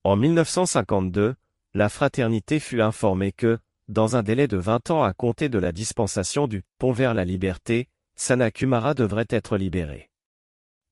En 0.03 0.15
1952, 0.15 1.35
la 1.73 1.89
fraternité 1.89 2.59
fut 2.59 2.81
informée 2.81 3.33
que, 3.33 3.59
dans 3.89 4.15
un 4.15 4.23
délai 4.23 4.47
de 4.47 4.57
20 4.57 4.91
ans 4.91 5.03
à 5.03 5.13
compter 5.13 5.49
de 5.49 5.59
la 5.59 5.71
dispensation 5.71 6.47
du 6.47 6.63
pont 6.79 6.93
vers 6.93 7.13
la 7.13 7.25
liberté, 7.25 7.89
Sanakumara 8.15 8.93
devrait 8.93 9.27
être 9.29 9.57
libéré. 9.57 10.09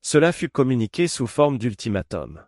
Cela 0.02 0.30
fut 0.30 0.50
communiqué 0.50 1.08
sous 1.08 1.26
forme 1.26 1.56
d'ultimatum. 1.56 2.44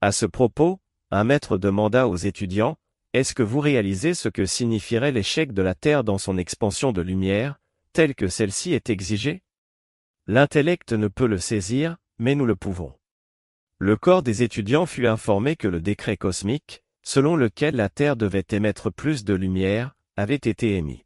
À 0.00 0.10
ce 0.10 0.24
propos, 0.24 0.80
un 1.10 1.24
maître 1.24 1.58
demanda 1.58 2.08
aux 2.08 2.16
étudiants, 2.16 2.78
Est-ce 3.14 3.34
que 3.34 3.42
vous 3.42 3.60
réalisez 3.60 4.14
ce 4.14 4.30
que 4.30 4.46
signifierait 4.46 5.12
l'échec 5.12 5.52
de 5.52 5.60
la 5.60 5.74
Terre 5.74 6.02
dans 6.02 6.16
son 6.16 6.38
expansion 6.38 6.92
de 6.92 7.02
lumière, 7.02 7.60
telle 7.92 8.14
que 8.14 8.26
celle-ci 8.26 8.72
est 8.72 8.88
exigée? 8.88 9.42
L'intellect 10.26 10.94
ne 10.94 11.08
peut 11.08 11.26
le 11.26 11.36
saisir, 11.36 11.98
mais 12.18 12.34
nous 12.34 12.46
le 12.46 12.56
pouvons. 12.56 12.94
Le 13.78 13.96
corps 13.96 14.22
des 14.22 14.42
étudiants 14.42 14.86
fut 14.86 15.06
informé 15.06 15.56
que 15.56 15.68
le 15.68 15.82
décret 15.82 16.16
cosmique, 16.16 16.84
selon 17.02 17.36
lequel 17.36 17.76
la 17.76 17.90
Terre 17.90 18.16
devait 18.16 18.46
émettre 18.50 18.90
plus 18.90 19.24
de 19.24 19.34
lumière, 19.34 19.94
avait 20.16 20.36
été 20.36 20.76
émis. 20.76 21.04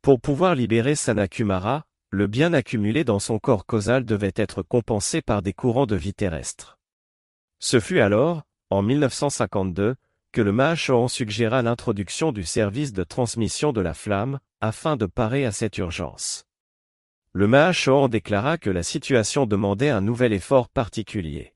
Pour 0.00 0.22
pouvoir 0.22 0.54
libérer 0.54 0.94
Sanakumara, 0.94 1.84
le 2.08 2.26
bien 2.26 2.54
accumulé 2.54 3.04
dans 3.04 3.18
son 3.18 3.38
corps 3.38 3.66
causal 3.66 4.06
devait 4.06 4.32
être 4.34 4.62
compensé 4.62 5.20
par 5.20 5.42
des 5.42 5.52
courants 5.52 5.84
de 5.84 5.96
vie 5.96 6.14
terrestre. 6.14 6.78
Ce 7.58 7.80
fut 7.80 8.00
alors, 8.00 8.44
en 8.70 8.80
1952, 8.80 9.96
que 10.38 10.42
le 10.42 10.52
Mahachohan 10.52 11.08
suggéra 11.08 11.62
l'introduction 11.62 12.30
du 12.30 12.44
service 12.44 12.92
de 12.92 13.02
transmission 13.02 13.72
de 13.72 13.80
la 13.80 13.92
flamme, 13.92 14.38
afin 14.60 14.94
de 14.94 15.04
parer 15.04 15.44
à 15.44 15.50
cette 15.50 15.78
urgence. 15.78 16.44
Le 17.32 17.48
Mahachohan 17.48 18.06
déclara 18.06 18.56
que 18.56 18.70
la 18.70 18.84
situation 18.84 19.46
demandait 19.46 19.88
un 19.88 20.00
nouvel 20.00 20.32
effort 20.32 20.68
particulier. 20.68 21.54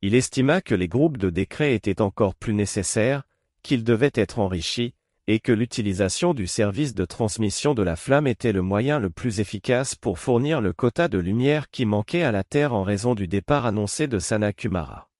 Il 0.00 0.14
estima 0.14 0.60
que 0.60 0.76
les 0.76 0.86
groupes 0.86 1.16
de 1.16 1.28
décrets 1.28 1.74
étaient 1.74 2.00
encore 2.00 2.36
plus 2.36 2.54
nécessaires, 2.54 3.24
qu'ils 3.64 3.82
devaient 3.82 4.12
être 4.14 4.38
enrichis, 4.38 4.94
et 5.26 5.40
que 5.40 5.50
l'utilisation 5.50 6.34
du 6.34 6.46
service 6.46 6.94
de 6.94 7.04
transmission 7.04 7.74
de 7.74 7.82
la 7.82 7.96
flamme 7.96 8.28
était 8.28 8.52
le 8.52 8.62
moyen 8.62 9.00
le 9.00 9.10
plus 9.10 9.40
efficace 9.40 9.96
pour 9.96 10.20
fournir 10.20 10.60
le 10.60 10.72
quota 10.72 11.08
de 11.08 11.18
lumière 11.18 11.68
qui 11.68 11.84
manquait 11.84 12.22
à 12.22 12.30
la 12.30 12.44
Terre 12.44 12.74
en 12.74 12.84
raison 12.84 13.16
du 13.16 13.26
départ 13.26 13.66
annoncé 13.66 14.06
de 14.06 14.20
Sanakumara. 14.20 15.10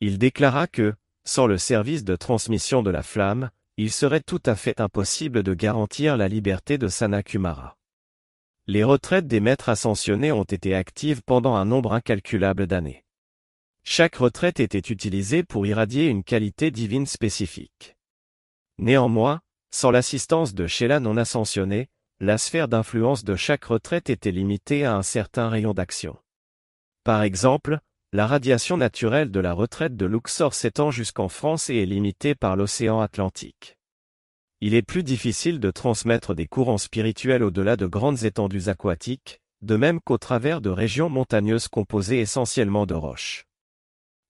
Il 0.00 0.18
déclara 0.18 0.68
que, 0.68 0.94
sans 1.26 1.46
le 1.46 1.58
service 1.58 2.04
de 2.04 2.16
transmission 2.16 2.82
de 2.82 2.90
la 2.90 3.02
flamme, 3.02 3.50
il 3.76 3.90
serait 3.90 4.20
tout 4.20 4.42
à 4.46 4.54
fait 4.54 4.80
impossible 4.80 5.42
de 5.42 5.52
garantir 5.52 6.16
la 6.16 6.28
liberté 6.28 6.78
de 6.78 6.88
Sanakumara. 6.88 7.76
Les 8.68 8.84
retraites 8.84 9.26
des 9.26 9.40
maîtres 9.40 9.68
ascensionnés 9.68 10.32
ont 10.32 10.44
été 10.44 10.74
actives 10.74 11.22
pendant 11.22 11.54
un 11.54 11.64
nombre 11.64 11.92
incalculable 11.92 12.66
d'années. 12.66 13.04
Chaque 13.84 14.16
retraite 14.16 14.60
était 14.60 14.78
utilisée 14.78 15.42
pour 15.42 15.66
irradier 15.66 16.06
une 16.06 16.24
qualité 16.24 16.70
divine 16.70 17.06
spécifique. 17.06 17.96
Néanmoins, 18.78 19.40
sans 19.70 19.90
l'assistance 19.90 20.54
de 20.54 20.66
Sheila 20.66 21.00
non 21.00 21.16
ascensionné, 21.16 21.88
la 22.18 22.38
sphère 22.38 22.66
d'influence 22.66 23.24
de 23.24 23.36
chaque 23.36 23.64
retraite 23.64 24.10
était 24.10 24.30
limitée 24.30 24.84
à 24.84 24.96
un 24.96 25.02
certain 25.02 25.48
rayon 25.48 25.74
d'action. 25.74 26.16
Par 27.04 27.22
exemple, 27.22 27.80
la 28.12 28.26
radiation 28.26 28.76
naturelle 28.76 29.30
de 29.30 29.40
la 29.40 29.52
retraite 29.52 29.96
de 29.96 30.06
Luxor 30.06 30.54
s'étend 30.54 30.90
jusqu'en 30.90 31.28
France 31.28 31.70
et 31.70 31.82
est 31.82 31.86
limitée 31.86 32.34
par 32.34 32.56
l'océan 32.56 33.00
Atlantique. 33.00 33.76
Il 34.60 34.74
est 34.74 34.82
plus 34.82 35.02
difficile 35.02 35.60
de 35.60 35.70
transmettre 35.70 36.34
des 36.34 36.46
courants 36.46 36.78
spirituels 36.78 37.42
au-delà 37.42 37.76
de 37.76 37.86
grandes 37.86 38.24
étendues 38.24 38.68
aquatiques, 38.68 39.40
de 39.60 39.76
même 39.76 40.00
qu'au 40.00 40.18
travers 40.18 40.60
de 40.60 40.70
régions 40.70 41.10
montagneuses 41.10 41.68
composées 41.68 42.20
essentiellement 42.20 42.86
de 42.86 42.94
roches. 42.94 43.44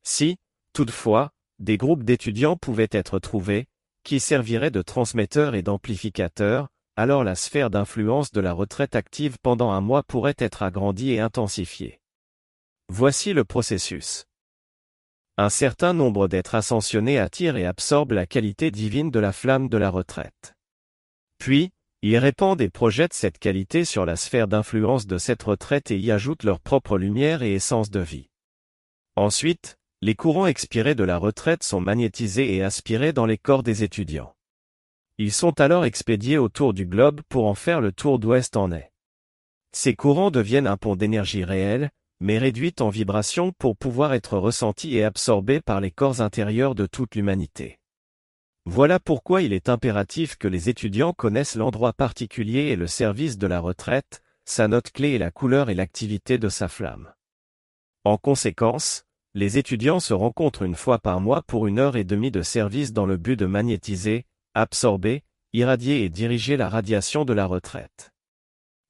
Si, 0.02 0.36
toutefois, 0.72 1.30
des 1.58 1.76
groupes 1.76 2.02
d'étudiants 2.02 2.56
pouvaient 2.56 2.88
être 2.90 3.18
trouvés, 3.18 3.66
qui 4.04 4.20
servirait 4.20 4.70
de 4.70 4.82
transmetteur 4.82 5.54
et 5.54 5.62
d'amplificateur, 5.62 6.68
alors 6.96 7.24
la 7.24 7.34
sphère 7.34 7.70
d'influence 7.70 8.32
de 8.32 8.40
la 8.40 8.52
retraite 8.52 8.96
active 8.96 9.36
pendant 9.42 9.70
un 9.70 9.80
mois 9.80 10.02
pourrait 10.02 10.36
être 10.38 10.62
agrandie 10.62 11.12
et 11.12 11.20
intensifiée. 11.20 12.00
Voici 12.88 13.32
le 13.32 13.44
processus. 13.44 14.26
Un 15.36 15.50
certain 15.50 15.92
nombre 15.92 16.28
d'êtres 16.28 16.54
ascensionnés 16.54 17.18
attirent 17.18 17.56
et 17.56 17.66
absorbent 17.66 18.14
la 18.14 18.26
qualité 18.26 18.70
divine 18.70 19.10
de 19.10 19.18
la 19.18 19.32
flamme 19.32 19.68
de 19.68 19.76
la 19.76 19.90
retraite. 19.90 20.54
Puis, 21.38 21.72
ils 22.02 22.16
répandent 22.16 22.60
et 22.60 22.70
projettent 22.70 23.12
cette 23.12 23.38
qualité 23.38 23.84
sur 23.84 24.06
la 24.06 24.14
sphère 24.14 24.46
d'influence 24.46 25.08
de 25.08 25.18
cette 25.18 25.42
retraite 25.42 25.90
et 25.90 25.98
y 25.98 26.12
ajoutent 26.12 26.44
leur 26.44 26.60
propre 26.60 26.96
lumière 26.96 27.42
et 27.42 27.54
essence 27.54 27.90
de 27.90 28.00
vie. 28.00 28.28
Ensuite, 29.16 29.76
les 30.00 30.14
courants 30.14 30.46
expirés 30.46 30.94
de 30.94 31.04
la 31.04 31.18
retraite 31.18 31.64
sont 31.64 31.80
magnétisés 31.80 32.54
et 32.54 32.62
aspirés 32.62 33.12
dans 33.12 33.26
les 33.26 33.38
corps 33.38 33.64
des 33.64 33.82
étudiants. 33.82 34.36
Ils 35.18 35.32
sont 35.32 35.60
alors 35.60 35.86
expédiés 35.86 36.38
autour 36.38 36.72
du 36.72 36.86
globe 36.86 37.20
pour 37.28 37.46
en 37.46 37.54
faire 37.54 37.80
le 37.80 37.90
tour 37.90 38.20
d'ouest 38.20 38.56
en 38.56 38.70
est. 38.70 38.92
Ces 39.72 39.96
courants 39.96 40.30
deviennent 40.30 40.68
un 40.68 40.76
pont 40.76 40.94
d'énergie 40.94 41.44
réelle, 41.44 41.90
mais 42.20 42.38
réduite 42.38 42.80
en 42.80 42.88
vibration 42.88 43.52
pour 43.58 43.76
pouvoir 43.76 44.14
être 44.14 44.38
ressentis 44.38 44.96
et 44.96 45.04
absorbés 45.04 45.60
par 45.60 45.80
les 45.80 45.90
corps 45.90 46.20
intérieurs 46.20 46.74
de 46.74 46.86
toute 46.86 47.14
l'humanité. 47.14 47.78
Voilà 48.64 48.98
pourquoi 48.98 49.42
il 49.42 49.52
est 49.52 49.68
impératif 49.68 50.36
que 50.36 50.48
les 50.48 50.68
étudiants 50.68 51.12
connaissent 51.12 51.54
l'endroit 51.54 51.92
particulier 51.92 52.68
et 52.68 52.76
le 52.76 52.86
service 52.88 53.38
de 53.38 53.46
la 53.46 53.60
retraite, 53.60 54.22
sa 54.44 54.66
note 54.66 54.90
clé 54.90 55.10
et 55.10 55.18
la 55.18 55.30
couleur 55.30 55.70
et 55.70 55.74
l'activité 55.74 56.38
de 56.38 56.48
sa 56.48 56.66
flamme. 56.68 57.12
En 58.04 58.16
conséquence, 58.16 59.04
les 59.34 59.58
étudiants 59.58 60.00
se 60.00 60.14
rencontrent 60.14 60.62
une 60.62 60.74
fois 60.74 60.98
par 60.98 61.20
mois 61.20 61.42
pour 61.42 61.66
une 61.66 61.78
heure 61.78 61.96
et 61.96 62.04
demie 62.04 62.30
de 62.30 62.42
service 62.42 62.92
dans 62.92 63.06
le 63.06 63.16
but 63.16 63.36
de 63.36 63.46
magnétiser, 63.46 64.24
absorber, 64.54 65.22
irradier 65.52 66.04
et 66.04 66.08
diriger 66.08 66.56
la 66.56 66.68
radiation 66.68 67.24
de 67.24 67.34
la 67.34 67.46
retraite. 67.46 68.12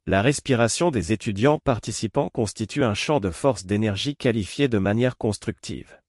La 0.08 0.22
respiration 0.22 0.92
des 0.92 1.10
étudiants 1.10 1.58
participants 1.58 2.28
constitue 2.28 2.84
un 2.84 2.94
champ 2.94 3.18
de 3.18 3.30
force 3.30 3.66
d'énergie 3.66 4.14
qualifié 4.14 4.68
de 4.68 4.78
manière 4.78 5.16
constructive. 5.16 6.00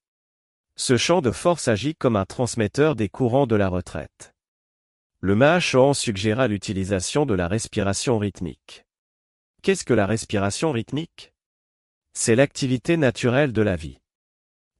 Ce 0.75 0.97
champ 0.97 1.21
de 1.21 1.31
force 1.31 1.67
agit 1.67 1.95
comme 1.95 2.15
un 2.15 2.25
transmetteur 2.25 2.95
des 2.95 3.09
courants 3.09 3.47
de 3.47 3.55
la 3.55 3.69
retraite. 3.69 4.35
Le 5.19 5.33
Mahachohan 5.33 5.95
suggéra 5.95 6.47
l'utilisation 6.47 7.25
de 7.25 7.33
la 7.33 7.47
respiration 7.47 8.19
rythmique. 8.19 8.85
Qu'est-ce 9.63 9.83
que 9.83 9.95
la 9.95 10.05
respiration 10.05 10.71
rythmique? 10.71 11.33
C'est 12.13 12.35
l'activité 12.35 12.97
naturelle 12.97 13.51
de 13.51 13.63
la 13.63 13.75
vie. 13.75 13.97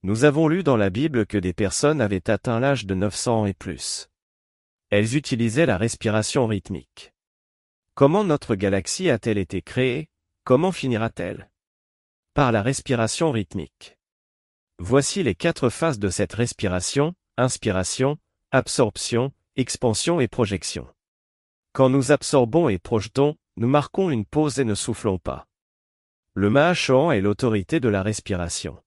Nous 0.04 0.26
avons 0.26 0.48
lu 0.48 0.62
dans 0.62 0.78
la 0.78 0.92
Bible 0.92 1.26
que 1.26 1.40
des 1.40 1.54
personnes 1.54 2.02
avaient 2.02 2.30
atteint 2.30 2.60
l'âge 2.60 2.86
de 2.86 2.94
900 2.94 3.42
ans 3.42 3.46
et 3.48 3.56
plus. 3.56 4.10
Elles 4.92 5.16
utilisaient 5.16 5.66
la 5.66 5.78
respiration 5.78 6.46
rythmique. 6.46 7.14
Comment 7.98 8.24
notre 8.24 8.54
galaxie 8.54 9.10
a-t-elle 9.10 9.40
été 9.40 9.64
créée? 9.64 10.08
Comment 10.44 10.72
finira-t-elle? 10.72 11.50
Par 12.36 12.52
la 12.52 12.62
respiration 12.62 13.32
rythmique. 13.32 13.98
Voici 14.78 15.24
les 15.24 15.34
quatre 15.34 15.70
phases 15.70 15.98
de 15.98 16.10
cette 16.10 16.34
respiration, 16.34 17.16
inspiration, 17.38 18.20
absorption, 18.52 19.34
expansion 19.56 20.20
et 20.20 20.28
projection. 20.28 20.88
Quand 21.74 21.90
nous 21.90 22.12
absorbons 22.12 22.70
et 22.70 22.78
projetons, 22.78 23.36
nous 23.56 23.68
marquons 23.68 24.12
une 24.12 24.26
pause 24.26 24.60
et 24.60 24.64
ne 24.64 24.76
soufflons 24.76 25.18
pas. 25.18 25.48
Le 26.36 26.52
Mahachohan 26.52 27.12
est 27.14 27.22
l'autorité 27.22 27.80
de 27.80 27.90
la 27.90 28.04
respiration. 28.04 28.78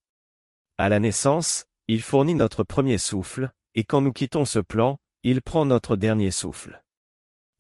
À 0.78 0.88
la 0.88 1.00
naissance, 1.00 1.64
il 1.88 2.00
fournit 2.00 2.36
notre 2.36 2.62
premier 2.62 2.96
souffle, 2.98 3.50
et 3.74 3.82
quand 3.82 4.02
nous 4.02 4.12
quittons 4.12 4.44
ce 4.44 4.60
plan, 4.60 5.00
il 5.24 5.42
prend 5.42 5.66
notre 5.66 5.96
dernier 5.96 6.30
souffle. 6.30 6.80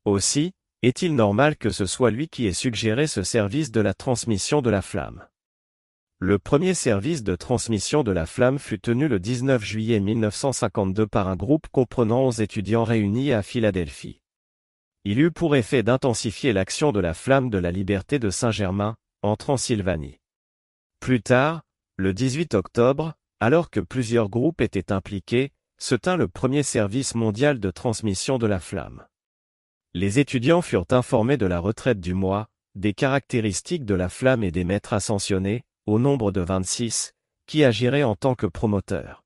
Aussi, 0.04 0.54
est-il 0.82 1.14
normal 1.14 1.56
que 1.56 1.68
ce 1.68 1.84
soit 1.84 2.10
lui 2.10 2.28
qui 2.28 2.46
ait 2.46 2.54
suggéré 2.54 3.06
ce 3.06 3.22
service 3.22 3.70
de 3.70 3.82
la 3.82 3.92
transmission 3.92 4.62
de 4.62 4.70
la 4.70 4.80
flamme? 4.80 5.26
Le 6.18 6.38
premier 6.38 6.72
service 6.72 7.22
de 7.22 7.36
transmission 7.36 8.02
de 8.02 8.12
la 8.12 8.24
flamme 8.24 8.58
fut 8.58 8.78
tenu 8.78 9.06
le 9.06 9.20
19 9.20 9.62
juillet 9.62 10.00
1952 10.00 11.06
par 11.06 11.28
un 11.28 11.36
groupe 11.36 11.68
comprenant 11.70 12.24
11 12.24 12.40
étudiants 12.40 12.84
réunis 12.84 13.32
à 13.32 13.42
Philadelphie. 13.42 14.20
il 15.04 15.20
eut 15.20 15.30
pour 15.30 15.56
effet 15.56 15.82
d'intensifier 15.82 16.52
l'action 16.52 16.92
de 16.92 17.00
la 17.00 17.14
flamme 17.14 17.50
de 17.50 17.58
la 17.58 17.70
liberté 17.70 18.18
de 18.18 18.30
Saint-Germain, 18.30 18.96
en 19.22 19.36
Transylvanie. 19.36 20.18
Plus 20.98 21.22
tard, 21.22 21.62
le 21.96 22.14
18 22.14 22.54
octobre, 22.54 23.14
alors 23.38 23.68
que 23.70 23.80
plusieurs 23.80 24.28
groupes 24.28 24.60
étaient 24.60 24.92
impliqués, 24.92 25.52
se 25.78 25.94
tint 25.94 26.16
le 26.16 26.28
premier 26.28 26.62
service 26.62 27.14
mondial 27.14 27.60
de 27.60 27.70
transmission 27.70 28.38
de 28.38 28.46
la 28.46 28.60
flamme. 28.60 29.06
Les 29.92 30.20
étudiants 30.20 30.62
furent 30.62 30.86
informés 30.90 31.36
de 31.36 31.46
la 31.46 31.58
retraite 31.58 32.00
du 32.00 32.14
mois, 32.14 32.48
des 32.76 32.94
caractéristiques 32.94 33.84
de 33.84 33.94
la 33.94 34.08
flamme 34.08 34.44
et 34.44 34.52
des 34.52 34.62
maîtres 34.62 34.92
ascensionnés, 34.92 35.62
au 35.86 35.98
nombre 35.98 36.30
de 36.30 36.40
26, 36.40 37.12
qui 37.46 37.64
agiraient 37.64 38.04
en 38.04 38.14
tant 38.14 38.36
que 38.36 38.46
promoteurs. 38.46 39.24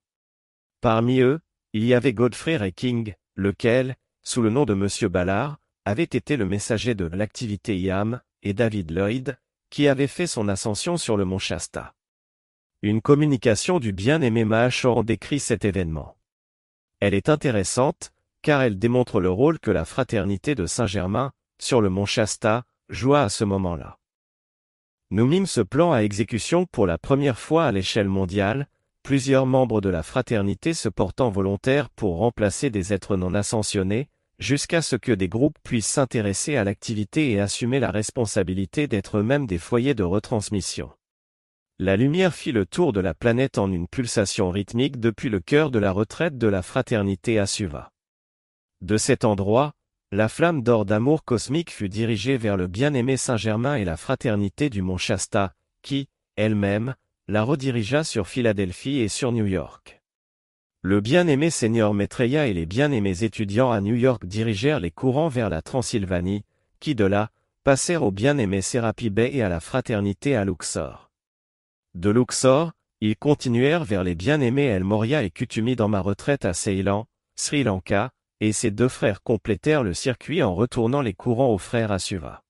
Parmi 0.81 1.21
eux, 1.21 1.41
il 1.75 1.85
y 1.85 1.93
avait 1.93 2.15
Godfrey 2.15 2.73
King, 2.73 3.15
lequel, 3.35 3.97
sous 4.23 4.41
le 4.41 4.49
nom 4.49 4.65
de 4.65 4.73
M. 4.73 5.11
Ballard, 5.11 5.59
avait 5.85 6.03
été 6.03 6.39
le 6.39 6.47
messager 6.47 6.95
de 6.95 7.05
l'activité 7.05 7.79
IAM, 7.79 8.23
et 8.43 8.55
David 8.55 8.91
Lloyd, 8.91 9.37
qui 9.69 9.87
avait 9.87 10.07
fait 10.07 10.27
son 10.27 10.49
ascension 10.49 10.97
sur 10.97 11.19
le 11.19 11.27
mont 11.27 11.39
Shasta. 11.39 11.95
Une 12.81 13.03
communication 13.03 13.81
du 13.81 13.93
bien-aimé 13.93 14.45
Mahachor 14.45 15.05
décrit 15.05 15.41
cet 15.41 15.67
événement. 15.67 16.17
Elle 17.01 17.13
est 17.13 17.29
intéressante, 17.29 18.13
car 18.45 18.61
elle 18.61 18.79
démontre 18.79 19.23
le 19.23 19.31
rôle 19.31 19.59
que 19.59 19.71
la 19.71 19.87
fraternité 19.87 20.55
de 20.55 20.67
Saint-Germain, 20.67 21.33
sur 21.59 21.81
le 21.81 21.89
mont 21.89 22.05
Shasta, 22.05 22.65
joua 22.91 23.23
à 23.23 23.29
ce 23.31 23.43
moment-là. 23.43 23.99
Nous 25.11 25.27
mîmes 25.27 25.47
ce 25.47 25.63
plan 25.63 25.93
à 25.93 26.01
exécution 26.01 26.67
pour 26.67 26.87
la 26.87 26.99
première 26.99 27.39
fois 27.39 27.65
à 27.65 27.73
l'échelle 27.73 28.09
mondiale, 28.09 28.69
plusieurs 29.03 29.47
membres 29.47 29.81
de 29.81 29.89
la 29.89 30.03
fraternité 30.03 30.75
se 30.75 30.91
portant 30.91 31.31
volontaires 31.31 31.89
pour 31.89 32.19
remplacer 32.19 32.69
des 32.69 32.93
êtres 32.93 33.17
non 33.17 33.33
ascensionnés, 33.33 34.11
jusqu'à 34.39 34.83
ce 34.83 34.97
que 34.97 35.13
des 35.13 35.29
groupes 35.29 35.57
puissent 35.63 35.87
s'intéresser 35.87 36.57
à 36.57 36.65
l'activité 36.65 37.31
et 37.31 37.41
assumer 37.41 37.81
la 37.81 37.91
responsabilité 37.91 38.89
d'être 38.89 39.17
eux-mêmes 39.17 39.47
des 39.47 39.59
foyers 39.59 39.95
de 39.95 40.03
retransmission. 40.03 40.91
La 41.79 41.97
lumière 41.97 42.35
fit 42.35 42.53
le 42.53 42.67
tour 42.67 42.93
de 42.93 43.01
la 43.01 43.15
planète 43.15 43.57
en 43.57 43.73
une 43.73 43.89
pulsation 43.89 44.51
rythmique 44.51 45.01
depuis 45.01 45.31
le 45.31 45.41
cœur 45.41 45.71
de 45.71 45.79
la 45.79 45.93
retraite 45.93 46.37
de 46.37 46.47
la 46.47 46.61
fraternité 46.61 47.39
à 47.39 47.47
Suva. 47.47 47.94
De 48.81 48.97
cet 48.97 49.25
endroit, 49.25 49.73
la 50.13 50.29
flamme 50.29 50.63
d'or 50.63 50.85
d'amour 50.85 51.25
cosmique 51.25 51.71
fut 51.71 51.89
dirigée 51.89 52.37
vers 52.37 52.57
le 52.57 52.67
bien-aimé 52.67 53.17
Saint-Germain 53.17 53.77
et 53.77 53.85
la 53.85 53.97
fraternité 53.97 54.71
du 54.71 54.83
mont 54.83 54.99
Shasta, 54.99 55.55
qui, 55.83 56.09
elle-même, 56.37 56.95
la 57.27 57.43
redirigea 57.43 58.05
sur 58.05 58.29
Philadelphie 58.29 59.01
et 59.01 59.09
sur 59.09 59.33
New 59.33 59.47
York. 59.47 60.03
Le 60.83 61.01
bien-aimé 61.01 61.49
Seigneur 61.49 61.95
Maitreya 61.95 62.47
et 62.47 62.53
les 62.53 62.67
bien-aimés 62.67 63.25
étudiants 63.25 63.71
à 63.71 63.81
New 63.81 63.95
York 63.95 64.27
dirigèrent 64.27 64.81
les 64.81 64.91
courants 64.91 65.29
vers 65.29 65.49
la 65.49 65.63
Transylvanie, 65.63 66.45
qui 66.79 66.95
de 66.95 67.07
là, 67.07 67.31
passèrent 67.63 68.03
au 68.03 68.11
bien-aimé 68.11 68.61
Serapi 68.61 69.09
Bay 69.09 69.31
et 69.33 69.43
à 69.43 69.49
la 69.49 69.61
fraternité 69.61 70.37
à 70.37 70.45
Luxor. 70.45 71.11
De 71.95 72.11
Luxor, 72.11 72.73
ils 73.01 73.17
continuèrent 73.17 73.85
vers 73.85 74.05
les 74.05 74.15
bien-aimés 74.15 74.67
El 74.67 74.85
Moria 74.85 75.23
et 75.23 75.31
Kutumi 75.31 75.75
dans 75.75 75.89
ma 75.89 76.01
retraite 76.01 76.45
à 76.45 76.53
Ceylan, 76.53 77.07
Sri 77.35 77.65
Lanka, 77.65 78.11
et 78.41 78.53
ses 78.53 78.71
deux 78.71 78.89
frères 78.89 79.23
complétèrent 79.23 79.83
le 79.83 79.95
circuit 79.95 80.43
en 80.43 80.55
retournant 80.55 81.01
les 81.01 81.15
courants 81.15 81.53
aux 81.53 81.59
frères 81.59 81.93
à 81.93 81.99
Suva. 81.99 82.43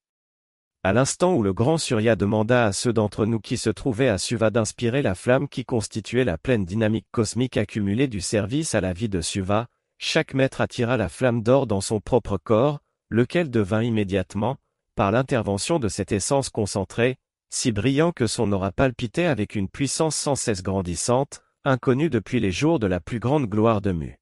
À 0.82 0.93
l'instant 0.93 1.35
où 1.35 1.43
le 1.43 1.55
grand 1.55 1.78
Surya 1.78 2.14
demanda 2.14 2.66
à 2.66 2.72
ceux 2.72 2.93
d'entre 2.93 3.24
nous 3.24 3.41
qui 3.41 3.57
se 3.57 3.70
trouvaient 3.70 4.09
à 4.09 4.18
Suva 4.18 4.51
d'inspirer 4.51 5.01
la 5.01 5.14
flamme 5.14 5.49
qui 5.49 5.64
constituait 5.64 6.24
la 6.24 6.37
pleine 6.37 6.66
dynamique 6.66 7.07
cosmique 7.11 7.57
accumulée 7.57 8.07
du 8.07 8.20
service 8.20 8.74
à 8.74 8.82
la 8.82 8.93
vie 8.93 9.09
de 9.09 9.22
Suva, 9.22 9.66
chaque 9.99 10.35
maître 10.35 10.61
attira 10.61 10.99
la 10.99 11.09
flamme 11.09 11.43
d'or 11.43 11.66
dans 11.66 11.80
son 11.80 12.01
propre 12.01 12.37
corps, 12.37 12.80
lequel 13.09 13.51
devint 13.51 13.82
immédiatement, 13.82 14.59
par 14.95 15.11
l'intervention 15.11 15.78
de 15.78 15.89
cette 15.89 16.12
essence 16.12 16.51
concentrée, 16.51 17.16
si 17.49 17.72
brillant 17.72 18.12
que 18.12 18.26
son 18.26 18.53
aura 18.53 18.72
palpitait 18.72 19.24
avec 19.24 19.55
une 19.55 19.68
puissance 19.68 20.16
sans 20.16 20.35
cesse 20.35 20.62
grandissante, 20.62 21.43
inconnue 21.64 22.11
depuis 22.11 22.41
les 22.41 22.53
jours 22.53 22.78
de 22.78 22.87
la 22.87 23.01
plus 23.01 23.20
grande 23.20 23.47
gloire 23.47 23.80
de 23.80 23.93
Mu. 23.93 24.18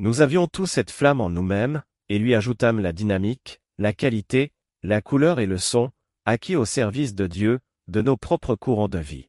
Nous 0.00 0.20
avions 0.20 0.46
tous 0.46 0.66
cette 0.66 0.92
flamme 0.92 1.20
en 1.20 1.28
nous-mêmes, 1.28 1.82
et 2.08 2.18
lui 2.18 2.34
ajoutâmes 2.34 2.80
la 2.80 2.92
dynamique, 2.92 3.60
la 3.78 3.92
qualité, 3.92 4.52
la 4.82 5.02
couleur 5.02 5.40
et 5.40 5.46
le 5.46 5.58
son, 5.58 5.90
acquis 6.24 6.54
au 6.54 6.64
service 6.64 7.14
de 7.14 7.26
Dieu, 7.26 7.58
de 7.88 8.00
nos 8.00 8.16
propres 8.16 8.54
courants 8.54 8.88
de 8.88 8.98
vie. 8.98 9.28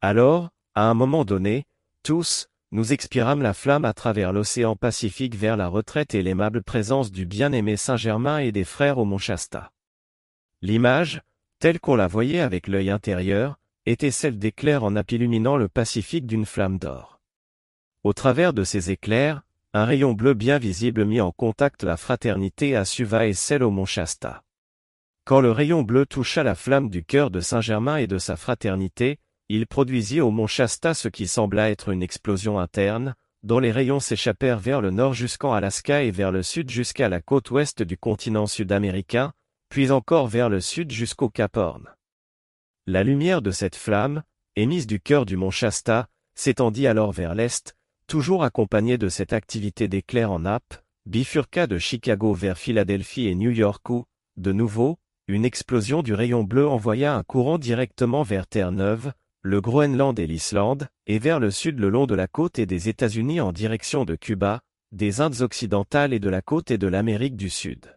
Alors, 0.00 0.50
à 0.74 0.90
un 0.90 0.94
moment 0.94 1.24
donné, 1.24 1.64
tous, 2.02 2.48
nous 2.72 2.92
expirâmes 2.92 3.42
la 3.42 3.54
flamme 3.54 3.84
à 3.84 3.92
travers 3.92 4.32
l'océan 4.32 4.74
Pacifique 4.74 5.36
vers 5.36 5.56
la 5.56 5.68
retraite 5.68 6.14
et 6.14 6.22
l'aimable 6.22 6.62
présence 6.62 7.12
du 7.12 7.24
bien-aimé 7.24 7.76
Saint-Germain 7.76 8.38
et 8.38 8.50
des 8.50 8.64
frères 8.64 8.98
au 8.98 9.04
Mont 9.04 9.18
Shasta. 9.18 9.70
L'image, 10.62 11.22
telle 11.60 11.78
qu'on 11.78 11.94
la 11.94 12.08
voyait 12.08 12.40
avec 12.40 12.66
l'œil 12.66 12.90
intérieur, 12.90 13.56
était 13.86 14.10
celle 14.10 14.38
d'éclairs 14.38 14.82
en 14.82 14.96
illuminant 14.96 15.56
le 15.56 15.68
Pacifique 15.68 16.26
d'une 16.26 16.44
flamme 16.44 16.78
d'or. 16.78 17.20
Au 18.02 18.12
travers 18.12 18.52
de 18.52 18.64
ces 18.64 18.90
éclairs, 18.90 19.42
un 19.76 19.84
rayon 19.84 20.14
bleu 20.14 20.32
bien 20.32 20.56
visible 20.56 21.04
mit 21.04 21.20
en 21.20 21.32
contact 21.32 21.82
la 21.82 21.98
fraternité 21.98 22.74
à 22.74 22.86
Suva 22.86 23.26
et 23.26 23.34
celle 23.34 23.62
au 23.62 23.70
mont 23.70 23.84
Shasta. 23.84 24.42
Quand 25.26 25.42
le 25.42 25.50
rayon 25.50 25.82
bleu 25.82 26.06
toucha 26.06 26.42
la 26.42 26.54
flamme 26.54 26.88
du 26.88 27.04
cœur 27.04 27.30
de 27.30 27.40
Saint-Germain 27.40 27.98
et 27.98 28.06
de 28.06 28.16
sa 28.16 28.36
fraternité, 28.36 29.18
il 29.50 29.66
produisit 29.66 30.22
au 30.22 30.30
mont 30.30 30.46
Shasta 30.46 30.94
ce 30.94 31.08
qui 31.08 31.26
sembla 31.26 31.68
être 31.70 31.90
une 31.90 32.02
explosion 32.02 32.58
interne, 32.58 33.14
dont 33.42 33.58
les 33.58 33.70
rayons 33.70 34.00
s'échappèrent 34.00 34.58
vers 34.58 34.80
le 34.80 34.90
nord 34.90 35.12
jusqu'en 35.12 35.52
Alaska 35.52 36.02
et 36.02 36.10
vers 36.10 36.32
le 36.32 36.42
sud 36.42 36.70
jusqu'à 36.70 37.10
la 37.10 37.20
côte 37.20 37.50
ouest 37.50 37.82
du 37.82 37.98
continent 37.98 38.46
sud-américain, 38.46 39.34
puis 39.68 39.90
encore 39.90 40.26
vers 40.26 40.48
le 40.48 40.62
sud 40.62 40.90
jusqu'au 40.90 41.28
Cap 41.28 41.54
Horn. 41.54 41.86
La 42.86 43.04
lumière 43.04 43.42
de 43.42 43.50
cette 43.50 43.76
flamme, 43.76 44.22
émise 44.56 44.86
du 44.86 45.00
cœur 45.00 45.26
du 45.26 45.36
mont 45.36 45.50
Shasta, 45.50 46.08
s'étendit 46.34 46.86
alors 46.86 47.12
vers 47.12 47.34
l'est, 47.34 47.75
toujours 48.06 48.44
accompagnée 48.44 48.98
de 48.98 49.08
cette 49.08 49.32
activité 49.32 49.88
d'éclair 49.88 50.30
en 50.30 50.40
nappe, 50.40 50.74
bifurqua 51.06 51.66
de 51.66 51.78
Chicago 51.78 52.32
vers 52.32 52.58
Philadelphie 52.58 53.26
et 53.26 53.34
New 53.34 53.50
York 53.50 53.88
où, 53.90 54.04
de 54.36 54.52
nouveau, 54.52 54.98
une 55.28 55.44
explosion 55.44 56.02
du 56.02 56.14
rayon 56.14 56.44
bleu 56.44 56.68
envoya 56.68 57.14
un 57.14 57.22
courant 57.22 57.58
directement 57.58 58.22
vers 58.22 58.46
Terre-Neuve, 58.46 59.12
le 59.42 59.60
Groenland 59.60 60.18
et 60.18 60.26
l'Islande, 60.26 60.88
et 61.06 61.18
vers 61.18 61.40
le 61.40 61.50
sud 61.50 61.78
le 61.80 61.88
long 61.88 62.06
de 62.06 62.14
la 62.14 62.28
côte 62.28 62.58
et 62.58 62.66
des 62.66 62.88
États-Unis 62.88 63.40
en 63.40 63.52
direction 63.52 64.04
de 64.04 64.14
Cuba, 64.14 64.60
des 64.92 65.20
Indes 65.20 65.40
occidentales 65.40 66.12
et 66.12 66.20
de 66.20 66.28
la 66.28 66.42
côte 66.42 66.70
et 66.70 66.78
de 66.78 66.86
l'Amérique 66.86 67.36
du 67.36 67.50
Sud. 67.50 67.96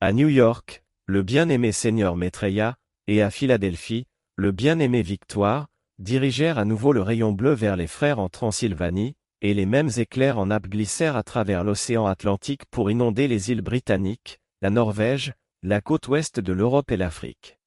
À 0.00 0.12
New 0.12 0.28
York, 0.28 0.82
le 1.06 1.22
bien-aimé 1.22 1.72
Seigneur 1.72 2.16
Maitreya, 2.16 2.76
et 3.06 3.22
à 3.22 3.30
Philadelphie, 3.30 4.06
le 4.36 4.52
bien-aimé 4.52 5.02
Victoire, 5.02 5.68
dirigèrent 6.00 6.58
à 6.58 6.64
nouveau 6.64 6.92
le 6.92 7.02
rayon 7.02 7.32
bleu 7.32 7.52
vers 7.52 7.76
les 7.76 7.86
frères 7.86 8.18
en 8.18 8.28
Transylvanie, 8.28 9.14
et 9.42 9.54
les 9.54 9.66
mêmes 9.66 9.90
éclairs 9.96 10.38
en 10.38 10.46
nappe 10.46 10.68
glissèrent 10.68 11.16
à 11.16 11.22
travers 11.22 11.62
l'océan 11.62 12.06
Atlantique 12.06 12.62
pour 12.70 12.90
inonder 12.90 13.28
les 13.28 13.50
îles 13.50 13.62
britanniques, 13.62 14.40
la 14.62 14.70
Norvège, 14.70 15.34
la 15.62 15.80
côte 15.80 16.08
ouest 16.08 16.40
de 16.40 16.52
l'Europe 16.52 16.90
et 16.90 16.96
l'Afrique. 16.96 17.58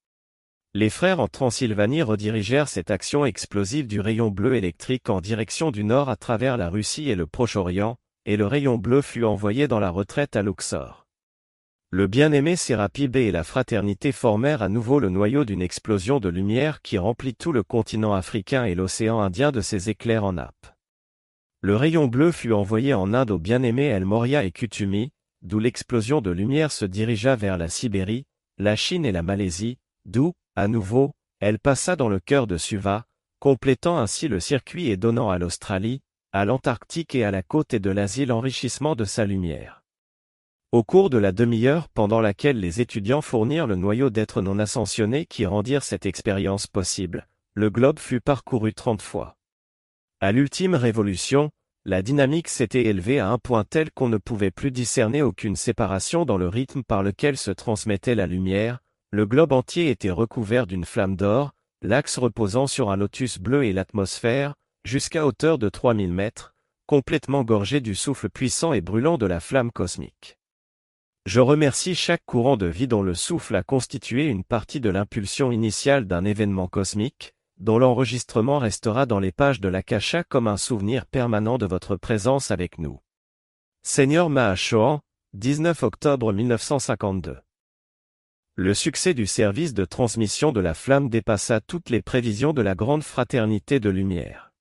Les 0.74 0.90
frères 0.90 1.20
en 1.20 1.28
Transylvanie 1.28 2.02
redirigèrent 2.02 2.68
cette 2.68 2.90
action 2.90 3.24
explosive 3.24 3.86
du 3.86 4.00
rayon 4.00 4.28
bleu 4.30 4.56
électrique 4.56 5.08
en 5.08 5.20
direction 5.20 5.70
du 5.70 5.84
nord 5.84 6.08
à 6.08 6.16
travers 6.16 6.56
la 6.56 6.68
Russie 6.68 7.10
et 7.10 7.14
le 7.14 7.28
Proche-Orient, 7.28 7.96
et 8.26 8.36
le 8.36 8.46
rayon 8.46 8.78
bleu 8.78 9.00
fut 9.00 9.22
envoyé 9.22 9.68
dans 9.68 9.78
la 9.78 9.90
retraite 9.90 10.34
à 10.34 10.42
Luxor. 10.42 11.03
Le 11.96 12.08
bien-aimé 12.08 12.56
Sérapi 12.56 13.08
et 13.14 13.30
la 13.30 13.44
fraternité 13.44 14.10
formèrent 14.10 14.62
à 14.62 14.68
nouveau 14.68 14.98
le 14.98 15.10
noyau 15.10 15.44
d'une 15.44 15.62
explosion 15.62 16.18
de 16.18 16.28
lumière 16.28 16.82
qui 16.82 16.98
remplit 16.98 17.36
tout 17.36 17.52
le 17.52 17.62
continent 17.62 18.14
africain 18.14 18.64
et 18.64 18.74
l'océan 18.74 19.20
Indien 19.20 19.52
de 19.52 19.60
ses 19.60 19.90
éclairs 19.90 20.24
en 20.24 20.32
nappe. 20.32 20.74
Le 21.60 21.76
rayon 21.76 22.08
bleu 22.08 22.32
fut 22.32 22.52
envoyé 22.52 22.94
en 22.94 23.14
Inde 23.14 23.30
au 23.30 23.38
bien-aimé 23.38 23.84
El 23.84 24.06
Moria 24.06 24.42
et 24.42 24.50
Kutumi, 24.50 25.12
d'où 25.42 25.60
l'explosion 25.60 26.20
de 26.20 26.32
lumière 26.32 26.72
se 26.72 26.84
dirigea 26.84 27.36
vers 27.36 27.56
la 27.56 27.68
Sibérie, 27.68 28.26
la 28.58 28.74
Chine 28.74 29.06
et 29.06 29.12
la 29.12 29.22
Malaisie, 29.22 29.78
d'où, 30.04 30.32
à 30.56 30.66
nouveau, 30.66 31.12
elle 31.38 31.60
passa 31.60 31.94
dans 31.94 32.08
le 32.08 32.18
cœur 32.18 32.48
de 32.48 32.56
Suva, 32.56 33.04
complétant 33.38 33.98
ainsi 33.98 34.26
le 34.26 34.40
circuit 34.40 34.88
et 34.88 34.96
donnant 34.96 35.30
à 35.30 35.38
l'Australie, 35.38 36.00
à 36.32 36.44
l'Antarctique 36.44 37.14
et 37.14 37.22
à 37.22 37.30
la 37.30 37.44
côte 37.44 37.72
et 37.72 37.78
de 37.78 37.90
l'Asie 37.90 38.26
l'enrichissement 38.26 38.96
de 38.96 39.04
sa 39.04 39.24
lumière. 39.26 39.83
Au 40.74 40.82
cours 40.82 41.08
de 41.08 41.18
la 41.18 41.30
demi-heure 41.30 41.88
pendant 41.88 42.20
laquelle 42.20 42.58
les 42.58 42.80
étudiants 42.80 43.20
fournirent 43.20 43.68
le 43.68 43.76
noyau 43.76 44.10
d'êtres 44.10 44.42
non 44.42 44.58
ascensionnés 44.58 45.24
qui 45.24 45.46
rendirent 45.46 45.84
cette 45.84 46.04
expérience 46.04 46.66
possible, 46.66 47.28
le 47.54 47.70
globe 47.70 48.00
fut 48.00 48.20
parcouru 48.20 48.74
trente 48.74 49.00
fois. 49.00 49.36
À 50.18 50.32
l'ultime 50.32 50.74
révolution, 50.74 51.52
la 51.84 52.02
dynamique 52.02 52.48
s'était 52.48 52.86
élevée 52.86 53.20
à 53.20 53.28
un 53.28 53.38
point 53.38 53.62
tel 53.62 53.92
qu'on 53.92 54.08
ne 54.08 54.16
pouvait 54.16 54.50
plus 54.50 54.72
discerner 54.72 55.22
aucune 55.22 55.54
séparation 55.54 56.24
dans 56.24 56.38
le 56.38 56.48
rythme 56.48 56.82
par 56.82 57.04
lequel 57.04 57.36
se 57.36 57.52
transmettait 57.52 58.16
la 58.16 58.26
lumière, 58.26 58.80
le 59.12 59.26
globe 59.26 59.52
entier 59.52 59.90
était 59.90 60.10
recouvert 60.10 60.66
d'une 60.66 60.84
flamme 60.84 61.14
d'or, 61.14 61.52
l'axe 61.82 62.18
reposant 62.18 62.66
sur 62.66 62.90
un 62.90 62.96
lotus 62.96 63.38
bleu 63.38 63.62
et 63.62 63.72
l'atmosphère, 63.72 64.54
jusqu'à 64.82 65.24
hauteur 65.24 65.58
de 65.58 65.68
3000 65.68 66.12
mètres, 66.12 66.52
complètement 66.86 67.44
gorgé 67.44 67.80
du 67.80 67.94
souffle 67.94 68.28
puissant 68.28 68.72
et 68.72 68.80
brûlant 68.80 69.18
de 69.18 69.26
la 69.26 69.38
flamme 69.38 69.70
cosmique. 69.70 70.36
Je 71.26 71.40
remercie 71.40 71.94
chaque 71.94 72.24
courant 72.26 72.56
de 72.56 72.66
vie 72.66 72.86
dont 72.86 73.02
le 73.02 73.14
souffle 73.14 73.56
a 73.56 73.62
constitué 73.62 74.26
une 74.26 74.44
partie 74.44 74.80
de 74.80 74.90
l'impulsion 74.90 75.52
initiale 75.52 76.06
d'un 76.06 76.24
événement 76.24 76.68
cosmique, 76.68 77.34
dont 77.58 77.78
l'enregistrement 77.78 78.58
restera 78.58 79.06
dans 79.06 79.20
les 79.20 79.32
pages 79.32 79.60
de 79.60 79.68
l'Akasha 79.68 80.24
comme 80.24 80.48
un 80.48 80.56
souvenir 80.56 81.06
permanent 81.06 81.56
de 81.56 81.66
votre 81.66 81.96
présence 81.96 82.50
avec 82.50 82.78
nous. 82.78 83.00
Seigneur 83.82 84.28
Mahashohan, 84.28 85.00
19 85.32 85.82
octobre 85.82 86.32
1952 86.32 87.38
le 88.56 88.72
succès 88.72 89.14
du 89.14 89.26
service 89.26 89.74
de 89.74 89.84
transmission 89.84 90.52
de 90.52 90.60
la 90.60 90.74
flamme 90.74 91.08
dépassa 91.08 91.60
toutes 91.60 91.90
les 91.90 92.02
prévisions 92.02 92.52
de 92.52 92.62
la 92.62 92.76
grande 92.76 93.02
fraternité 93.02 93.80
de 93.80 93.90
lumière. 93.90 94.52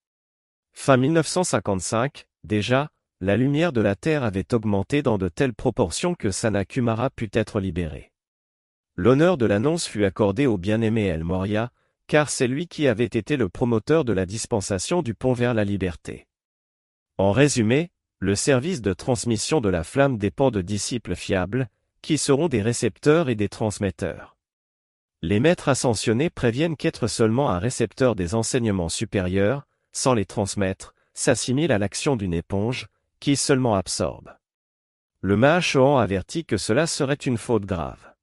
Fin 0.71 0.97
1955, 0.97 2.25
déjà, 2.43 2.89
la 3.23 3.37
lumière 3.37 3.71
de 3.71 3.79
la 3.79 3.95
Terre 3.95 4.25
avait 4.25 4.53
augmenté 4.53 5.01
dans 5.01 5.17
de 5.17 5.29
telles 5.29 5.53
proportions 5.53 6.13
que 6.13 6.29
Sanakumara 6.29 7.09
put 7.09 7.29
être 7.31 7.61
libéré. 7.61 8.11
L'honneur 8.97 9.37
de 9.37 9.45
l'annonce 9.45 9.87
fut 9.87 10.03
accordé 10.03 10.45
au 10.45 10.57
bien-aimé 10.57 11.05
El 11.05 11.23
Moria, 11.23 11.71
car 12.07 12.29
c'est 12.29 12.49
lui 12.49 12.67
qui 12.67 12.85
avait 12.85 13.05
été 13.05 13.37
le 13.37 13.47
promoteur 13.47 14.03
de 14.03 14.11
la 14.11 14.25
dispensation 14.25 15.01
du 15.01 15.13
pont 15.13 15.31
vers 15.31 15.53
la 15.53 15.63
liberté. 15.63 16.27
En 17.17 17.31
résumé, 17.31 17.91
le 18.19 18.35
service 18.35 18.81
de 18.81 18.91
transmission 18.91 19.61
de 19.61 19.69
la 19.69 19.85
flamme 19.85 20.17
dépend 20.17 20.51
de 20.51 20.61
disciples 20.61 21.15
fiables, 21.15 21.69
qui 22.01 22.17
seront 22.17 22.49
des 22.49 22.61
récepteurs 22.61 23.29
et 23.29 23.35
des 23.35 23.47
transmetteurs. 23.47 24.35
Les 25.21 25.39
maîtres 25.39 25.69
ascensionnés 25.69 26.29
préviennent 26.29 26.75
qu'être 26.75 27.07
seulement 27.07 27.51
un 27.51 27.59
récepteur 27.59 28.15
des 28.15 28.35
enseignements 28.35 28.89
supérieurs, 28.89 29.65
sans 29.93 30.13
les 30.13 30.25
transmettre, 30.25 30.93
s'assimile 31.13 31.71
à 31.71 31.77
l'action 31.77 32.17
d'une 32.17 32.33
éponge, 32.33 32.89
qui 33.23 33.37
seulement 33.37 33.75
absorbe. 33.75 34.33
Le 35.21 35.37
Mahachohan 35.37 35.97
avertit 35.97 36.43
que 36.43 36.57
cela 36.57 36.87
serait 36.87 37.13
une 37.13 37.37
faute 37.37 37.63
grave. 37.63 38.13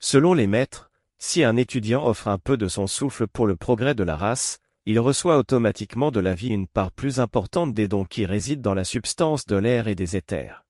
Selon 0.00 0.34
les 0.34 0.48
maîtres, 0.48 0.90
si 1.18 1.44
un 1.44 1.56
étudiant 1.56 2.04
offre 2.04 2.26
un 2.26 2.38
peu 2.38 2.56
de 2.56 2.66
son 2.66 2.88
souffle 2.88 3.28
pour 3.28 3.46
le 3.46 3.54
progrès 3.54 3.94
de 3.94 4.02
la 4.02 4.16
race, 4.16 4.58
il 4.86 4.98
reçoit 4.98 5.38
automatiquement 5.38 6.10
de 6.10 6.18
la 6.18 6.34
vie 6.34 6.48
une 6.48 6.66
part 6.66 6.90
plus 6.90 7.20
importante 7.20 7.74
des 7.74 7.86
dons 7.86 8.04
qui 8.04 8.26
résident 8.26 8.60
dans 8.60 8.74
la 8.74 8.82
substance 8.82 9.46
de 9.46 9.54
l'air 9.54 9.86
et 9.86 9.94
des 9.94 10.16
éthers. 10.16 10.64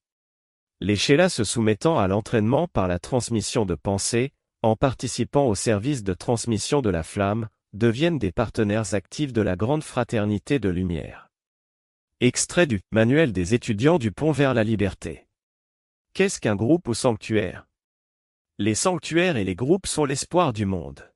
Les 0.82 0.96
Shélas 0.96 1.30
se 1.30 1.44
soumettant 1.44 1.98
à 1.98 2.06
l'entraînement 2.06 2.68
par 2.68 2.86
la 2.86 2.98
transmission 2.98 3.64
de 3.64 3.76
pensée, 3.76 4.34
en 4.60 4.76
participant 4.76 5.46
au 5.46 5.54
service 5.54 6.04
de 6.04 6.12
transmission 6.12 6.82
de 6.82 6.90
la 6.90 7.02
flamme, 7.02 7.48
deviennent 7.72 8.18
des 8.18 8.30
partenaires 8.30 8.92
actifs 8.92 9.32
de 9.32 9.40
la 9.40 9.56
grande 9.56 9.84
fraternité 9.84 10.58
de 10.58 10.68
lumière. 10.68 11.27
Extrait 12.20 12.66
du 12.66 12.80
Manuel 12.90 13.32
des 13.32 13.54
étudiants 13.54 14.00
du 14.00 14.10
pont 14.10 14.32
vers 14.32 14.52
la 14.52 14.64
liberté. 14.64 15.28
Qu'est-ce 16.14 16.40
qu'un 16.40 16.56
groupe 16.56 16.88
ou 16.88 16.94
sanctuaire? 16.94 17.68
Les 18.58 18.74
sanctuaires 18.74 19.36
et 19.36 19.44
les 19.44 19.54
groupes 19.54 19.86
sont 19.86 20.04
l'espoir 20.04 20.52
du 20.52 20.66
monde. 20.66 21.12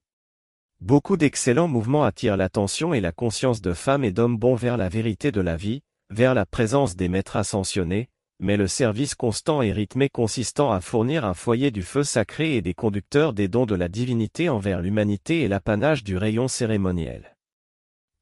Beaucoup 0.81 1.17
d'excellents 1.17 1.67
mouvements 1.67 2.05
attirent 2.05 2.37
l'attention 2.37 2.95
et 2.95 3.01
la 3.01 3.11
conscience 3.11 3.61
de 3.61 3.73
femmes 3.73 4.05
et 4.05 4.13
d'hommes 4.13 4.39
bons 4.39 4.55
vers 4.55 4.77
la 4.77 4.89
vérité 4.89 5.33
de 5.33 5.41
la 5.41 5.57
vie, 5.57 5.83
vers 6.11 6.35
la 6.35 6.47
présence 6.47 6.95
des 6.95 7.09
maîtres 7.09 7.35
ascensionnés, 7.35 8.09
mais 8.39 8.57
le 8.57 8.69
service 8.69 9.17
constant 9.17 9.61
et 9.61 9.73
rythmé 9.73 10.09
consistant 10.09 10.71
à 10.71 10.81
fournir 10.81 11.25
un 11.25 11.35
foyer 11.35 11.73
du 11.73 11.83
feu 11.83 12.05
sacré 12.05 12.55
et 12.55 12.63
des 12.63 12.75
conducteurs 12.75 13.33
des 13.33 13.49
dons 13.49 13.67
de 13.67 13.75
la 13.75 13.89
divinité 13.89 14.49
envers 14.49 14.81
l'humanité 14.81 15.43
est 15.43 15.49
l'apanage 15.49 16.05
du 16.05 16.17
rayon 16.17 16.47
cérémoniel. 16.47 17.32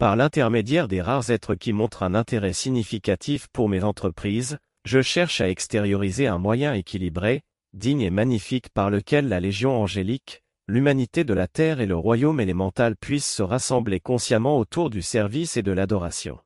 Par 0.00 0.16
l'intermédiaire 0.16 0.88
des 0.88 1.02
rares 1.02 1.28
êtres 1.28 1.54
qui 1.54 1.74
montrent 1.74 2.02
un 2.02 2.14
intérêt 2.14 2.54
significatif 2.54 3.48
pour 3.48 3.68
mes 3.68 3.84
entreprises, 3.84 4.56
je 4.86 5.02
cherche 5.02 5.42
à 5.42 5.50
extérioriser 5.50 6.26
un 6.26 6.38
moyen 6.38 6.72
équilibré, 6.72 7.42
digne 7.74 8.00
et 8.00 8.08
magnifique 8.08 8.70
par 8.70 8.88
lequel 8.88 9.28
la 9.28 9.40
Légion 9.40 9.78
angélique, 9.78 10.42
l'humanité 10.68 11.22
de 11.22 11.34
la 11.34 11.48
terre 11.48 11.82
et 11.82 11.86
le 11.86 11.96
royaume 11.96 12.40
élémental 12.40 12.96
puissent 12.96 13.30
se 13.30 13.42
rassembler 13.42 14.00
consciemment 14.00 14.58
autour 14.58 14.88
du 14.88 15.02
service 15.02 15.58
et 15.58 15.62
de 15.62 15.70
l'adoration. 15.70 16.40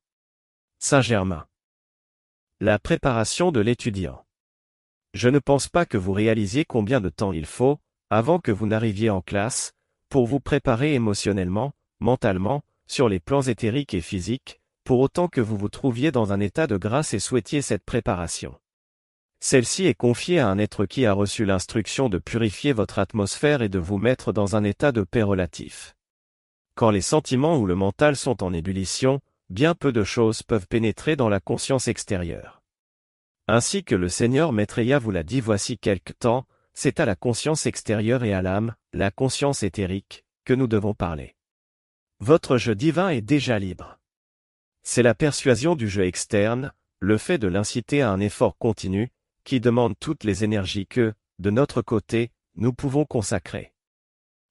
Saint-Germain 0.80 1.46
la 2.61 2.80
préparation 2.80 3.52
de 3.52 3.61
l'étudiant. 3.61 4.24
Je 5.12 5.28
ne 5.28 5.38
pense 5.38 5.68
pas 5.68 5.86
que 5.86 5.96
vous 5.96 6.12
réalisiez 6.12 6.64
combien 6.64 7.00
de 7.00 7.09
temps 7.09 7.32
il 7.32 7.46
faut, 7.46 7.78
avant 8.11 8.40
que 8.40 8.50
vous 8.50 8.66
n'arriviez 8.66 9.11
en 9.11 9.20
classe, 9.20 9.74
pour 10.09 10.26
vous 10.26 10.40
préparer 10.40 10.94
émotionnellement, 10.94 11.72
mentalement, 12.00 12.62
sur 12.87 13.09
les 13.09 13.20
plans 13.20 13.43
éthériques 13.43 13.95
et 13.95 14.01
physiques, 14.01 14.61
pour 14.85 15.01
autant 15.01 15.28
que 15.28 15.41
vous 15.41 15.57
vous 15.57 15.68
trouviez 15.68 16.12
dans 16.12 16.32
un 16.32 16.41
état 16.41 16.66
de 16.66 16.76
grâce 16.76 17.14
et 17.14 17.18
souhaitiez 17.18 17.62
cette 17.62 17.85
préparation. 17.85 18.59
Celle-ci 19.41 19.87
est 19.87 19.95
confiée 19.95 20.39
à 20.39 20.49
un 20.49 20.59
être 20.59 20.87
qui 20.87 21.07
a 21.07 21.12
reçu 21.12 21.45
l'instruction 21.45 22.09
de 22.09 22.18
purifier 22.18 22.72
votre 22.72 22.99
atmosphère 22.99 23.62
et 23.62 23.68
de 23.68 23.78
vous 23.78 23.99
mettre 23.99 24.32
dans 24.32 24.57
un 24.57 24.64
état 24.64 24.93
de 24.93 25.03
paix 25.03 25.22
relatif. 25.22 25.95
Quand 26.76 26.91
les 26.91 27.03
sentiments 27.03 27.59
ou 27.59 27.66
le 27.66 27.74
mental 27.74 28.16
sont 28.16 28.43
en 28.43 28.53
ébullition, 28.53 29.20
bien 29.51 29.74
peu 29.74 29.93
de 29.93 30.03
choses 30.03 30.43
peuvent 30.43 30.66
pénétrer 30.66 31.16
dans 31.16 31.28
la 31.28 31.41
conscience 31.41 31.89
extérieure. 31.89 32.62
Ainsi 33.47 33.85
que 33.85 33.95
le 33.95 34.09
Seigneur 34.09 34.53
Maitreya 34.53 34.99
vous 34.99 35.11
l'a 35.11 35.22
dit 35.22 35.41
voici 35.41 35.78
quelque 35.78 36.14
temps, 36.14 36.47
c'est 36.72 36.99
à 36.99 37.05
la 37.05 37.14
conscience 37.14 37.66
extérieure 37.66 38.24
et 38.24 38.32
à 38.32 38.43
l'âme, 38.43 38.74
la 38.93 39.11
conscience 39.11 39.62
éthérique, 39.62 40.24
que 40.45 40.55
nous 40.55 40.66
devons 40.66 40.95
parler. 40.95 41.37
Votre 42.20 42.58
jeu 42.58 42.74
divin 42.74 43.10
est 43.10 43.20
déjà 43.20 43.58
libre. 43.58 43.98
C'est 44.82 45.02
la 45.02 45.14
persuasion 45.14 45.74
du 45.74 45.88
jeu 45.88 46.04
externe, 46.04 46.72
le 47.00 47.18
fait 47.18 47.38
de 47.38 47.48
l'inciter 47.48 48.02
à 48.02 48.10
un 48.10 48.20
effort 48.20 48.56
continu, 48.58 49.10
qui 49.44 49.60
demande 49.60 49.94
toutes 49.98 50.24
les 50.24 50.44
énergies 50.44 50.86
que, 50.86 51.14
de 51.38 51.50
notre 51.50 51.82
côté, 51.82 52.30
nous 52.56 52.72
pouvons 52.72 53.04
consacrer. 53.04 53.74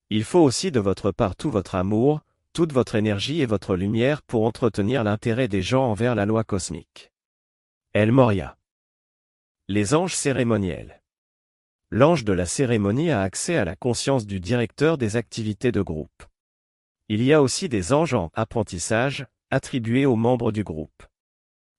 Il 0.10 0.24
faut 0.24 0.42
aussi 0.42 0.72
de 0.72 0.80
votre 0.80 1.12
part 1.12 1.36
tout 1.36 1.50
votre 1.50 1.76
amour, 1.76 2.22
toute 2.52 2.74
votre 2.74 2.96
énergie 2.96 3.42
et 3.42 3.48
votre 3.48 3.76
lumière 3.76 4.22
pour 4.22 4.46
entretenir 4.46 5.04
l'intérêt 5.04 5.48
des 5.48 5.62
gens 5.62 5.86
envers 5.86 6.14
la 6.14 6.26
loi 6.26 6.44
cosmique. 6.44 7.12
El 7.94 8.12
Moria. 8.12 8.58
Les 9.68 9.94
anges 9.96 10.16
cérémoniels. 10.16 11.02
L'ange 11.90 12.26
de 12.26 12.34
la 12.34 12.46
cérémonie 12.46 13.12
a 13.12 13.22
accès 13.22 13.56
à 13.56 13.66
la 13.66 13.76
conscience 13.76 14.26
du 14.26 14.40
directeur 14.40 14.98
des 14.98 15.16
activités 15.16 15.72
de 15.72 15.82
groupe. 15.82 16.24
Il 17.10 17.22
y 17.22 17.34
a 17.34 17.42
aussi 17.42 17.70
des 17.70 17.94
anges 17.94 18.14
en 18.14 18.30
apprentissage, 18.34 19.26
attribués 19.52 20.06
aux 20.06 20.16
membres 20.16 20.52
du 20.52 20.64
groupe. 20.64 21.04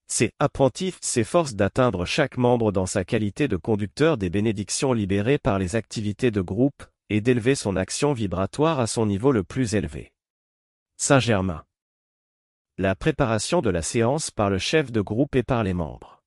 Ces 0.06 0.32
apprentis 0.38 0.94
s'efforcent 1.00 1.54
d'atteindre 1.54 2.04
chaque 2.04 2.36
membre 2.36 2.72
dans 2.72 2.86
sa 2.86 3.04
qualité 3.04 3.48
de 3.48 3.56
conducteur 3.56 4.18
des 4.18 4.30
bénédictions 4.30 4.92
libérées 4.92 5.38
par 5.38 5.58
les 5.58 5.76
activités 5.76 6.30
de 6.30 6.40
groupe, 6.40 6.84
et 7.10 7.20
d'élever 7.20 7.54
son 7.54 7.76
action 7.76 8.12
vibratoire 8.12 8.80
à 8.80 8.86
son 8.86 9.06
niveau 9.06 9.32
le 9.32 9.44
plus 9.44 9.74
élevé. 9.74 10.12
Saint-Germain. 10.96 11.64
La 12.78 12.94
préparation 12.94 13.62
de 13.62 13.70
la 13.70 13.82
séance 13.82 14.30
par 14.30 14.50
le 14.50 14.58
chef 14.58 14.90
de 14.90 15.00
groupe 15.00 15.36
et 15.36 15.42
par 15.42 15.62
les 15.62 15.74
membres. 15.74 16.23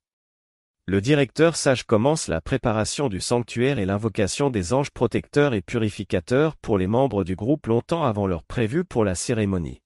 Le 0.90 1.02
directeur 1.02 1.58
sage 1.58 1.84
commence 1.84 2.30
la 2.30 2.40
préparation 2.40 3.10
du 3.10 3.20
sanctuaire 3.20 3.78
et 3.78 3.86
l'invocation 3.86 4.50
des 4.50 4.72
anges 4.72 4.92
protecteurs 4.92 5.54
et 5.54 5.62
purificateurs 5.62 6.56
pour 6.56 6.78
les 6.78 6.88
membres 6.88 7.26
du 7.26 7.36
groupe 7.36 7.68
longtemps 7.68 8.06
avant 8.06 8.26
l'heure 8.26 8.46
prévue 8.46 8.86
pour 8.86 9.04
la 9.04 9.14
cérémonie. 9.14 9.82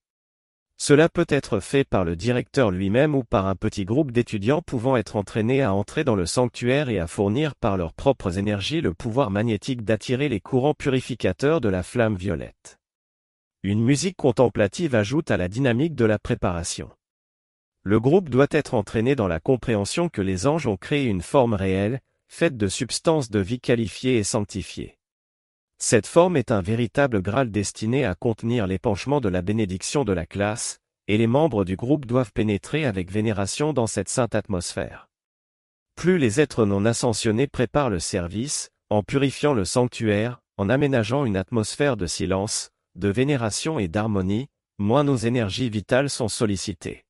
Cela 0.78 1.10
peut 1.10 1.26
être 1.28 1.60
fait 1.60 1.84
par 1.84 2.06
le 2.06 2.16
directeur 2.16 2.70
lui-même 2.70 3.16
ou 3.16 3.24
par 3.24 3.48
un 3.48 3.56
petit 3.56 3.84
groupe 3.84 4.12
d'étudiants 4.12 4.62
pouvant 4.62 4.96
être 4.96 5.16
entraînés 5.16 5.64
à 5.64 5.74
entrer 5.74 6.04
dans 6.04 6.16
le 6.16 6.28
sanctuaire 6.28 6.90
et 6.90 7.00
à 7.00 7.08
fournir 7.08 7.56
par 7.56 7.78
leurs 7.78 7.94
propres 7.94 8.38
énergies 8.38 8.82
le 8.82 8.94
pouvoir 8.94 9.32
magnétique 9.32 9.84
d'attirer 9.84 10.30
les 10.30 10.40
courants 10.40 10.76
purificateurs 10.76 11.62
de 11.62 11.70
la 11.70 11.82
flamme 11.82 12.16
violette. 12.16 12.78
Une 13.64 13.82
musique 13.84 14.18
contemplative 14.18 14.94
ajoute 14.94 15.32
à 15.32 15.38
la 15.38 15.48
dynamique 15.48 15.96
de 15.96 16.06
la 16.06 16.20
préparation. 16.20 16.92
Le 17.84 18.00
groupe 18.00 18.30
doit 18.30 18.48
être 18.52 18.76
entraîné 18.76 19.16
dans 19.16 19.28
la 19.28 19.40
compréhension 19.40 20.08
que 20.08 20.22
les 20.22 20.46
anges 20.46 20.68
ont 20.68 20.78
créé 20.78 21.06
une 21.06 21.24
forme 21.24 21.56
réelle, 21.56 22.00
faite 22.28 22.56
de 22.56 22.68
substances 22.68 23.32
de 23.32 23.40
vie 23.40 23.60
qualifiées 23.60 24.18
et 24.18 24.24
sanctifiées. 24.24 25.00
Cette 25.80 26.06
forme 26.06 26.38
est 26.38 26.52
un 26.52 26.62
véritable 26.62 27.24
Graal 27.24 27.50
destiné 27.50 28.06
à 28.06 28.14
contenir 28.14 28.68
l'épanchement 28.68 29.20
de 29.20 29.30
la 29.30 29.42
bénédiction 29.42 30.04
de 30.04 30.14
la 30.14 30.28
classe, 30.28 30.78
et 31.08 31.18
les 31.18 31.26
membres 31.26 31.66
du 31.66 31.76
groupe 31.76 32.06
doivent 32.06 32.32
pénétrer 32.32 32.86
avec 32.86 33.12
vénération 33.12 33.74
dans 33.74 33.88
cette 33.88 34.10
sainte 34.10 34.36
atmosphère. 34.36 35.10
Plus 35.96 36.20
les 36.20 36.40
êtres 36.40 36.68
non 36.68 36.86
ascensionnés 36.86 37.48
préparent 37.48 37.90
le 37.90 38.00
service, 38.00 38.70
en 38.92 39.02
purifiant 39.02 39.56
le 39.56 39.66
sanctuaire, 39.66 40.40
en 40.58 40.70
aménageant 40.70 41.26
une 41.26 41.36
atmosphère 41.36 41.98
de 41.98 42.06
silence, 42.06 42.70
de 42.94 43.10
vénération 43.10 43.80
et 43.80 43.88
d'harmonie, 43.88 44.50
moins 44.78 45.04
nos 45.04 45.18
énergies 45.18 45.72
vitales 45.72 46.12
sont 46.12 46.28
sollicitées. 46.28 47.06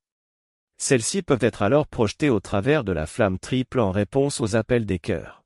Celles-ci 0.81 1.21
peuvent 1.21 1.43
être 1.43 1.61
alors 1.61 1.85
projetées 1.85 2.31
au 2.31 2.39
travers 2.39 2.83
de 2.83 2.91
la 2.91 3.05
flamme 3.05 3.37
triple 3.37 3.79
en 3.79 3.91
réponse 3.91 4.41
aux 4.41 4.55
appels 4.55 4.87
des 4.87 4.97
cœurs. 4.97 5.43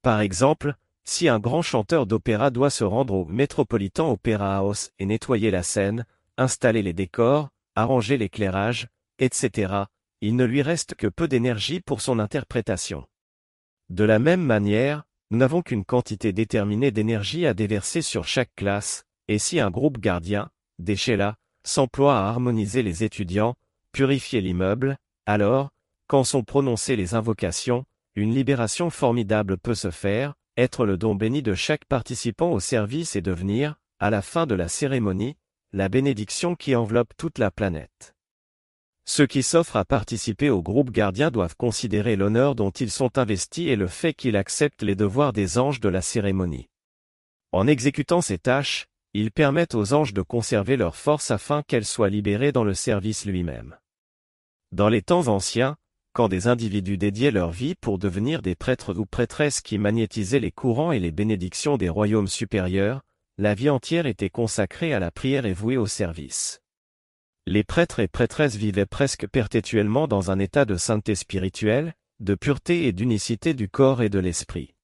Par 0.00 0.22
exemple, 0.22 0.76
si 1.04 1.28
un 1.28 1.38
grand 1.38 1.60
chanteur 1.60 2.06
d'opéra 2.06 2.50
doit 2.50 2.70
se 2.70 2.82
rendre 2.82 3.12
au 3.12 3.26
Metropolitan 3.26 4.10
Opera 4.10 4.56
House 4.56 4.92
et 4.98 5.04
nettoyer 5.04 5.50
la 5.50 5.62
scène, 5.62 6.06
installer 6.38 6.80
les 6.80 6.94
décors, 6.94 7.50
arranger 7.74 8.16
l'éclairage, 8.16 8.88
etc., 9.18 9.74
il 10.22 10.36
ne 10.36 10.46
lui 10.46 10.62
reste 10.62 10.94
que 10.94 11.06
peu 11.06 11.28
d'énergie 11.28 11.82
pour 11.82 12.00
son 12.00 12.18
interprétation. 12.18 13.04
De 13.90 14.04
la 14.04 14.18
même 14.18 14.42
manière, 14.42 15.04
nous 15.30 15.36
n'avons 15.36 15.60
qu'une 15.60 15.84
quantité 15.84 16.32
déterminée 16.32 16.92
d'énergie 16.92 17.46
à 17.46 17.52
déverser 17.52 18.00
sur 18.00 18.24
chaque 18.24 18.54
classe, 18.56 19.04
et 19.28 19.38
si 19.38 19.60
un 19.60 19.70
groupe 19.70 19.98
gardien, 19.98 20.48
des 20.78 20.96
là, 21.14 21.36
s'emploie 21.62 22.18
à 22.18 22.28
harmoniser 22.28 22.82
les 22.82 23.04
étudiants, 23.04 23.54
purifier 23.96 24.42
l'immeuble, 24.42 24.98
alors, 25.24 25.70
quand 26.06 26.22
sont 26.22 26.42
prononcées 26.44 26.96
les 26.96 27.14
invocations, 27.14 27.86
une 28.14 28.34
libération 28.34 28.90
formidable 28.90 29.56
peut 29.56 29.74
se 29.74 29.90
faire, 29.90 30.34
être 30.58 30.84
le 30.84 30.98
don 30.98 31.14
béni 31.14 31.42
de 31.42 31.54
chaque 31.54 31.86
participant 31.86 32.50
au 32.50 32.60
service 32.60 33.16
et 33.16 33.22
devenir, 33.22 33.76
à 33.98 34.10
la 34.10 34.20
fin 34.20 34.46
de 34.46 34.54
la 34.54 34.68
cérémonie, 34.68 35.38
la 35.72 35.88
bénédiction 35.88 36.56
qui 36.56 36.76
enveloppe 36.76 37.14
toute 37.16 37.38
la 37.38 37.50
planète. 37.50 38.14
Ceux 39.06 39.26
qui 39.26 39.42
s'offrent 39.42 39.76
à 39.76 39.86
participer 39.86 40.50
au 40.50 40.60
groupe 40.60 40.90
gardien 40.90 41.30
doivent 41.30 41.56
considérer 41.56 42.16
l'honneur 42.16 42.54
dont 42.54 42.72
ils 42.72 42.90
sont 42.90 43.16
investis 43.16 43.68
et 43.68 43.76
le 43.76 43.86
fait 43.86 44.12
qu'ils 44.12 44.36
acceptent 44.36 44.82
les 44.82 44.94
devoirs 44.94 45.32
des 45.32 45.56
anges 45.56 45.80
de 45.80 45.88
la 45.88 46.02
cérémonie. 46.02 46.68
En 47.50 47.66
exécutant 47.66 48.20
ces 48.20 48.36
tâches, 48.36 48.88
ils 49.14 49.32
permettent 49.32 49.74
aux 49.74 49.94
anges 49.94 50.12
de 50.12 50.20
conserver 50.20 50.76
leur 50.76 50.96
force 50.96 51.30
afin 51.30 51.62
qu'elles 51.62 51.86
soient 51.86 52.10
libérées 52.10 52.52
dans 52.52 52.64
le 52.64 52.74
service 52.74 53.24
lui-même. 53.24 53.74
Dans 54.76 54.90
les 54.90 55.00
temps 55.00 55.28
anciens, 55.28 55.78
quand 56.12 56.28
des 56.28 56.48
individus 56.48 56.98
dédiaient 56.98 57.30
leur 57.30 57.50
vie 57.50 57.74
pour 57.74 57.98
devenir 57.98 58.42
des 58.42 58.54
prêtres 58.54 58.92
ou 58.92 59.06
prêtresses 59.06 59.62
qui 59.62 59.78
magnétisaient 59.78 60.38
les 60.38 60.52
courants 60.52 60.92
et 60.92 60.98
les 60.98 61.12
bénédictions 61.12 61.78
des 61.78 61.88
royaumes 61.88 62.28
supérieurs, 62.28 63.00
la 63.38 63.54
vie 63.54 63.70
entière 63.70 64.04
était 64.04 64.28
consacrée 64.28 64.92
à 64.92 64.98
la 64.98 65.10
prière 65.10 65.46
et 65.46 65.54
vouée 65.54 65.78
au 65.78 65.86
service. 65.86 66.60
Les 67.46 67.64
prêtres 67.64 68.00
et 68.00 68.06
prêtresses 68.06 68.56
vivaient 68.56 68.84
presque 68.84 69.26
perpétuellement 69.26 70.06
dans 70.06 70.30
un 70.30 70.38
état 70.38 70.66
de 70.66 70.76
sainteté 70.76 71.14
spirituelle, 71.14 71.94
de 72.20 72.34
pureté 72.34 72.86
et 72.86 72.92
d'unicité 72.92 73.54
du 73.54 73.70
corps 73.70 74.02
et 74.02 74.10
de 74.10 74.18
l'esprit. 74.18 74.74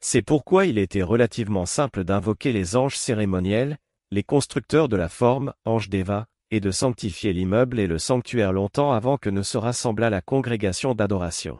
C'est 0.00 0.22
pourquoi 0.22 0.64
il 0.64 0.78
était 0.78 1.02
relativement 1.02 1.66
simple 1.66 2.04
d'invoquer 2.04 2.54
les 2.54 2.74
anges 2.74 2.96
cérémoniels, 2.96 3.76
les 4.10 4.22
constructeurs 4.22 4.88
de 4.88 4.96
la 4.96 5.10
forme, 5.10 5.52
anges 5.66 5.90
d'Eva, 5.90 6.26
et 6.50 6.60
de 6.60 6.70
sanctifier 6.70 7.32
l'immeuble 7.32 7.78
et 7.78 7.86
le 7.86 7.98
sanctuaire 7.98 8.52
longtemps 8.52 8.92
avant 8.92 9.18
que 9.18 9.30
ne 9.30 9.42
se 9.42 9.58
rassemblât 9.58 10.10
la 10.10 10.20
congrégation 10.20 10.94
d'adoration. 10.94 11.58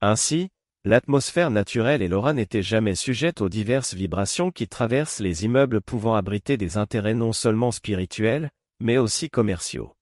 Ainsi, 0.00 0.50
l'atmosphère 0.84 1.50
naturelle 1.50 2.02
et 2.02 2.08
l'aura 2.08 2.32
n'étaient 2.32 2.62
jamais 2.62 2.94
sujettes 2.94 3.40
aux 3.40 3.48
diverses 3.48 3.94
vibrations 3.94 4.50
qui 4.50 4.68
traversent 4.68 5.20
les 5.20 5.44
immeubles 5.44 5.80
pouvant 5.80 6.14
abriter 6.14 6.56
des 6.56 6.76
intérêts 6.76 7.14
non 7.14 7.32
seulement 7.32 7.70
spirituels, 7.70 8.50
mais 8.80 8.98
aussi 8.98 9.30
commerciaux. 9.30 9.94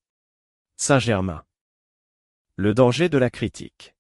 Saint-Germain. 0.77 1.45
Le 2.57 2.75
danger 2.75 3.09
de 3.09 3.19
la 3.19 3.31
critique. 3.31 3.95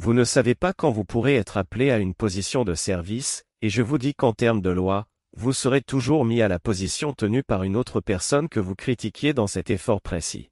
Vous 0.00 0.14
ne 0.14 0.22
savez 0.22 0.54
pas 0.54 0.72
quand 0.72 0.90
vous 0.90 1.04
pourrez 1.04 1.34
être 1.34 1.56
appelé 1.56 1.90
à 1.90 1.98
une 1.98 2.14
position 2.14 2.64
de 2.64 2.74
service, 2.74 3.44
et 3.62 3.68
je 3.68 3.82
vous 3.82 3.98
dis 3.98 4.14
qu'en 4.14 4.32
termes 4.32 4.62
de 4.62 4.70
loi, 4.70 5.08
vous 5.36 5.52
serez 5.52 5.82
toujours 5.82 6.24
mis 6.24 6.42
à 6.42 6.48
la 6.48 6.58
position 6.58 7.12
tenue 7.12 7.42
par 7.42 7.62
une 7.62 7.76
autre 7.76 8.00
personne 8.00 8.48
que 8.48 8.60
vous 8.60 8.74
critiquiez 8.74 9.32
dans 9.32 9.46
cet 9.46 9.70
effort 9.70 10.00
précis. 10.00 10.50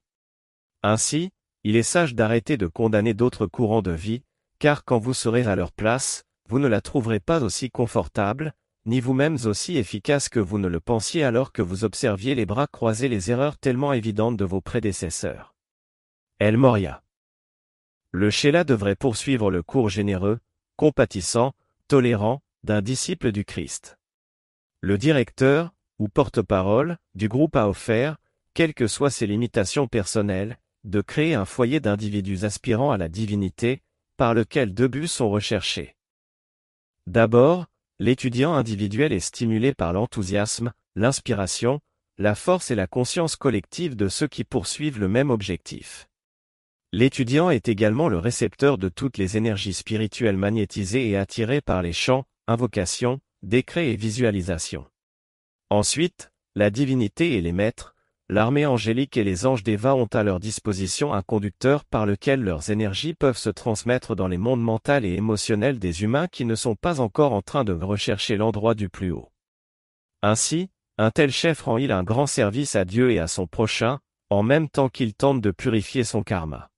Ainsi, 0.82 1.30
il 1.64 1.76
est 1.76 1.82
sage 1.82 2.14
d'arrêter 2.14 2.56
de 2.56 2.66
condamner 2.66 3.14
d'autres 3.14 3.46
courants 3.46 3.82
de 3.82 3.90
vie, 3.90 4.22
car 4.58 4.84
quand 4.84 4.98
vous 4.98 5.14
serez 5.14 5.42
à 5.42 5.56
leur 5.56 5.72
place, 5.72 6.24
vous 6.48 6.58
ne 6.58 6.68
la 6.68 6.80
trouverez 6.80 7.20
pas 7.20 7.42
aussi 7.42 7.70
confortable, 7.70 8.54
ni 8.84 9.00
vous-mêmes 9.00 9.38
aussi 9.46 9.76
efficace 9.76 10.28
que 10.28 10.38
vous 10.38 10.58
ne 10.58 10.68
le 10.68 10.78
pensiez 10.78 11.24
alors 11.24 11.52
que 11.52 11.62
vous 11.62 11.84
observiez 11.84 12.36
les 12.36 12.46
bras 12.46 12.68
croisés 12.68 13.08
les 13.08 13.32
erreurs 13.32 13.58
tellement 13.58 13.92
évidentes 13.92 14.36
de 14.36 14.44
vos 14.44 14.60
prédécesseurs. 14.60 15.54
El 16.38 16.56
Moria. 16.56 17.02
Le 18.12 18.30
Sheila 18.30 18.62
devrait 18.62 18.94
poursuivre 18.94 19.50
le 19.50 19.62
cours 19.62 19.88
généreux, 19.88 20.38
compatissant, 20.76 21.52
tolérant, 21.88 22.42
d'un 22.62 22.80
disciple 22.80 23.32
du 23.32 23.44
Christ. 23.44 23.95
Le 24.80 24.98
directeur, 24.98 25.72
ou 25.98 26.08
porte-parole, 26.08 26.98
du 27.14 27.28
groupe 27.28 27.56
a 27.56 27.68
offert, 27.68 28.16
quelles 28.54 28.74
que 28.74 28.86
soient 28.86 29.10
ses 29.10 29.26
limitations 29.26 29.88
personnelles, 29.88 30.58
de 30.84 31.00
créer 31.00 31.34
un 31.34 31.44
foyer 31.44 31.80
d'individus 31.80 32.44
aspirant 32.44 32.90
à 32.90 32.96
la 32.96 33.08
divinité, 33.08 33.82
par 34.16 34.34
lequel 34.34 34.72
deux 34.72 34.88
buts 34.88 35.08
sont 35.08 35.28
recherchés. 35.28 35.96
D'abord, 37.06 37.66
l'étudiant 37.98 38.54
individuel 38.54 39.12
est 39.12 39.20
stimulé 39.20 39.74
par 39.74 39.92
l'enthousiasme, 39.92 40.72
l'inspiration, 40.94 41.80
la 42.18 42.34
force 42.34 42.70
et 42.70 42.74
la 42.74 42.86
conscience 42.86 43.36
collective 43.36 43.96
de 43.96 44.08
ceux 44.08 44.28
qui 44.28 44.44
poursuivent 44.44 44.98
le 44.98 45.08
même 45.08 45.30
objectif. 45.30 46.08
L'étudiant 46.92 47.50
est 47.50 47.68
également 47.68 48.08
le 48.08 48.18
récepteur 48.18 48.78
de 48.78 48.88
toutes 48.88 49.18
les 49.18 49.36
énergies 49.36 49.74
spirituelles 49.74 50.36
magnétisées 50.36 51.10
et 51.10 51.16
attirées 51.16 51.60
par 51.60 51.82
les 51.82 51.92
chants, 51.92 52.24
invocations, 52.46 53.20
décrets 53.46 53.90
et 53.90 53.96
visualisations. 53.96 54.86
Ensuite, 55.70 56.32
la 56.56 56.70
divinité 56.70 57.34
et 57.34 57.40
les 57.40 57.52
maîtres, 57.52 57.94
l'armée 58.28 58.66
angélique 58.66 59.16
et 59.16 59.22
les 59.22 59.46
anges 59.46 59.62
d'Eva 59.62 59.94
ont 59.94 60.06
à 60.06 60.24
leur 60.24 60.40
disposition 60.40 61.14
un 61.14 61.22
conducteur 61.22 61.84
par 61.84 62.06
lequel 62.06 62.42
leurs 62.42 62.70
énergies 62.70 63.14
peuvent 63.14 63.38
se 63.38 63.50
transmettre 63.50 64.16
dans 64.16 64.26
les 64.26 64.36
mondes 64.36 64.62
mental 64.62 65.04
et 65.04 65.14
émotionnels 65.14 65.78
des 65.78 66.02
humains 66.02 66.26
qui 66.26 66.44
ne 66.44 66.56
sont 66.56 66.74
pas 66.74 67.00
encore 67.00 67.32
en 67.32 67.42
train 67.42 67.62
de 67.62 67.72
rechercher 67.72 68.36
l'endroit 68.36 68.74
du 68.74 68.88
plus 68.88 69.12
haut. 69.12 69.30
Ainsi, 70.22 70.68
un 70.98 71.12
tel 71.12 71.30
chef 71.30 71.62
rend 71.62 71.78
il 71.78 71.92
un 71.92 72.02
grand 72.02 72.26
service 72.26 72.74
à 72.74 72.84
Dieu 72.84 73.12
et 73.12 73.20
à 73.20 73.28
son 73.28 73.46
prochain, 73.46 74.00
en 74.28 74.42
même 74.42 74.68
temps 74.68 74.88
qu'il 74.88 75.14
tente 75.14 75.40
de 75.40 75.52
purifier 75.52 76.02
son 76.02 76.22
karma. 76.24 76.68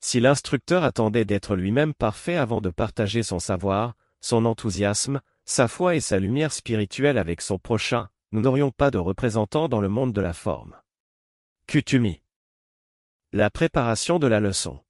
Si 0.00 0.18
l'instructeur 0.18 0.82
attendait 0.82 1.24
d'être 1.24 1.54
lui-même 1.54 1.94
parfait 1.94 2.36
avant 2.36 2.60
de 2.60 2.70
partager 2.70 3.22
son 3.22 3.38
savoir, 3.38 3.94
son 4.20 4.44
enthousiasme, 4.44 5.20
sa 5.44 5.68
foi 5.68 5.94
et 5.94 6.00
sa 6.00 6.18
lumière 6.18 6.52
spirituelle 6.52 7.18
avec 7.18 7.40
son 7.40 7.58
prochain, 7.58 8.08
nous 8.32 8.40
n'aurions 8.40 8.70
pas 8.70 8.90
de 8.90 8.98
représentants 8.98 9.68
dans 9.68 9.80
le 9.80 9.88
monde 9.88 10.12
de 10.12 10.20
la 10.20 10.32
forme. 10.32 10.76
Kutumi. 11.66 12.22
La 13.32 13.50
préparation 13.50 14.18
de 14.18 14.26
la 14.26 14.40
leçon. 14.40 14.80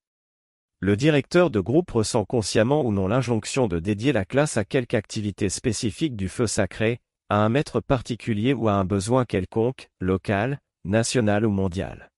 Le 0.80 0.96
directeur 0.96 1.50
de 1.50 1.60
groupe 1.60 1.90
ressent 1.90 2.24
consciemment 2.24 2.84
ou 2.84 2.92
non 2.92 3.08
l'injonction 3.08 3.68
de 3.68 3.78
dédier 3.78 4.12
la 4.12 4.24
classe 4.24 4.56
à 4.56 4.64
quelque 4.64 4.94
activité 4.94 5.48
spécifique 5.48 6.14
du 6.14 6.28
feu 6.28 6.46
sacré, 6.46 7.00
à 7.30 7.38
un 7.38 7.48
maître 7.48 7.80
particulier 7.80 8.52
ou 8.52 8.68
à 8.68 8.74
un 8.74 8.84
besoin 8.84 9.24
quelconque, 9.24 9.88
local, 9.98 10.60
national 10.84 11.46
ou 11.46 11.50
mondial. 11.50 12.10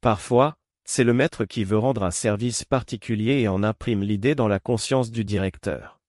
Parfois, 0.00 0.56
c'est 0.84 1.04
le 1.04 1.12
maître 1.12 1.44
qui 1.44 1.64
veut 1.64 1.78
rendre 1.78 2.02
un 2.02 2.10
service 2.10 2.64
particulier 2.64 3.40
et 3.40 3.48
en 3.48 3.62
imprime 3.62 4.02
l'idée 4.02 4.34
dans 4.34 4.48
la 4.48 4.58
conscience 4.58 5.10
du 5.10 5.24
directeur. 5.24 6.00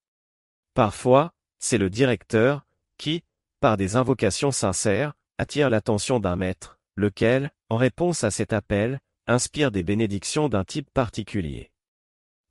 Parfois, 0.73 1.33
c'est 1.63 1.77
le 1.77 1.89
directeur, 1.89 2.65
qui, 2.97 3.23
par 3.61 3.77
des 3.77 3.95
invocations 3.95 4.51
sincères, 4.51 5.13
attire 5.37 5.69
l'attention 5.69 6.19
d'un 6.19 6.35
maître, 6.35 6.77
lequel, 6.97 7.51
en 7.69 7.77
réponse 7.77 8.25
à 8.25 8.31
cet 8.31 8.51
appel, 8.51 8.99
inspire 9.27 9.71
des 9.71 9.81
bénédictions 9.81 10.49
d'un 10.49 10.65
type 10.65 10.89
particulier. 10.93 11.71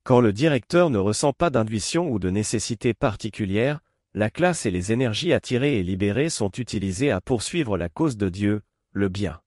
Quand 0.02 0.20
le 0.20 0.32
directeur 0.32 0.88
ne 0.88 0.96
ressent 0.96 1.34
pas 1.34 1.50
d'intuition 1.50 2.10
ou 2.10 2.18
de 2.18 2.30
nécessité 2.30 2.94
particulière, 2.94 3.80
la 4.14 4.30
classe 4.30 4.64
et 4.64 4.70
les 4.70 4.92
énergies 4.92 5.34
attirées 5.34 5.78
et 5.78 5.82
libérées 5.82 6.30
sont 6.30 6.50
utilisées 6.52 7.10
à 7.10 7.20
poursuivre 7.20 7.76
la 7.76 7.90
cause 7.90 8.16
de 8.16 8.30
Dieu, 8.30 8.62
le 8.92 9.10
bien. 9.10 9.42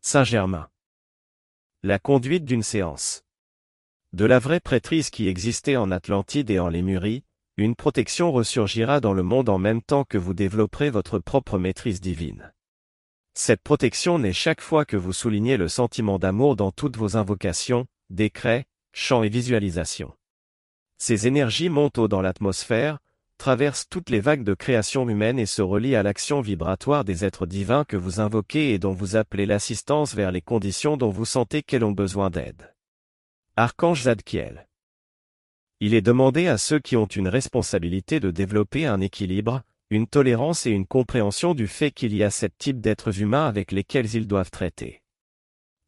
Saint-Germain. 0.00 0.68
La 1.84 2.00
conduite 2.00 2.44
d'une 2.44 2.64
séance. 2.64 3.22
De 4.12 4.24
la 4.24 4.40
vraie 4.40 4.58
prêtrise 4.58 5.10
qui 5.10 5.28
existait 5.28 5.76
en 5.76 5.92
Atlantide 5.92 6.50
et 6.50 6.58
en 6.58 6.68
Lémurie, 6.68 7.22
une 7.60 7.76
protection 7.76 8.32
ressurgira 8.32 9.00
dans 9.00 9.12
le 9.12 9.22
monde 9.22 9.50
en 9.50 9.58
même 9.58 9.82
temps 9.82 10.04
que 10.04 10.16
vous 10.16 10.32
développerez 10.32 10.88
votre 10.88 11.18
propre 11.18 11.58
maîtrise 11.58 12.00
divine. 12.00 12.52
Cette 13.34 13.62
protection 13.62 14.18
naît 14.18 14.32
chaque 14.32 14.62
fois 14.62 14.86
que 14.86 14.96
vous 14.96 15.12
soulignez 15.12 15.58
le 15.58 15.68
sentiment 15.68 16.18
d'amour 16.18 16.56
dans 16.56 16.72
toutes 16.72 16.96
vos 16.96 17.18
invocations, 17.18 17.86
décrets, 18.08 18.64
chants 18.92 19.22
et 19.22 19.28
visualisations. 19.28 20.14
Ces 20.96 21.26
énergies 21.26 21.68
montent 21.68 21.98
haut 21.98 22.08
dans 22.08 22.22
l'atmosphère, 22.22 22.98
traversent 23.36 23.88
toutes 23.88 24.08
les 24.08 24.20
vagues 24.20 24.44
de 24.44 24.54
création 24.54 25.06
humaine 25.08 25.38
et 25.38 25.46
se 25.46 25.60
relient 25.60 25.96
à 25.96 26.02
l'action 26.02 26.40
vibratoire 26.40 27.04
des 27.04 27.24
êtres 27.26 27.46
divins 27.46 27.84
que 27.84 27.96
vous 27.96 28.20
invoquez 28.20 28.72
et 28.72 28.78
dont 28.78 28.92
vous 28.92 29.16
appelez 29.16 29.46
l'assistance 29.46 30.14
vers 30.14 30.32
les 30.32 30.42
conditions 30.42 30.96
dont 30.96 31.10
vous 31.10 31.26
sentez 31.26 31.62
qu'elles 31.62 31.84
ont 31.84 31.92
besoin 31.92 32.30
d'aide. 32.30 32.74
Archange 33.56 34.04
Zadkiel 34.04 34.66
il 35.80 35.94
est 35.94 36.02
demandé 36.02 36.46
à 36.46 36.58
ceux 36.58 36.78
qui 36.78 36.96
ont 36.96 37.06
une 37.06 37.28
responsabilité 37.28 38.20
de 38.20 38.30
développer 38.30 38.84
un 38.86 39.00
équilibre, 39.00 39.62
une 39.88 40.06
tolérance 40.06 40.66
et 40.66 40.70
une 40.70 40.86
compréhension 40.86 41.54
du 41.54 41.66
fait 41.66 41.90
qu'il 41.90 42.14
y 42.14 42.22
a 42.22 42.30
sept 42.30 42.52
types 42.58 42.80
d'êtres 42.80 43.20
humains 43.20 43.46
avec 43.46 43.72
lesquels 43.72 44.14
ils 44.14 44.26
doivent 44.26 44.50
traiter. 44.50 45.02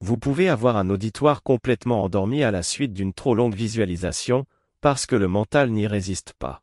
Vous 0.00 0.16
pouvez 0.16 0.48
avoir 0.48 0.76
un 0.78 0.90
auditoire 0.90 1.42
complètement 1.42 2.02
endormi 2.02 2.42
à 2.42 2.50
la 2.50 2.62
suite 2.62 2.94
d'une 2.94 3.12
trop 3.12 3.34
longue 3.34 3.54
visualisation, 3.54 4.46
parce 4.80 5.06
que 5.06 5.14
le 5.14 5.28
mental 5.28 5.70
n'y 5.70 5.86
résiste 5.86 6.32
pas. 6.38 6.62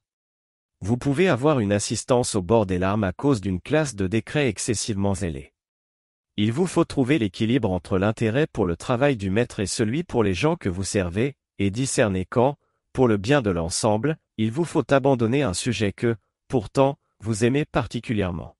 Vous 0.81 0.97
pouvez 0.97 1.29
avoir 1.29 1.59
une 1.59 1.71
assistance 1.71 2.35
au 2.35 2.41
bord 2.41 2.65
des 2.65 2.79
larmes 2.79 3.03
à 3.03 3.13
cause 3.13 3.41
d'une 3.41 3.61
classe 3.61 3.95
de 3.95 4.07
décrets 4.07 4.49
excessivement 4.49 5.13
zélés. 5.13 5.53
Il 6.35 6.51
vous 6.51 6.67
faut 6.67 6.83
trouver 6.83 7.19
l'équilibre 7.19 7.69
entre 7.71 7.97
l'intérêt 7.97 8.47
pour 8.47 8.65
le 8.65 8.75
travail 8.75 9.17
du 9.17 9.29
maître 9.29 9.59
et 9.59 9.65
celui 9.67 10.03
pour 10.03 10.23
les 10.23 10.33
gens 10.33 10.55
que 10.55 10.69
vous 10.69 10.83
servez, 10.83 11.35
et 11.59 11.69
discerner 11.69 12.25
quand, 12.25 12.57
pour 12.99 13.07
le 13.07 13.15
bien 13.15 13.41
de 13.41 13.49
l'ensemble, 13.49 14.17
il 14.37 14.51
vous 14.51 14.65
faut 14.65 14.83
abandonner 14.93 15.41
un 15.41 15.53
sujet 15.53 15.93
que, 15.93 16.17
pourtant, 16.49 16.97
vous 17.23 17.45
aimez 17.45 17.63
particulièrement. 17.63 18.57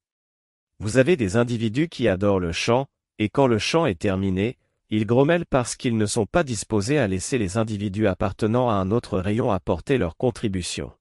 Vous 0.79 0.95
avez 0.95 1.17
des 1.17 1.35
individus 1.35 1.89
qui 1.89 2.07
adorent 2.07 2.39
le 2.39 2.53
chant, 2.53 2.87
et 3.17 3.27
quand 3.27 3.47
le 3.47 3.59
chant 3.59 3.85
est 3.85 3.99
terminé, 3.99 4.57
ils 4.89 5.05
grommellent 5.05 5.45
parce 5.45 5.75
qu'ils 5.75 5.97
ne 5.97 6.05
sont 6.05 6.25
pas 6.25 6.45
disposés 6.45 6.97
à 6.97 7.07
laisser 7.09 7.37
les 7.37 7.57
individus 7.57 8.07
appartenant 8.07 8.69
à 8.69 8.75
un 8.75 8.91
autre 8.91 9.19
rayon 9.19 9.51
apporter 9.51 9.97
leur 9.97 10.15
contribution. 10.15 10.93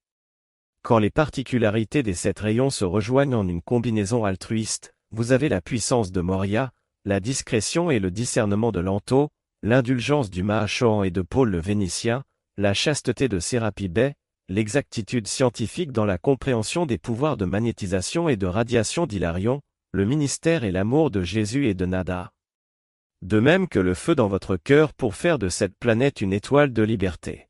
Quand 0.83 0.99
les 0.99 1.09
particularités 1.09 2.03
des 2.03 2.15
sept 2.15 2.41
rayons 2.41 2.69
se 2.69 2.83
rejoignent 2.83 3.35
en 3.35 3.47
une 3.47 3.61
combinaison 3.61 4.25
altruiste, 4.25 4.93
vous 5.11 5.31
avez 5.31 5.47
la 5.47 5.61
puissance 5.61 6.11
de 6.11 6.19
Moria, 6.19 6.73
la 7.05 7.21
discrétion 7.21 7.89
et 7.89 7.99
le 7.99 8.11
discernement 8.11 8.73
de 8.73 8.81
Lanto, 8.81 9.29
l'indulgence 9.63 10.29
du 10.29 10.43
Mahachohan 10.43 11.03
et 11.03 11.09
de 11.09 11.21
Paul 11.21 11.51
le 11.51 11.59
Vénitien, 11.59 12.25
la 12.59 12.73
chasteté 12.73 13.29
de 13.29 13.39
Sérapi 13.39 13.87
Bey, 13.87 14.15
l'exactitude 14.49 15.27
scientifique 15.27 15.93
dans 15.93 16.03
la 16.03 16.17
compréhension 16.17 16.85
des 16.85 16.97
pouvoirs 16.97 17.37
de 17.37 17.45
magnétisation 17.45 18.27
et 18.27 18.35
de 18.35 18.47
radiation 18.47 19.05
d'Hilarion, 19.05 19.61
le 19.93 20.03
ministère 20.03 20.65
et 20.65 20.71
l'amour 20.73 21.09
de 21.09 21.23
Jésus 21.23 21.67
et 21.69 21.73
de 21.73 21.85
Nada. 21.85 22.33
De 23.21 23.39
même 23.39 23.69
que 23.69 23.79
le 23.79 23.93
feu 23.93 24.13
dans 24.13 24.27
votre 24.27 24.57
cœur 24.57 24.93
pour 24.93 25.15
faire 25.15 25.39
de 25.39 25.47
cette 25.47 25.73
planète 25.77 26.19
une 26.19 26.33
étoile 26.33 26.73
de 26.73 26.83
liberté. 26.83 27.47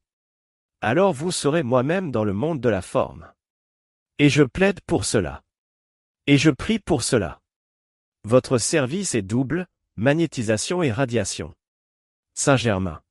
Alors 0.80 1.12
vous 1.12 1.32
serez 1.32 1.64
moi-même 1.64 2.12
dans 2.12 2.24
le 2.24 2.34
monde 2.34 2.62
de 2.62 2.70
la 2.70 2.84
forme. 2.84 3.34
Et 4.20 4.30
je 4.30 4.44
plaide 4.44 4.80
pour 4.86 5.06
cela. 5.06 5.42
Et 6.28 6.38
je 6.38 6.52
prie 6.52 6.78
pour 6.78 7.02
cela. 7.02 7.42
Votre 8.26 8.60
service 8.60 9.16
est 9.16 9.24
double, 9.24 9.66
magnétisation 9.96 10.84
et 10.84 10.92
radiation. 10.92 11.56
Saint-Germain. 12.36 13.02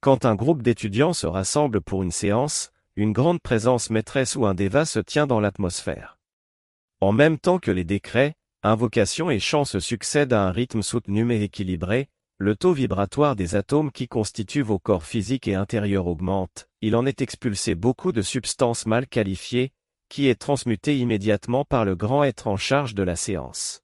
Quand 0.00 0.24
un 0.24 0.36
groupe 0.36 0.62
d'étudiants 0.62 1.12
se 1.12 1.26
rassemble 1.26 1.80
pour 1.80 2.04
une 2.04 2.12
séance, 2.12 2.70
une 2.94 3.12
grande 3.12 3.40
présence 3.40 3.90
maîtresse 3.90 4.36
ou 4.36 4.46
un 4.46 4.54
déva 4.54 4.84
se 4.84 5.00
tient 5.00 5.26
dans 5.26 5.40
l'atmosphère. 5.40 6.18
En 7.00 7.10
même 7.10 7.36
temps 7.36 7.58
que 7.58 7.72
les 7.72 7.82
décrets, 7.82 8.34
invocations 8.62 9.28
et 9.28 9.40
chants 9.40 9.64
se 9.64 9.80
succèdent 9.80 10.32
à 10.32 10.42
un 10.42 10.52
rythme 10.52 10.82
soutenu 10.82 11.32
et 11.32 11.42
équilibré, 11.42 12.08
le 12.38 12.54
taux 12.54 12.72
vibratoire 12.72 13.34
des 13.34 13.56
atomes 13.56 13.90
qui 13.90 14.06
constituent 14.06 14.62
vos 14.62 14.78
corps 14.78 15.02
physiques 15.02 15.48
et 15.48 15.56
intérieurs 15.56 16.06
augmente, 16.06 16.68
il 16.80 16.94
en 16.94 17.04
est 17.04 17.20
expulsé 17.20 17.74
beaucoup 17.74 18.12
de 18.12 18.22
substances 18.22 18.86
mal 18.86 19.08
qualifiées, 19.08 19.72
qui 20.08 20.28
est 20.28 20.40
transmuté 20.40 20.96
immédiatement 20.96 21.64
par 21.64 21.84
le 21.84 21.96
grand 21.96 22.22
être 22.22 22.46
en 22.46 22.56
charge 22.56 22.94
de 22.94 23.02
la 23.02 23.16
séance. 23.16 23.82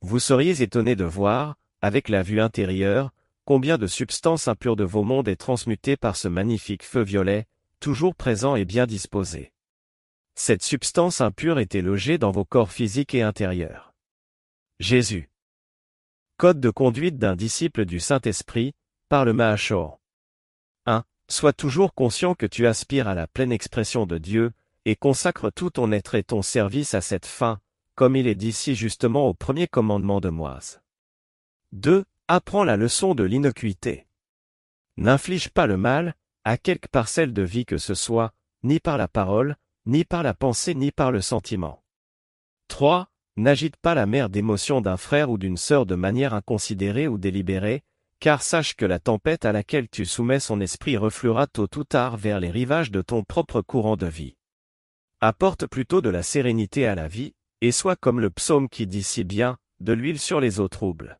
Vous 0.00 0.20
seriez 0.20 0.62
étonné 0.62 0.94
de 0.94 1.04
voir, 1.04 1.56
avec 1.82 2.08
la 2.08 2.22
vue 2.22 2.40
intérieure, 2.40 3.10
combien 3.44 3.78
de 3.78 3.86
substances 3.86 4.48
impures 4.48 4.76
de 4.76 4.84
vos 4.84 5.04
mondes 5.04 5.28
est 5.28 5.36
transmutée 5.36 5.96
par 5.96 6.16
ce 6.16 6.28
magnifique 6.28 6.82
feu 6.82 7.02
violet, 7.02 7.46
toujours 7.80 8.14
présent 8.14 8.56
et 8.56 8.64
bien 8.64 8.86
disposé? 8.86 9.52
Cette 10.34 10.62
substance 10.62 11.20
impure 11.20 11.58
était 11.58 11.82
logée 11.82 12.18
dans 12.18 12.30
vos 12.30 12.44
corps 12.44 12.72
physiques 12.72 13.14
et 13.14 13.22
intérieurs. 13.22 13.94
Jésus. 14.80 15.30
Code 16.36 16.60
de 16.60 16.70
conduite 16.70 17.18
d'un 17.18 17.36
disciple 17.36 17.84
du 17.84 18.00
Saint-Esprit, 18.00 18.74
par 19.08 19.24
le 19.24 19.32
Mahachor. 19.32 20.00
1. 20.86 21.04
Sois 21.28 21.52
toujours 21.52 21.94
conscient 21.94 22.34
que 22.34 22.46
tu 22.46 22.66
aspires 22.66 23.06
à 23.06 23.14
la 23.14 23.28
pleine 23.28 23.52
expression 23.52 24.06
de 24.06 24.18
Dieu, 24.18 24.52
et 24.84 24.96
consacre 24.96 25.50
tout 25.50 25.70
ton 25.70 25.92
être 25.92 26.14
et 26.16 26.24
ton 26.24 26.42
service 26.42 26.94
à 26.94 27.00
cette 27.00 27.26
fin, 27.26 27.60
comme 27.94 28.16
il 28.16 28.26
est 28.26 28.34
dit 28.34 28.52
justement 28.52 29.28
au 29.28 29.34
premier 29.34 29.68
commandement 29.68 30.20
de 30.20 30.28
Moise. 30.28 30.82
2. 31.72 32.04
Apprends 32.26 32.64
la 32.64 32.78
leçon 32.78 33.14
de 33.14 33.22
l'innocuité. 33.22 34.06
N'inflige 34.96 35.50
pas 35.50 35.66
le 35.66 35.76
mal, 35.76 36.14
à 36.44 36.56
quelque 36.56 36.88
parcelle 36.88 37.34
de 37.34 37.42
vie 37.42 37.66
que 37.66 37.76
ce 37.76 37.92
soit, 37.92 38.32
ni 38.62 38.80
par 38.80 38.96
la 38.96 39.08
parole, 39.08 39.56
ni 39.84 40.06
par 40.06 40.22
la 40.22 40.32
pensée 40.32 40.74
ni 40.74 40.90
par 40.90 41.12
le 41.12 41.20
sentiment. 41.20 41.84
3. 42.68 43.10
N'agite 43.36 43.76
pas 43.76 43.94
la 43.94 44.06
mer 44.06 44.30
d'émotion 44.30 44.80
d'un 44.80 44.96
frère 44.96 45.28
ou 45.28 45.36
d'une 45.36 45.58
sœur 45.58 45.84
de 45.84 45.96
manière 45.96 46.32
inconsidérée 46.32 47.08
ou 47.08 47.18
délibérée, 47.18 47.82
car 48.20 48.40
sache 48.40 48.74
que 48.74 48.86
la 48.86 49.00
tempête 49.00 49.44
à 49.44 49.52
laquelle 49.52 49.90
tu 49.90 50.06
soumets 50.06 50.40
son 50.40 50.62
esprit 50.62 50.96
refluera 50.96 51.46
tôt 51.46 51.68
ou 51.76 51.84
tard 51.84 52.16
vers 52.16 52.40
les 52.40 52.50
rivages 52.50 52.90
de 52.90 53.02
ton 53.02 53.22
propre 53.22 53.60
courant 53.60 53.98
de 53.98 54.06
vie. 54.06 54.34
Apporte 55.20 55.66
plutôt 55.66 56.00
de 56.00 56.08
la 56.08 56.22
sérénité 56.22 56.86
à 56.86 56.94
la 56.94 57.06
vie, 57.06 57.34
et 57.60 57.70
sois 57.70 57.96
comme 57.96 58.18
le 58.18 58.30
psaume 58.30 58.70
qui 58.70 58.86
dit 58.86 59.02
si 59.02 59.24
bien, 59.24 59.58
de 59.80 59.92
l'huile 59.92 60.18
sur 60.18 60.40
les 60.40 60.58
eaux 60.58 60.68
troubles. 60.68 61.18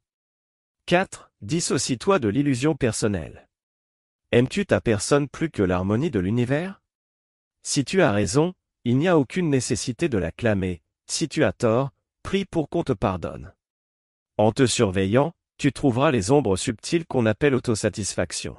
4. 0.86 1.32
Dissocie-toi 1.40 2.18
de 2.18 2.28
l'illusion 2.28 2.74
personnelle. 2.74 3.48
Aimes-tu 4.32 4.66
ta 4.66 4.82
personne 4.82 5.30
plus 5.30 5.48
que 5.48 5.62
l'harmonie 5.62 6.10
de 6.10 6.20
l'univers? 6.20 6.82
Si 7.62 7.86
tu 7.86 8.02
as 8.02 8.12
raison, 8.12 8.52
il 8.84 8.98
n'y 8.98 9.08
a 9.08 9.16
aucune 9.16 9.48
nécessité 9.48 10.10
de 10.10 10.18
la 10.18 10.30
clamer, 10.30 10.82
si 11.06 11.26
tu 11.26 11.42
as 11.42 11.54
tort, 11.54 11.90
prie 12.22 12.44
pour 12.44 12.68
qu'on 12.68 12.82
te 12.82 12.92
pardonne. 12.92 13.54
En 14.36 14.52
te 14.52 14.66
surveillant, 14.66 15.32
tu 15.56 15.72
trouveras 15.72 16.10
les 16.10 16.30
ombres 16.30 16.58
subtiles 16.58 17.06
qu'on 17.06 17.24
appelle 17.24 17.54
autosatisfaction. 17.54 18.58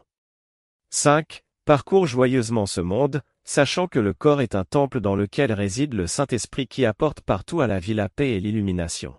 5. 0.89 1.43
Parcours 1.63 2.07
joyeusement 2.07 2.65
ce 2.65 2.81
monde, 2.81 3.21
sachant 3.43 3.85
que 3.85 3.99
le 3.99 4.15
corps 4.15 4.41
est 4.41 4.55
un 4.55 4.63
temple 4.63 4.99
dans 4.99 5.15
lequel 5.15 5.53
réside 5.53 5.93
le 5.93 6.07
Saint-Esprit 6.07 6.65
qui 6.67 6.87
apporte 6.87 7.21
partout 7.21 7.61
à 7.61 7.67
la 7.67 7.77
vie 7.77 7.93
la 7.93 8.09
paix 8.09 8.31
et 8.31 8.39
l'illumination. 8.39 9.13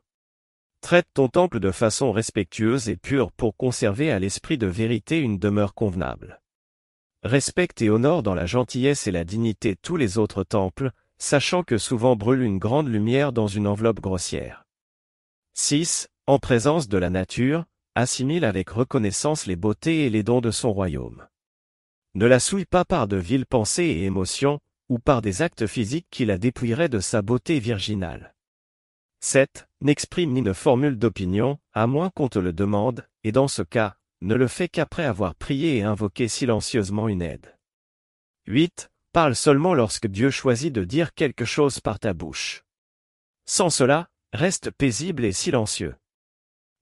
Traite 0.86 1.08
ton 1.14 1.26
temple 1.26 1.58
de 1.58 1.72
façon 1.72 2.12
respectueuse 2.12 2.88
et 2.88 2.94
pure 2.94 3.32
pour 3.32 3.56
conserver 3.56 4.12
à 4.12 4.20
l'esprit 4.20 4.56
de 4.56 4.68
vérité 4.68 5.18
une 5.18 5.36
demeure 5.36 5.74
convenable 5.74 6.40
respecte 7.24 7.82
et 7.82 7.90
honore 7.90 8.22
dans 8.22 8.36
la 8.36 8.46
gentillesse 8.46 9.08
et 9.08 9.10
la 9.10 9.24
dignité 9.24 9.74
tous 9.74 9.96
les 9.96 10.16
autres 10.16 10.44
temples, 10.44 10.92
sachant 11.18 11.64
que 11.64 11.76
souvent 11.76 12.14
brûle 12.14 12.42
une 12.42 12.58
grande 12.58 12.86
lumière 12.86 13.32
dans 13.32 13.48
une 13.48 13.66
enveloppe 13.66 13.98
grossière. 13.98 14.64
6. 15.54 16.06
En 16.28 16.38
présence 16.38 16.86
de 16.86 16.98
la 16.98 17.10
nature, 17.10 17.64
assimile 17.96 18.44
avec 18.44 18.70
reconnaissance 18.70 19.46
les 19.46 19.56
beautés 19.56 20.06
et 20.06 20.10
les 20.10 20.22
dons 20.22 20.40
de 20.40 20.52
son 20.52 20.72
royaume. 20.72 21.26
Ne 22.14 22.26
la 22.26 22.38
souille 22.38 22.64
pas 22.64 22.84
par 22.84 23.08
de 23.08 23.16
viles 23.16 23.46
pensées 23.46 23.86
et 23.86 24.04
émotions, 24.04 24.60
ou 24.88 25.00
par 25.00 25.20
des 25.20 25.42
actes 25.42 25.66
physiques 25.66 26.06
qui 26.12 26.26
la 26.26 26.38
dépouilleraient 26.38 26.88
de 26.88 27.00
sa 27.00 27.22
beauté 27.22 27.58
virginale. 27.58 28.35
7. 29.20 29.66
N'exprime 29.80 30.32
ni 30.32 30.42
ne 30.42 30.52
formule 30.52 30.98
d'opinion, 30.98 31.58
à 31.72 31.86
moins 31.86 32.10
qu'on 32.10 32.28
te 32.28 32.38
le 32.38 32.52
demande, 32.52 33.08
et 33.24 33.32
dans 33.32 33.48
ce 33.48 33.62
cas, 33.62 33.96
ne 34.20 34.34
le 34.34 34.48
fait 34.48 34.68
qu'après 34.68 35.04
avoir 35.04 35.34
prié 35.34 35.76
et 35.78 35.82
invoqué 35.82 36.28
silencieusement 36.28 37.08
une 37.08 37.22
aide. 37.22 37.56
8. 38.46 38.90
Parle 39.12 39.34
seulement 39.34 39.74
lorsque 39.74 40.06
Dieu 40.06 40.30
choisit 40.30 40.72
de 40.72 40.84
dire 40.84 41.14
quelque 41.14 41.44
chose 41.44 41.80
par 41.80 41.98
ta 41.98 42.12
bouche. 42.12 42.64
Sans 43.46 43.70
cela, 43.70 44.08
reste 44.32 44.70
paisible 44.70 45.24
et 45.24 45.32
silencieux. 45.32 45.96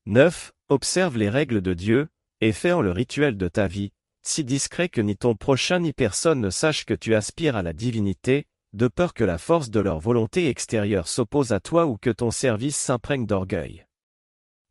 9. 0.07 0.53
Observe 0.69 1.17
les 1.17 1.29
règles 1.29 1.61
de 1.61 1.75
Dieu, 1.75 2.09
et 2.41 2.53
fais 2.53 2.73
en 2.73 2.81
le 2.81 2.91
rituel 2.91 3.37
de 3.37 3.49
ta 3.49 3.67
vie, 3.67 3.93
si 4.23 4.45
discret 4.45 4.89
que 4.89 5.01
ni 5.01 5.17
ton 5.17 5.37
prochain 5.37 5.81
ni 5.81 5.93
personne 5.93 6.41
ne 6.41 6.51
sache 6.51 6.85
que 6.85 6.95
tu 6.95 7.15
aspires 7.15 7.57
à 7.57 7.63
la 7.63 7.73
divinité, 7.73 8.47
de 8.75 8.89
peur 8.89 9.15
que 9.15 9.23
la 9.23 9.39
force 9.39 9.71
de 9.71 9.79
leur 9.79 10.01
volonté 10.01 10.49
extérieure 10.49 11.07
s'oppose 11.07 11.53
à 11.53 11.61
toi 11.61 11.87
ou 11.87 11.97
que 11.97 12.11
ton 12.11 12.33
service 12.33 12.77
s'imprègne 12.77 13.25
d'orgueil. 13.25 13.87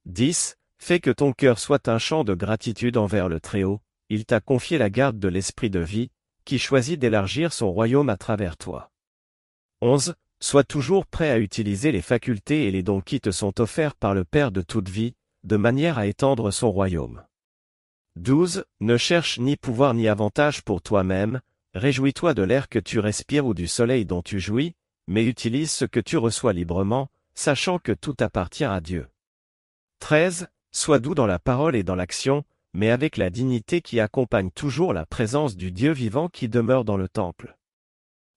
10. 0.06 0.58
Fais 0.78 1.00
que 1.00 1.10
ton 1.10 1.32
cœur 1.32 1.58
soit 1.58 1.88
un 1.88 1.98
chant 1.98 2.26
de 2.26 2.34
gratitude 2.34 2.98
envers 2.98 3.30
le 3.30 3.40
Très-Haut, 3.40 3.80
il 4.10 4.26
t'a 4.26 4.42
confié 4.42 4.78
la 4.78 4.90
garde 4.90 5.18
de 5.18 5.30
l'esprit 5.30 5.70
de 5.70 5.80
vie, 5.80 6.12
qui 6.44 6.60
choisit 6.60 7.00
d'élargir 7.00 7.54
son 7.54 7.72
royaume 7.72 8.10
à 8.10 8.18
travers 8.18 8.58
toi. 8.58 8.92
11. 9.82 10.16
Sois 10.42 10.66
toujours 10.66 11.06
prêt 11.06 11.30
à 11.30 11.40
utiliser 11.40 11.94
les 11.94 12.02
facultés 12.02 12.68
et 12.68 12.72
les 12.72 12.84
dons 12.84 13.00
qui 13.00 13.22
te 13.22 13.32
sont 13.32 13.62
offerts 13.62 13.96
par 13.96 14.14
le 14.14 14.26
Père 14.26 14.52
de 14.52 14.62
toute 14.62 14.90
vie, 14.90 15.16
de 15.46 15.56
manière 15.56 15.98
à 15.98 16.08
étendre 16.08 16.52
son 16.52 16.70
royaume. 16.70 17.24
12. 18.18 18.66
Ne 18.82 18.98
cherche 18.98 19.40
ni 19.40 19.56
pouvoir 19.56 19.94
ni 19.94 20.10
avantage 20.10 20.62
pour 20.62 20.82
toi-même, 20.82 21.40
réjouis-toi 21.74 22.34
de 22.34 22.44
l'air 22.44 22.70
que 22.70 22.80
tu 22.80 23.00
respires 23.00 23.46
ou 23.46 23.54
du 23.54 23.68
soleil 23.68 24.06
dont 24.06 24.22
tu 24.22 24.40
jouis, 24.40 24.76
mais 25.08 25.26
utilise 25.26 25.72
ce 25.72 25.86
que 25.86 26.00
tu 26.00 26.18
reçois 26.18 26.54
librement, 26.54 27.10
sachant 27.36 27.80
que 27.80 27.92
tout 27.92 28.16
appartient 28.20 28.64
à 28.64 28.80
Dieu. 28.82 29.08
13. 30.00 30.48
Sois 30.72 31.00
doux 31.00 31.16
dans 31.16 31.28
la 31.28 31.40
parole 31.40 31.76
et 31.76 31.84
dans 31.84 31.96
l'action, 31.96 32.44
mais 32.74 32.90
avec 32.90 33.18
la 33.18 33.30
dignité 33.30 33.82
qui 33.82 34.00
accompagne 34.00 34.50
toujours 34.50 34.94
la 34.94 35.06
présence 35.06 35.56
du 35.56 35.72
Dieu 35.72 35.92
vivant 35.92 36.30
qui 36.30 36.50
demeure 36.50 36.84
dans 36.84 36.98
le 36.98 37.08
temple. 37.08 37.58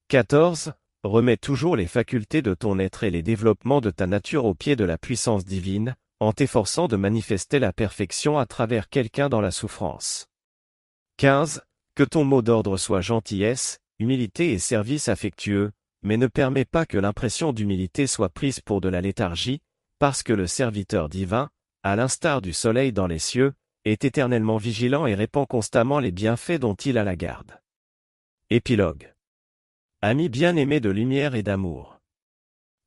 14. 0.09 0.75
Remets 1.03 1.37
toujours 1.37 1.77
les 1.77 1.87
facultés 1.87 2.43
de 2.43 2.55
ton 2.55 2.79
être 2.79 3.05
et 3.05 3.11
les 3.11 3.23
développements 3.23 3.81
de 3.81 3.91
ta 3.91 4.07
nature 4.07 4.45
au 4.45 4.55
pied 4.55 4.77
de 4.77 4.85
la 4.85 4.99
puissance 4.99 5.45
divine, 5.45 5.97
en 6.21 6.33
t'efforçant 6.33 6.89
de 6.89 6.97
manifester 6.97 7.59
la 7.59 7.73
perfection 7.73 8.39
à 8.39 8.47
travers 8.47 8.89
quelqu'un 8.89 9.29
dans 9.29 9.41
la 9.41 9.51
souffrance. 9.51 10.29
15. 11.19 11.63
Que 11.97 12.05
ton 12.05 12.25
mot 12.25 12.43
d'ordre 12.43 12.77
soit 12.77 13.01
gentillesse, 13.01 13.79
humilité 13.99 14.53
et 14.53 14.59
service 14.59 15.09
affectueux, 15.09 15.73
mais 16.03 16.19
ne 16.19 16.27
permets 16.27 16.67
pas 16.67 16.85
que 16.85 16.99
l'impression 16.99 17.55
d'humilité 17.55 18.07
soit 18.07 18.29
prise 18.29 18.61
pour 18.61 18.83
de 18.83 18.91
la 18.91 19.01
léthargie, 19.01 19.63
parce 19.99 20.23
que 20.23 20.35
le 20.35 20.47
serviteur 20.47 21.09
divin, 21.09 21.49
à 21.83 21.97
l'instar 21.97 22.43
du 22.43 22.53
soleil 22.53 22.93
dans 22.93 23.07
les 23.07 23.19
cieux, 23.19 23.55
est 23.87 24.05
éternellement 24.05 24.59
vigilant 24.59 25.07
et 25.07 25.15
répand 25.15 25.49
constamment 25.49 25.99
les 25.99 26.13
bienfaits 26.13 26.59
dont 26.61 26.75
il 26.75 26.99
a 26.99 27.05
la 27.05 27.17
garde. 27.17 27.59
Épilogue. 28.51 29.15
Amis 30.03 30.29
bien-aimés 30.29 30.81
de 30.81 30.91
lumière 30.91 31.35
et 31.35 31.43
d'amour. 31.43 31.99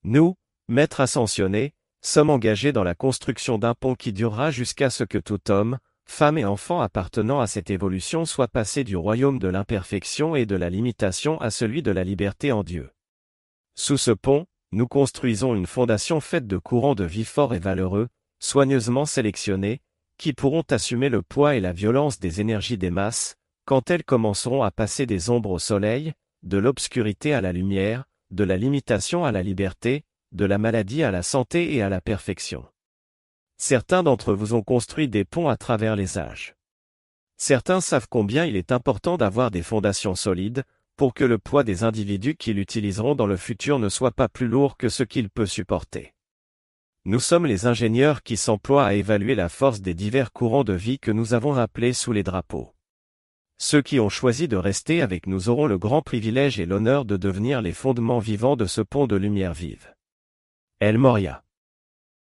Nous, 0.03 0.35
maîtres 0.67 1.01
ascensionnés, 1.01 1.73
sommes 2.01 2.29
engagés 2.29 2.73
dans 2.73 2.83
la 2.83 2.93
construction 2.93 3.57
d'un 3.57 3.73
pont 3.73 3.95
qui 3.95 4.13
durera 4.13 4.51
jusqu'à 4.51 4.91
ce 4.91 5.03
que 5.03 5.17
tout 5.17 5.49
homme, 5.49 5.79
femme 6.09 6.37
et 6.37 6.43
enfant 6.43 6.81
appartenant 6.81 7.39
à 7.39 7.47
cette 7.47 7.69
évolution 7.69 8.25
soit 8.25 8.47
passé 8.47 8.83
du 8.83 8.97
royaume 8.97 9.39
de 9.39 9.47
l'imperfection 9.47 10.35
et 10.35 10.45
de 10.45 10.55
la 10.55 10.69
limitation 10.69 11.39
à 11.39 11.51
celui 11.51 11.81
de 11.81 11.91
la 11.91 12.03
liberté 12.03 12.51
en 12.51 12.63
Dieu. 12.63 12.89
Sous 13.75 13.97
ce 13.97 14.11
pont, 14.11 14.45
nous 14.71 14.87
construisons 14.87 15.55
une 15.55 15.67
fondation 15.67 16.19
faite 16.19 16.47
de 16.47 16.57
courants 16.57 16.95
de 16.95 17.05
vie 17.05 17.23
forts 17.23 17.53
et 17.53 17.59
valeureux, 17.59 18.09
soigneusement 18.39 19.05
sélectionnés, 19.05 19.81
qui 20.17 20.33
pourront 20.33 20.65
assumer 20.69 21.09
le 21.09 21.21
poids 21.21 21.55
et 21.55 21.61
la 21.61 21.73
violence 21.73 22.19
des 22.19 22.41
énergies 22.41 22.77
des 22.77 22.91
masses, 22.91 23.35
quand 23.65 23.89
elles 23.89 24.03
commenceront 24.03 24.63
à 24.63 24.71
passer 24.71 25.05
des 25.05 25.29
ombres 25.29 25.51
au 25.51 25.59
soleil, 25.59 26.13
de 26.43 26.57
l'obscurité 26.57 27.33
à 27.33 27.39
la 27.39 27.53
lumière, 27.53 28.03
de 28.31 28.43
la 28.43 28.57
limitation 28.57 29.25
à 29.25 29.31
la 29.31 29.43
liberté, 29.43 30.03
de 30.31 30.45
la 30.45 30.57
maladie 30.57 31.03
à 31.03 31.11
la 31.11 31.23
santé 31.23 31.75
et 31.75 31.81
à 31.81 31.87
la 31.87 32.01
perfection. 32.01 32.65
Certains 33.61 34.03
d'entre 34.03 34.33
vous 34.33 34.53
ont 34.53 34.63
construit 34.63 35.09
des 35.09 35.25
ponts 35.25 35.49
à 35.49 35.57
travers 35.57 35.97
les 35.97 36.17
âges. 36.17 36.55
Certains 37.35 37.81
savent 37.81 38.07
combien 38.09 38.45
il 38.45 38.55
est 38.55 38.71
important 38.71 39.17
d'avoir 39.17 39.51
des 39.51 39.63
fondations 39.63 40.15
solides, 40.15 40.63
pour 40.95 41.13
que 41.13 41.25
le 41.25 41.37
poids 41.37 41.65
des 41.65 41.83
individus 41.83 42.35
qui 42.35 42.53
l'utiliseront 42.53 43.15
dans 43.15 43.27
le 43.27 43.35
futur 43.35 43.77
ne 43.77 43.89
soit 43.89 44.11
pas 44.11 44.29
plus 44.29 44.47
lourd 44.47 44.77
que 44.77 44.87
ce 44.87 45.03
qu'il 45.03 45.29
peut 45.29 45.45
supporter. 45.45 46.13
Nous 47.03 47.19
sommes 47.19 47.45
les 47.45 47.65
ingénieurs 47.65 48.23
qui 48.23 48.37
s'emploient 48.37 48.85
à 48.85 48.93
évaluer 48.93 49.35
la 49.35 49.49
force 49.49 49.81
des 49.81 49.93
divers 49.93 50.31
courants 50.31 50.63
de 50.63 50.73
vie 50.73 50.97
que 50.97 51.11
nous 51.11 51.33
avons 51.33 51.55
appelés 51.55 51.93
sous 51.93 52.13
les 52.13 52.23
drapeaux. 52.23 52.73
Ceux 53.57 53.81
qui 53.81 53.99
ont 53.99 54.09
choisi 54.09 54.47
de 54.47 54.55
rester 54.55 55.01
avec 55.01 55.27
nous 55.27 55.49
auront 55.49 55.67
le 55.67 55.77
grand 55.77 56.01
privilège 56.01 56.61
et 56.61 56.65
l'honneur 56.65 57.03
de 57.03 57.17
devenir 57.17 57.61
les 57.61 57.73
fondements 57.73 58.19
vivants 58.19 58.55
de 58.55 58.65
ce 58.65 58.79
pont 58.79 59.05
de 59.05 59.17
lumière 59.17 59.53
vive. 59.53 59.93
El 60.79 60.97
Moria 60.97 61.43